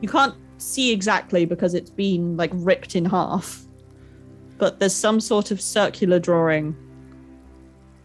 [0.00, 3.62] you can't see exactly because it's been like ripped in half.
[4.58, 6.76] But there's some sort of circular drawing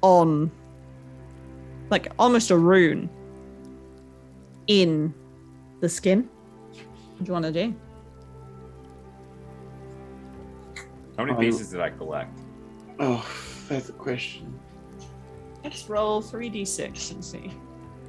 [0.02, 0.52] on
[1.90, 3.10] like almost a rune
[4.68, 5.14] in
[5.82, 6.30] the skin.
[6.72, 7.76] What do you want to do?
[11.22, 12.40] How many I- pieces did I collect?
[13.00, 13.24] Oh,
[13.70, 14.60] that's a question.
[15.64, 17.52] Let's roll 3d6 and see.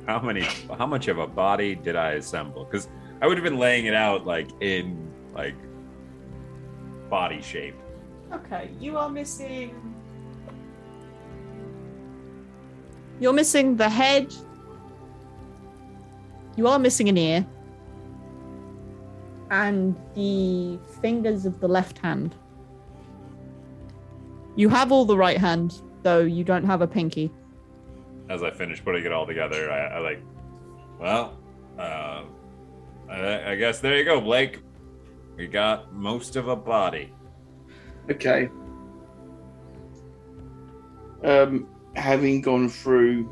[0.06, 0.40] How many?
[0.78, 2.64] How much of a body did I assemble?
[2.64, 2.88] Because
[3.20, 5.54] I would have been laying it out like in like
[7.10, 7.74] body shape.
[8.32, 9.94] Okay, you are missing.
[13.20, 14.34] You're missing the head.
[16.56, 17.46] You are missing an ear.
[19.50, 22.34] And the fingers of the left hand.
[24.54, 27.32] You have all the right hand, though you don't have a pinky.
[28.28, 30.22] As I finish putting it all together, I, I like,
[31.00, 31.38] well,
[31.78, 32.22] uh,
[33.08, 34.60] I, I guess there you go, Blake.
[35.36, 37.12] We got most of a body.
[38.10, 38.50] Okay.
[41.24, 43.28] Um, having gone through,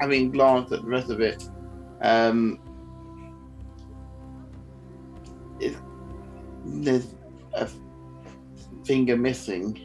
[0.00, 1.48] having glanced at the rest of it,
[2.00, 2.58] um,
[5.60, 5.76] it,
[6.64, 7.14] there's
[7.54, 7.68] a
[8.90, 9.80] finger missing.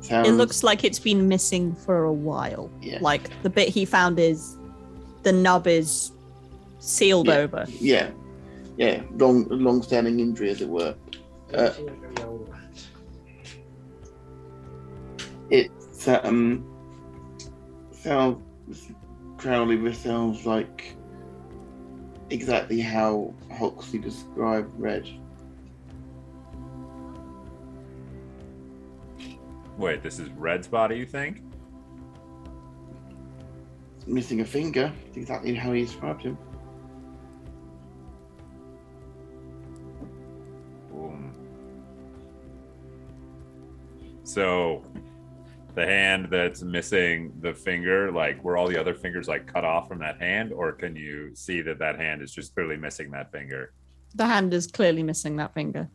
[0.00, 2.70] Sounds, It looks like it's been missing for a while.
[2.80, 2.96] Yeah.
[3.02, 4.56] Like the bit he found is
[5.24, 6.10] the nub is
[6.78, 7.34] sealed Yeah.
[7.42, 7.66] over.
[7.68, 8.10] yeah,
[8.78, 10.94] yeah, long, long-standing injury, as it were.
[11.52, 11.70] Uh,
[15.50, 16.64] It's um
[17.92, 18.42] sounds
[19.36, 20.96] Crowley this sounds like
[22.30, 25.06] exactly how Huxley described Red.
[29.76, 31.42] Wait, this is Red's body, you think?
[34.06, 36.38] Missing a finger, it's exactly how he described him.
[40.90, 41.34] Boom.
[44.22, 44.84] So,
[45.74, 49.88] the hand that's missing the finger, like were all the other fingers like cut off
[49.88, 53.30] from that hand, or can you see that that hand is just clearly missing that
[53.30, 53.74] finger?
[54.14, 55.90] The hand is clearly missing that finger.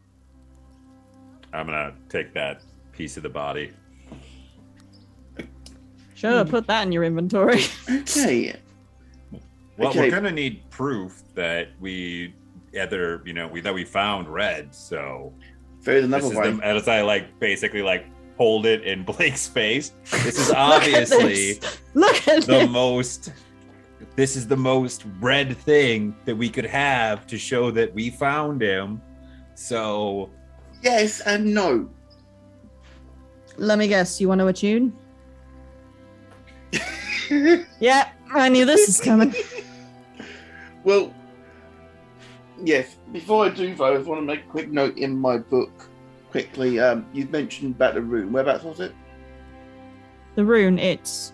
[1.51, 2.61] I'm gonna take that
[2.91, 3.71] piece of the body.
[6.15, 6.49] Sure, Hmm.
[6.49, 7.61] put that in your inventory.
[7.89, 8.55] Okay.
[9.77, 10.01] Well, Okay.
[10.01, 12.35] we're gonna need proof that we
[12.77, 14.73] either you know we that we found red.
[14.75, 15.33] So
[15.81, 16.51] There's this another is way.
[16.51, 18.05] the, as I like basically like
[18.37, 19.93] hold it in Blake's face.
[20.11, 21.53] This is Look at obviously.
[21.53, 21.77] this.
[21.95, 22.69] Look at the this.
[22.69, 23.31] most
[24.15, 28.61] this is the most red thing that we could have to show that we found
[28.61, 29.01] him
[29.55, 30.29] so
[30.83, 31.89] Yes and no.
[33.57, 34.19] Let me guess.
[34.19, 34.93] You want to attune?
[37.79, 39.33] Yeah, I knew this is coming.
[40.83, 41.13] well,
[42.61, 42.97] yes.
[43.11, 45.87] Before I do though, I just want to make a quick note in my book.
[46.29, 48.31] Quickly, um, you mentioned about the room.
[48.31, 48.93] Whereabouts was it?
[50.35, 51.33] The rune, it's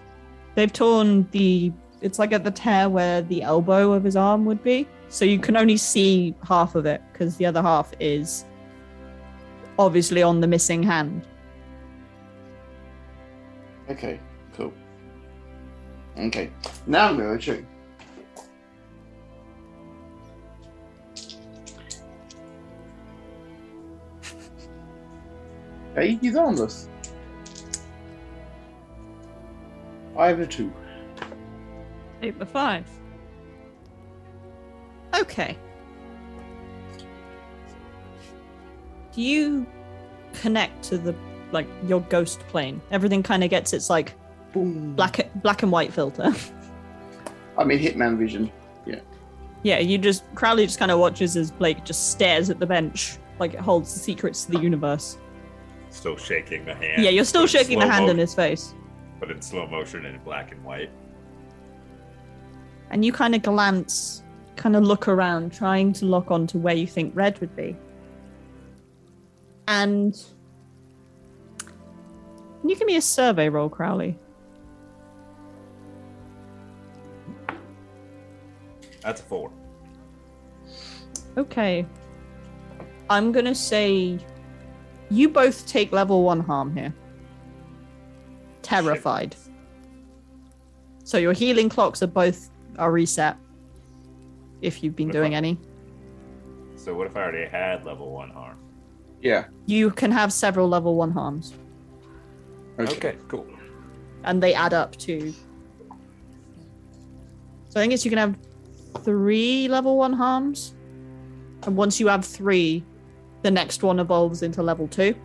[0.56, 1.72] they've torn the.
[2.02, 5.40] It's like at the tear where the elbow of his arm would be, so you
[5.40, 8.46] can only see half of it because the other half is
[9.80, 11.28] obviously on the missing hand.
[13.90, 14.20] Okay,
[14.56, 14.74] cool.
[16.18, 16.52] Okay,
[16.88, 17.64] now I'm going to check.
[25.96, 26.90] Hey, he's harmless.
[30.16, 30.72] Five or two.
[32.22, 32.86] Eight by five.
[35.16, 35.58] Okay.
[39.14, 39.66] Do you
[40.34, 41.16] connect to the
[41.52, 42.82] like your ghost plane?
[42.92, 44.14] Everything kind of gets its like
[44.54, 44.96] Boom.
[44.96, 46.34] black black and white filter.
[47.58, 48.52] I mean, Hitman vision.
[48.86, 49.00] yeah,
[49.64, 53.18] Yeah, you just Crowley just kind of watches as Blake just stares at the bench
[53.40, 55.18] like it holds the secrets to the universe.
[55.90, 58.74] still shaking the hand Yeah, you're still shaking the hand mo- in his face.
[59.20, 60.90] but in slow motion and in black and white
[62.90, 64.24] and you kind of glance,
[64.56, 67.76] kind of look around, trying to lock on to where you think Red would be.
[69.68, 70.18] And
[72.68, 74.20] can you give me a survey roll, Crowley?
[79.02, 79.52] that's a four
[81.38, 81.86] Okay.
[83.10, 84.20] I'm gonna say
[85.10, 86.94] you both take level one harm here.
[88.64, 89.36] Terrified.
[91.06, 93.38] So your healing clocks are both are reset.
[94.62, 95.58] If you've been What doing I- any.
[96.76, 98.58] so what if i already had level one harm
[99.22, 99.46] Yeah.
[99.68, 101.54] You can have several level one harms.
[102.80, 102.96] Okay.
[102.96, 103.48] okay, cool.
[104.24, 105.34] And they add up to.
[107.70, 108.38] So I guess you can have
[109.04, 110.76] three level one harms.
[111.64, 112.84] And once you have three,
[113.42, 115.16] the next one evolves into level two.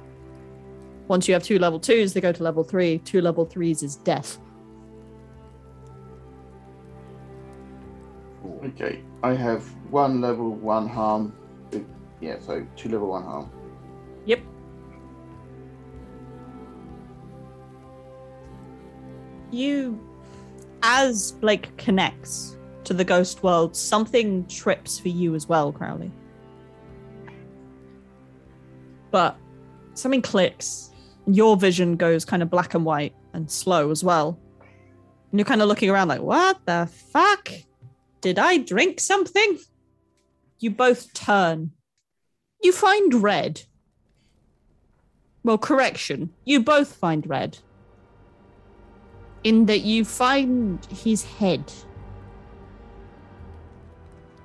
[1.08, 2.98] Once you have two level twos, they go to level three.
[2.98, 4.38] Two level threes is death.
[8.64, 11.32] Okay, I have one level one harm.
[12.20, 13.50] Yeah, so two level one harm.
[19.52, 20.00] You,
[20.82, 26.10] as Blake connects to the ghost world, something trips for you as well, Crowley.
[29.10, 29.36] But
[29.94, 30.90] something clicks.
[31.26, 34.38] and Your vision goes kind of black and white and slow as well.
[35.30, 37.50] And you're kind of looking around like, what the fuck?
[38.22, 39.58] Did I drink something?
[40.60, 41.72] You both turn.
[42.62, 43.62] You find red.
[45.44, 46.30] Well, correction.
[46.44, 47.58] You both find red.
[49.44, 51.72] In that you find his head.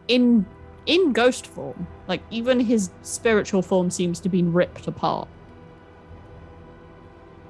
[0.07, 0.45] In
[0.87, 1.85] in ghost form.
[2.07, 5.27] Like even his spiritual form seems to be ripped apart.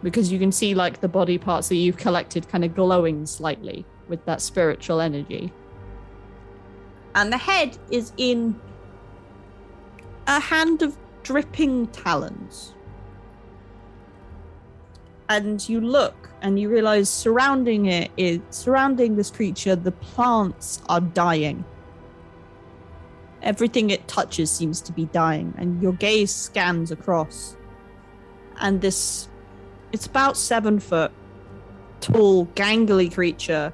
[0.04, 3.86] Because you can see like the body parts that you've collected kind of glowing slightly
[4.08, 5.54] with that spiritual energy.
[7.16, 8.60] And the head is in
[10.28, 12.74] a hand of dripping talons
[15.30, 21.02] and you look and you realize surrounding it is surrounding this creature the plants are
[21.02, 21.66] dying.
[23.42, 27.58] Everything it touches seems to be dying and your gaze scans across.
[28.60, 29.28] And this
[29.92, 31.12] it's about seven foot
[32.02, 33.74] tall gangly creature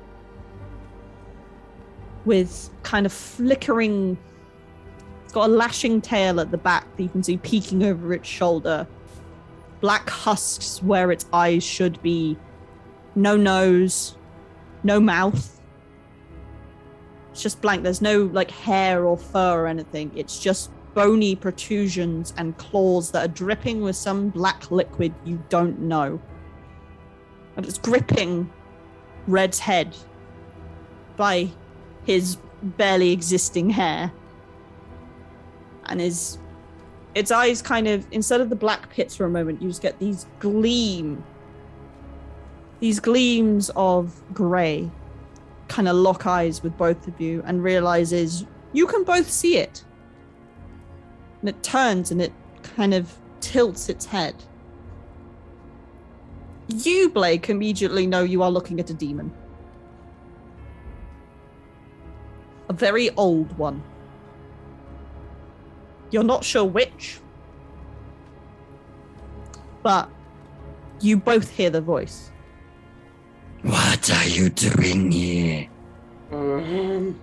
[2.25, 4.17] with kind of flickering
[5.23, 8.27] it's got a lashing tail at the back that you can see peeking over its
[8.27, 8.88] shoulder
[9.84, 12.38] black husks where its eyes should be.
[13.15, 14.15] No nose,
[14.81, 15.60] no mouth.
[17.34, 17.84] It's just blank.
[17.84, 20.10] There's no like hair or fur or anything.
[20.15, 25.77] It's just bony protrusions and claws that are dripping with some black liquid you don't
[25.81, 26.22] know.
[27.57, 28.49] And it's gripping
[29.27, 29.97] Red's head
[31.18, 31.49] by
[32.05, 34.14] his barely existing hair.
[35.88, 36.38] And his
[37.15, 39.98] its eyes kind of instead of the black pits for a moment you just get
[39.99, 41.23] these gleam
[42.80, 44.91] these gleams of gray
[45.68, 49.84] kind of lock eyes with both of you and realizes you can both see it.
[51.40, 54.35] And it turns and it kind of tilts its head.
[56.68, 59.31] You blake immediately know you are looking at a demon.
[62.69, 63.84] A very old one
[66.14, 67.18] you're not sure which,
[69.81, 70.07] but
[71.02, 72.31] you both hear the voice.
[73.64, 75.68] What are you doing here?
[76.31, 77.19] Um,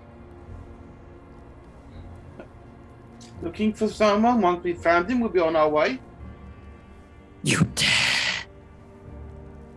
[3.42, 4.40] looking for someone.
[4.40, 6.00] Once we found him, we'll be on our way.
[7.44, 7.86] You dare?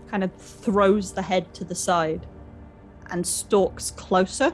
[0.08, 2.26] Kind of throws the head to the side
[3.12, 4.54] and stalks closer.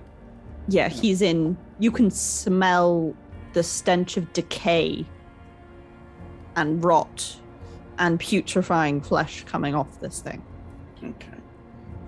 [0.67, 1.57] Yeah, he's in.
[1.79, 3.15] You can smell
[3.53, 5.05] the stench of decay
[6.55, 7.37] and rot
[7.97, 10.43] and putrefying flesh coming off this thing.
[11.03, 11.37] Okay.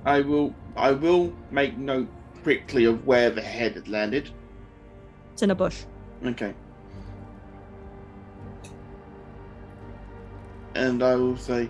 [0.06, 0.54] I will.
[0.76, 2.08] I will make note
[2.44, 4.30] quickly of where the head had landed.
[5.34, 5.84] It's in a bush.
[6.26, 6.54] Okay.
[10.76, 11.70] And I will say,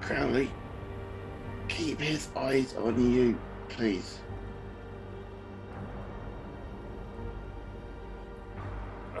[0.00, 0.50] Crowley,
[1.68, 3.38] keep his eyes on you,
[3.68, 4.18] please.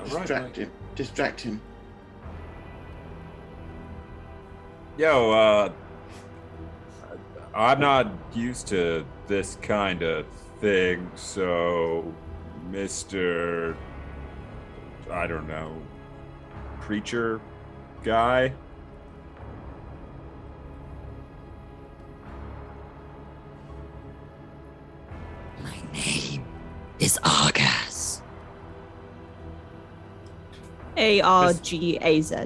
[0.04, 0.70] Distract him.
[0.94, 1.60] Distract him.
[4.96, 5.72] Yo, uh,
[7.54, 10.26] I'm not used to this kind of
[10.60, 12.12] thing, so,
[12.70, 13.76] Mr.
[15.10, 15.80] I don't know,
[16.80, 17.40] preacher
[18.02, 18.52] guy?
[25.62, 26.44] My name
[26.98, 28.03] is Argaz.
[30.96, 32.36] A R G A Z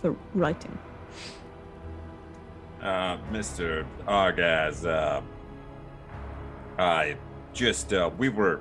[0.00, 0.78] for writing.
[2.82, 3.84] Uh, Mr.
[4.06, 5.20] Argaz, uh,
[6.78, 7.16] I
[7.52, 8.60] just, uh, we were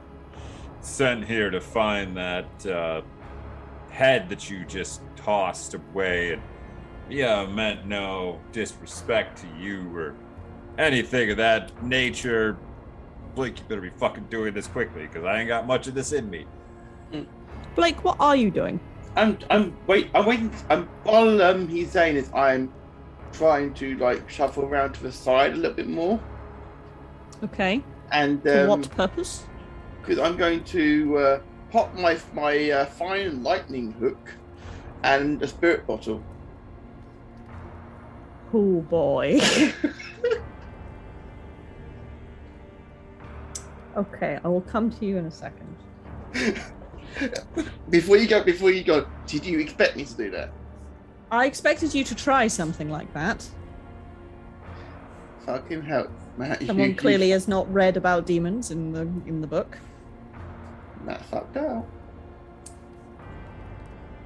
[0.82, 3.02] sent here to find that, uh,
[3.90, 6.34] head that you just tossed away.
[6.34, 6.42] And,
[7.10, 10.16] yeah, meant no disrespect to you or
[10.80, 12.58] anything of that nature.
[13.36, 16.14] Blake, you better be fucking doing this quickly, because I ain't got much of this
[16.14, 16.48] in me.
[17.76, 18.80] Blake, what are you doing?
[19.16, 19.38] I'm.
[19.50, 19.78] I'm.
[19.88, 20.10] Wait.
[20.14, 20.52] I'm waiting.
[20.70, 20.90] I'm.
[21.06, 22.72] All um, he's saying is I'm
[23.32, 26.20] trying to like shuffle around to the side a little bit more,
[27.44, 27.84] Okay.
[28.12, 29.46] and For um, what purpose?
[30.02, 31.40] because I'm going to uh,
[31.72, 34.36] pop my my uh, fine lightning hook
[35.04, 36.24] and a spirit bottle.
[38.54, 39.40] Oh boy.
[43.98, 45.74] Okay, I will come to you in a second.
[47.90, 50.50] Before you go, before you go, did you expect me to do that?
[51.32, 53.48] I expected you to try something like that.
[55.46, 56.66] Fucking hell, man.
[56.66, 59.78] Someone you, clearly You, has not read about demons in the in the book.
[61.06, 61.86] that fucked up.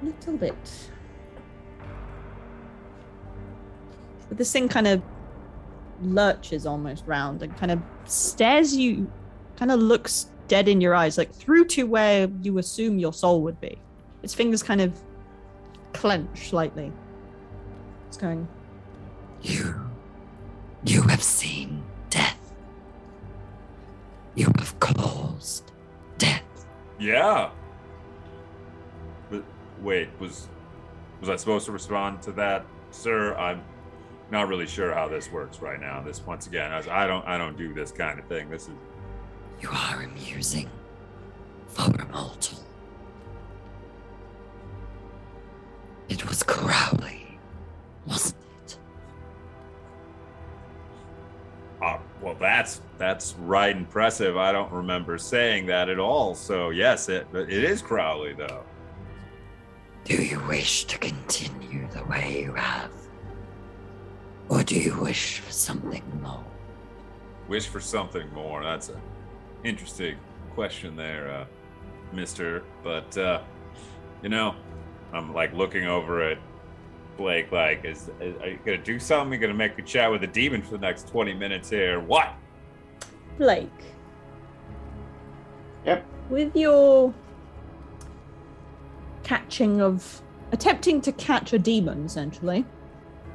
[0.01, 0.89] little bit.
[4.29, 5.01] But this thing kind of
[6.01, 9.11] lurches almost round and kind of stares you,
[9.57, 13.41] kind of looks dead in your eyes, like through to where you assume your soul
[13.43, 13.77] would be.
[14.23, 14.99] Its fingers kind of
[15.93, 16.91] clench slightly.
[18.09, 18.47] It's going,
[19.41, 19.80] You.
[20.85, 22.53] You have seen death.
[24.35, 25.71] You have caused
[26.17, 26.43] death.
[26.99, 27.51] Yeah.
[29.30, 29.43] But
[29.81, 30.47] wait, was
[31.19, 33.35] was I supposed to respond to that, sir?
[33.35, 33.61] I'm
[34.31, 36.01] not really sure how this works right now.
[36.01, 38.49] This once again, I, I don't I don't do this kind of thing.
[38.49, 38.76] This is
[39.61, 40.69] You are amusing
[41.68, 42.60] for a mortal.
[46.07, 47.38] It was Crowley,
[48.06, 48.77] wasn't it?
[51.81, 54.38] uh, well, that's that's right impressive.
[54.38, 56.36] I don't remember saying that at all.
[56.36, 58.64] So yes, it it is Crowley though.
[60.06, 62.91] Do you wish to continue the way you have?
[64.49, 66.44] Or do you wish for something more?
[67.48, 68.64] Wish for something more.
[68.64, 68.99] That's an
[69.64, 70.18] interesting
[70.56, 71.45] question there, uh,
[72.14, 72.64] Mister.
[72.84, 73.41] But uh,
[74.23, 74.56] you know,
[75.14, 76.38] I'm like looking over at
[77.18, 77.52] Blake.
[77.52, 79.34] Like, is, is are you gonna do something?
[79.34, 81.99] You gonna make a chat with a demon for the next twenty minutes here?
[81.99, 82.34] What?
[83.38, 83.69] Blake.
[85.86, 86.06] Yep.
[86.30, 87.14] With your
[89.23, 90.22] catching of
[90.52, 92.65] attempting to catch a demon, essentially,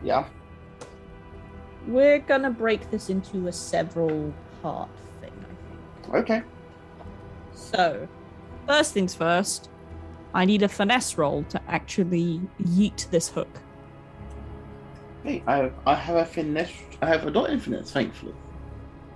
[0.02, 0.24] Yeah.
[1.86, 5.03] we're gonna break this into a several part thing, I think.
[6.12, 6.42] Okay.
[7.54, 8.06] So,
[8.66, 9.70] first things first,
[10.34, 13.60] I need a finesse roll to actually yeet this hook.
[15.22, 16.72] Hey, I I have a finesse.
[17.00, 18.34] I have a dot infinite, thankfully.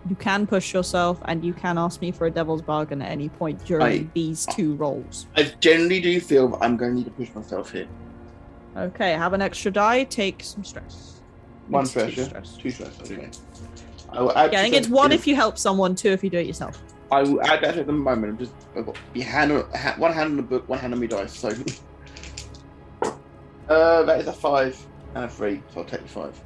[0.09, 3.29] You can push yourself, and you can ask me for a devil's bargain at any
[3.29, 5.27] point during I- these two rolls.
[5.37, 7.89] I generally do feel that I'm going to need to push myself here.
[8.77, 11.21] Okay, have an extra die, take some stress.
[11.69, 12.57] One It's two stress.
[12.57, 13.01] Two stress.
[13.03, 13.29] Okay.
[14.11, 16.47] I Yeah, I think it's one if you help someone, two if you do it
[16.47, 16.83] yourself.
[17.11, 18.33] I will add that at the moment.
[18.33, 20.93] I'm just I've got your hand on, ha- one hand on the book, one hand
[20.93, 21.35] on my dice.
[21.35, 21.49] So
[23.69, 24.79] uh, that is a five
[25.15, 25.63] and a three.
[25.73, 26.41] So I'll take the five.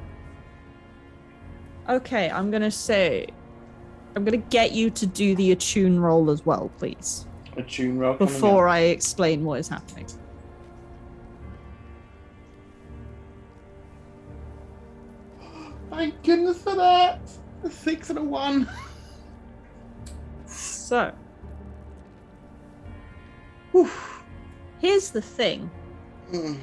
[1.88, 3.26] Okay, I'm gonna say,
[4.14, 7.26] I'm gonna get you to do the attune roll as well, please,
[7.56, 8.68] A tune roll before.
[8.68, 10.06] I explain what is happening.
[15.90, 17.20] Thank goodness for that.
[17.64, 18.68] A six and a one.
[20.46, 21.12] So,
[23.72, 23.90] Whew.
[24.80, 25.70] here's the thing:
[26.32, 26.58] Mm.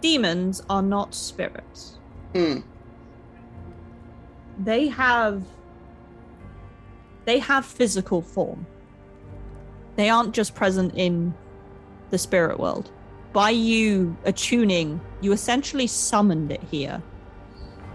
[0.00, 1.98] demons are not spirits.
[2.34, 2.62] Mm.
[4.58, 5.42] They have
[7.24, 8.66] they have physical form.
[9.96, 11.34] They aren't just present in
[12.10, 12.90] the spirit world.
[13.32, 17.02] By you attuning, you essentially summoned it here.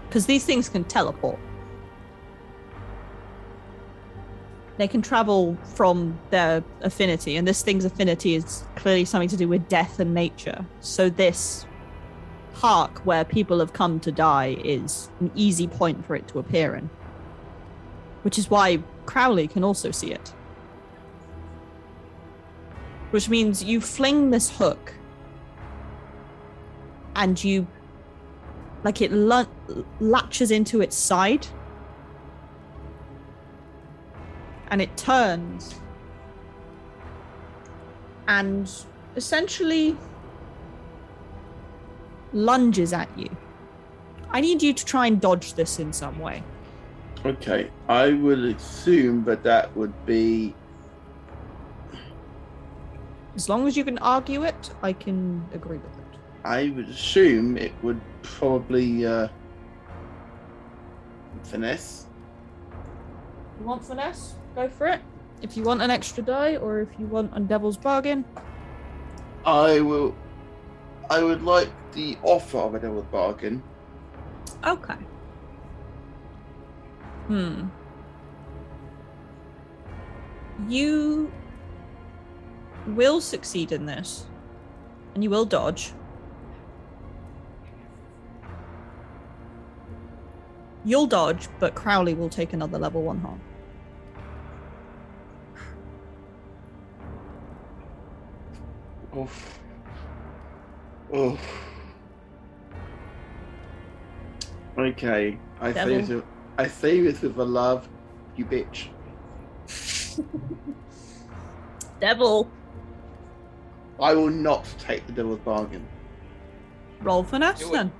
[0.08, 1.38] Because these things can teleport.
[4.80, 9.46] They can travel from their affinity, and this thing's affinity is clearly something to do
[9.46, 10.64] with death and nature.
[10.80, 11.66] So this
[12.54, 16.74] park where people have come to die is an easy point for it to appear
[16.74, 16.88] in.
[18.22, 20.30] Which is why Crowley can also see it.
[23.10, 24.94] Which means you fling this hook
[27.14, 27.66] and you
[28.82, 31.46] like it lu- latches into its side
[34.70, 35.74] and it turns
[38.28, 38.70] and
[39.16, 39.96] essentially
[42.32, 43.28] lunges at you.
[44.30, 46.42] I need you to try and dodge this in some way.
[47.26, 50.54] Okay, I would assume that that would be
[53.36, 56.18] As long as you can argue it, I can agree with it.
[56.44, 59.28] I would assume it would probably uh,
[61.44, 62.06] finesse.
[63.58, 64.34] You want finesse?
[64.54, 65.00] Go for it.
[65.42, 68.24] If you want an extra die, or if you want a devil's bargain,
[69.44, 70.14] I will.
[71.08, 73.62] I would like the offer of a devil's bargain.
[74.64, 74.94] okay.
[77.26, 77.68] Hmm.
[80.68, 81.32] You
[82.86, 84.26] will succeed in this,
[85.14, 85.92] and you will dodge.
[90.84, 93.40] You'll dodge, but Crowley will take another level one harm.
[99.16, 99.60] Oof.
[101.14, 101.40] Oof.
[104.78, 105.98] Okay, I say Devil.
[105.98, 106.24] this with,
[106.58, 107.88] I say this with a love,
[108.36, 108.88] you bitch.
[112.00, 112.50] Devil,
[114.00, 115.86] I will not take the devil's bargain.
[117.02, 117.72] roll for Nash Do it.
[117.72, 117.92] then.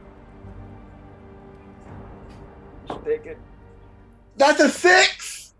[3.04, 3.38] Take it.
[4.36, 5.54] That's a six.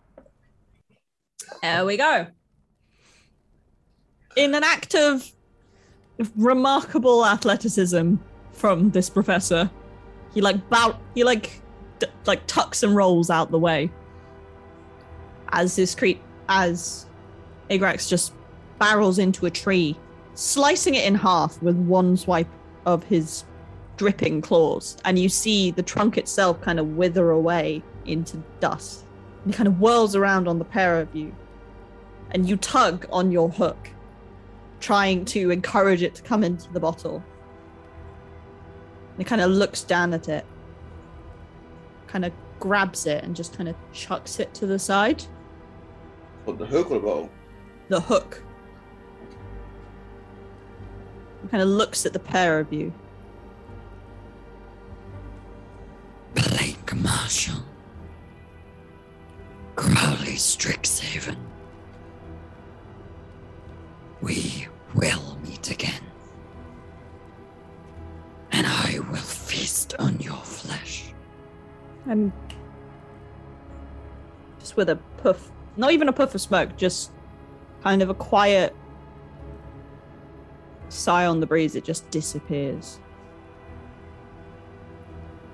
[1.62, 2.26] There we go.
[4.36, 5.30] In an act of
[6.36, 8.16] remarkable athleticism
[8.52, 9.70] from this professor,
[10.34, 11.60] he like bow, he like
[11.98, 13.90] d- like tucks and rolls out the way.
[15.50, 17.06] As this cre- as
[17.70, 18.32] Agrax just
[18.78, 19.96] barrels into a tree,
[20.34, 22.48] slicing it in half with one swipe
[22.86, 23.44] of his
[23.96, 29.04] dripping claws, and you see the trunk itself kind of wither away into dust.
[29.44, 31.34] And he kind of whirls around on the pair of you,
[32.30, 33.90] and you tug on your hook,
[34.80, 37.22] trying to encourage it to come into the bottle.
[39.12, 40.44] And it kind of looks down at it,
[42.06, 45.22] kind of grabs it, and just kind of chucks it to the side.
[46.44, 47.30] What the hook or the bottle?
[47.88, 48.42] The hook.
[51.50, 52.92] Kind of looks at the pair of you.
[56.34, 57.62] Blake Marshall.
[59.74, 61.36] Crowley Strixhaven.
[64.20, 66.02] We will meet again.
[68.52, 71.12] And I will feast on your flesh.
[72.06, 72.32] And
[74.58, 77.10] just with a puff, not even a puff of smoke, just
[77.82, 78.74] kind of a quiet
[80.88, 82.98] sigh on the breeze, it just disappears.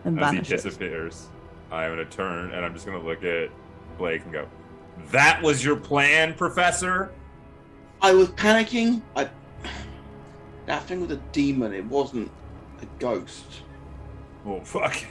[0.04, 1.28] And As he disappears,
[1.70, 3.50] I'm gonna turn and I'm just gonna look at
[3.98, 4.46] Blake and go,
[5.10, 7.10] "That was your plan, Professor."
[8.02, 9.02] I was panicking.
[9.14, 9.28] I
[10.66, 11.72] that thing was a demon.
[11.72, 12.30] It wasn't
[12.82, 13.44] a ghost.
[14.44, 14.96] Well, fuck.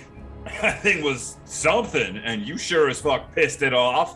[0.61, 4.15] That thing was something, and you sure as fuck pissed it off.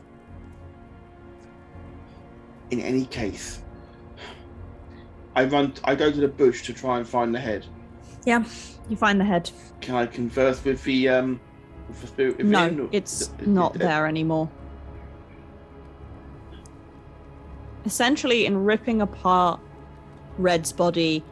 [2.69, 3.63] In any case,
[5.35, 5.73] I run.
[5.83, 7.65] I go to the bush to try and find the head.
[8.27, 8.43] Yeah,
[8.89, 9.49] you find the head.
[9.81, 11.41] Can I converse with the um
[11.87, 12.51] with the spirit within?
[12.51, 13.81] No, or- it's is it not dead?
[13.87, 14.51] there anymore.
[17.85, 19.60] Essentially, in ripping apart
[20.38, 21.23] Red's body,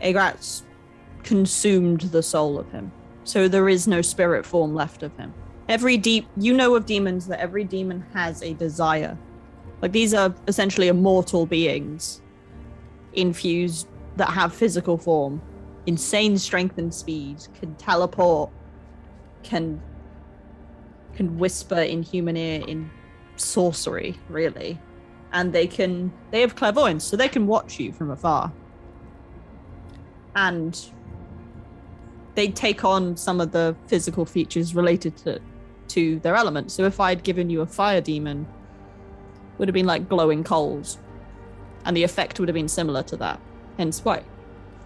[0.00, 0.64] Agrat's
[1.22, 2.92] consumed the soul of him.
[3.24, 5.32] So there is no spirit form left of him.
[5.68, 9.16] Every deep, you know of demons that every demon has a desire.
[9.80, 12.20] Like these are essentially immortal beings
[13.12, 15.40] infused that have physical form,
[15.86, 18.50] insane strength and speed, can teleport,
[19.42, 19.80] can
[21.14, 22.90] can whisper in human ear in
[23.36, 24.78] sorcery, really.
[25.32, 28.52] And they can they have clairvoyance, so they can watch you from afar.
[30.36, 30.78] And
[32.34, 35.40] they take on some of the physical features related to
[35.88, 36.70] to their element.
[36.70, 38.46] So if I'd given you a fire demon,
[39.58, 40.98] would have been like glowing coals.
[41.84, 43.40] And the effect would have been similar to that.
[43.76, 44.22] Hence why.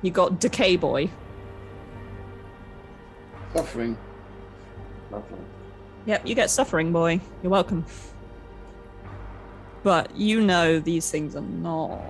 [0.03, 1.11] You got Decay Boy.
[3.53, 3.97] Suffering.
[5.11, 5.39] Lovely.
[6.07, 7.21] Yep, you get suffering, boy.
[7.43, 7.85] You're welcome.
[9.87, 12.03] But you know these things are not.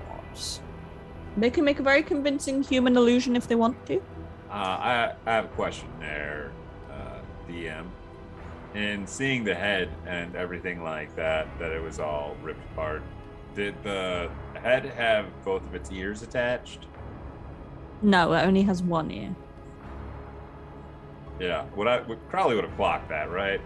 [1.36, 3.98] They can make a very convincing human illusion if they want to.
[4.48, 6.52] Uh, I, I have a question there,
[6.90, 7.84] uh, DM.
[8.74, 13.02] In seeing the head and everything like that, that it was all ripped apart,
[13.54, 16.86] did the head have both of its ears attached?
[18.00, 19.36] No, it only has one ear.
[21.38, 23.60] Yeah, would I would, Crowley would have clocked that, right?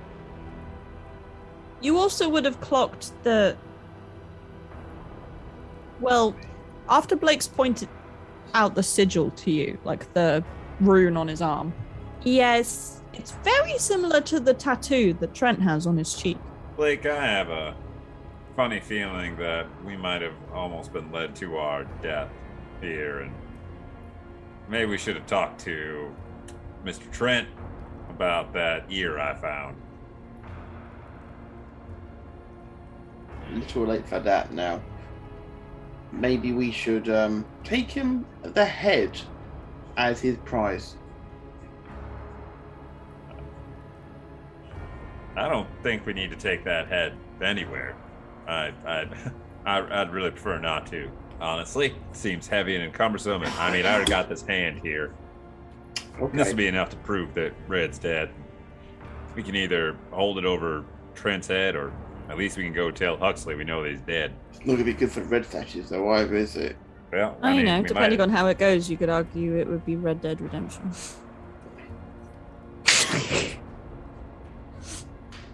[1.81, 3.57] You also would have clocked the.
[6.01, 6.35] Well,
[6.89, 7.89] after Blake's pointed
[8.55, 10.43] out the sigil to you, like the
[10.81, 11.73] rune on his arm.
[12.23, 16.39] Yes, it's very similar to the tattoo that Trent has on his cheek.
[16.77, 17.75] Blake, I have a
[18.57, 22.31] funny feeling that we might have almost been led to our death
[22.81, 23.33] here, and
[24.69, 26.15] maybe we should have talked to
[26.85, 27.11] Mr.
[27.13, 27.49] Trent
[28.09, 29.77] about that ear I found.
[33.51, 34.81] A little late for that now.
[36.13, 39.21] Maybe we should um, take him the head
[39.97, 40.97] as his prize.
[45.37, 47.95] I don't think we need to take that head anywhere.
[48.47, 49.15] I, I'd,
[49.65, 51.11] I- I'd really prefer not to.
[51.41, 53.43] Honestly, seems heavy and cumbersome.
[53.43, 55.15] And I mean, I already got this hand here.
[56.21, 56.37] Okay.
[56.37, 58.31] This will be enough to prove that Red's dead.
[59.35, 60.85] We can either hold it over
[61.15, 61.93] Trent's head, or
[62.31, 64.33] at least we can go tell Huxley we know that he's dead.
[64.51, 66.09] It's not gonna be good for the red sashes, though.
[66.11, 66.77] Either is it?
[67.13, 69.85] Well, I, mean, know, depending might- on how it goes, you could argue it would
[69.85, 70.93] be Red Dead Redemption.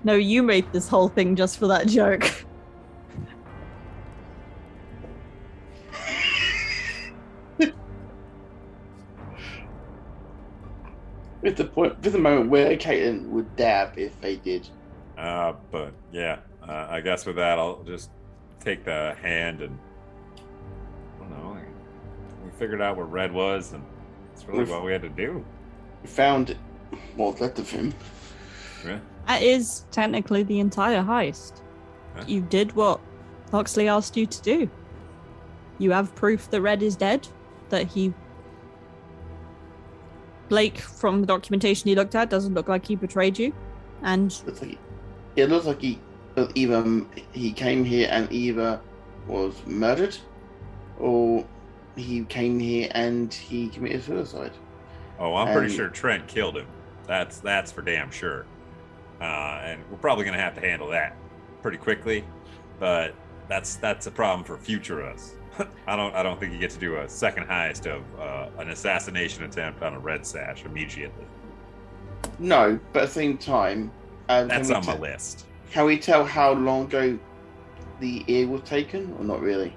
[0.05, 2.31] no, you made this whole thing just for that joke.
[11.43, 14.69] With the point, with the moment where Caitlin would dab if they did.
[15.17, 18.11] Uh, but yeah, uh, I guess with that, I'll just
[18.61, 19.79] take the hand and
[21.17, 21.57] I don't know.
[22.45, 23.83] We figured out where Red was, and
[24.31, 25.45] that's really We've- what we had to do.
[26.03, 26.57] We found
[27.17, 27.93] what's left of him.
[28.85, 28.99] Yeah.
[29.27, 31.61] That is technically the entire heist.
[32.15, 32.25] Huh?
[32.27, 33.01] You did what
[33.51, 34.71] Huxley asked you to do.
[35.79, 37.27] You have proof that Red is dead,
[37.71, 38.15] that he.
[40.49, 43.53] Blake, from the documentation he looked at, doesn't look like he betrayed you.
[44.03, 44.79] And Looks like he,
[45.35, 45.99] it looks like he
[46.55, 48.81] either he came here and either
[49.27, 50.17] was murdered,
[50.99, 51.45] or
[51.97, 54.53] he came here and he committed suicide.
[55.19, 56.67] Oh, I'm pretty sure Trent killed him.
[57.07, 58.47] That's that's for damn sure.
[59.21, 61.17] Uh, and we're probably gonna have to handle that
[61.63, 62.25] pretty quickly,
[62.79, 63.15] but
[63.49, 65.37] that's that's a problem for future us.
[65.87, 68.71] I don't I don't think you get to do a second heist of uh, an
[68.71, 71.25] assassination attempt on a red sash immediately.
[72.39, 73.91] No, but at the same time,
[74.29, 75.46] um, That's on we my list.
[75.71, 77.19] Can we tell how long ago
[78.01, 79.77] the ear was taken, or not really?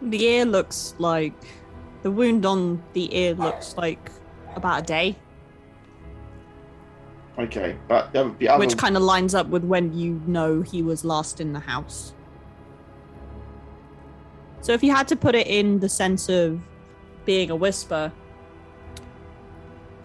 [0.00, 1.34] the ear looks like.
[2.02, 4.12] The wound on the ear looks like
[4.54, 5.16] about a day,
[7.38, 10.82] Okay, but the, the other which kind of lines up with when you know he
[10.82, 12.12] was last in the house.
[14.60, 16.60] So if you had to put it in the sense of
[17.24, 18.12] being a whisper,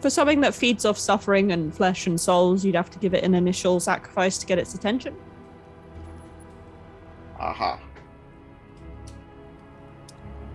[0.04, 3.24] for something that feeds off suffering and flesh and souls, you'd have to give it
[3.24, 5.16] an initial sacrifice to get its attention.
[7.40, 7.80] aha.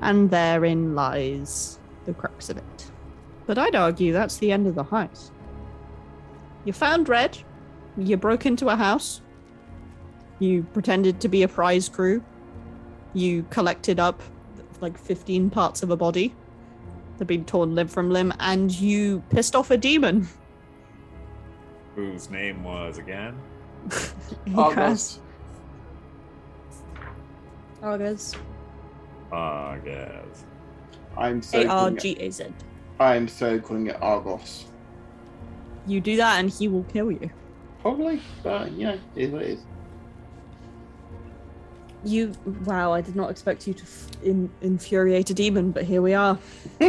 [0.03, 2.91] And therein lies the crux of it.
[3.47, 5.31] But I'd argue that's the end of the heist.
[6.67, 7.39] You found Red,
[7.97, 9.23] you broke into a house,
[10.41, 12.23] you pretended to be a prize crew,
[13.15, 14.21] you collected up
[14.83, 16.35] like 15 parts of a body
[17.19, 20.29] that had been torn limb from limb, and you pissed off a demon.
[21.95, 23.37] Whose name was again?
[24.57, 25.21] Argos.
[27.83, 28.37] Argaz.
[29.33, 30.45] Ah, guess.
[31.17, 32.47] I'm so A R calling it, G A Z.
[33.01, 34.67] I'm so calling it Argos.
[35.87, 37.31] You do that and he will kill you.
[37.83, 39.61] Probably, but you know, it is what it is.
[42.09, 42.33] You.
[42.65, 46.15] Wow, I did not expect you to f- in- infuriate a demon, but here we
[46.15, 46.39] are.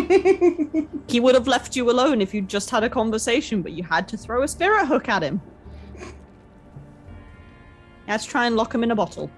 [1.09, 4.07] He would have left you alone if you'd just had a conversation, but you had
[4.09, 5.41] to throw a spirit hook at him.
[8.07, 9.29] Let's try and lock him in a bottle.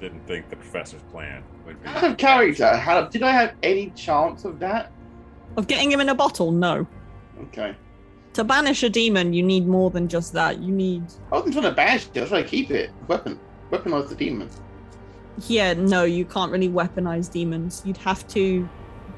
[0.00, 1.88] Didn't think the professor's plan would be.
[1.88, 4.92] Out of character, how, did I have any chance of that?
[5.56, 6.86] Of getting him in a bottle, no.
[7.42, 7.74] Okay.
[8.34, 10.60] To banish a demon, you need more than just that.
[10.60, 11.02] You need.
[11.32, 12.90] I wasn't trying to bash it, I was trying to keep it.
[13.08, 13.38] Weapon.
[13.70, 14.48] Weaponize the demon.
[15.46, 17.82] Yeah, no, you can't really weaponize demons.
[17.84, 18.68] You'd have to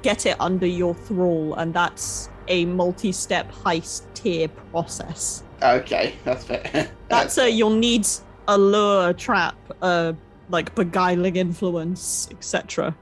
[0.02, 5.42] get it under your thrall, and that's a multi step heist tier process.
[5.62, 6.90] Okay, that's fair.
[7.08, 8.06] That's a you'll need
[8.48, 10.12] a lure, trap, uh,
[10.48, 12.96] like beguiling influence, etc.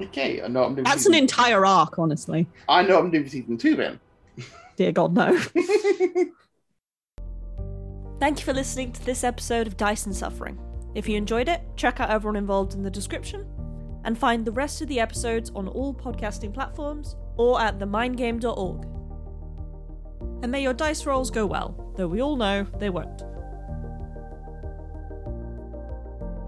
[0.00, 0.42] okay.
[0.42, 0.84] I know I'm doing.
[0.84, 2.46] for That's an entire arc, honestly.
[2.68, 3.98] I know I'm doing for season two then.
[4.76, 5.38] Dear God, no.
[8.20, 10.58] Thank you for listening to this episode of Dyson Suffering.
[10.94, 13.46] If you enjoyed it, check out everyone involved in the description
[14.04, 18.86] and find the rest of the episodes on all podcasting platforms or at themindgame.org.
[20.42, 23.22] And may your dice rolls go well, though we all know they won't.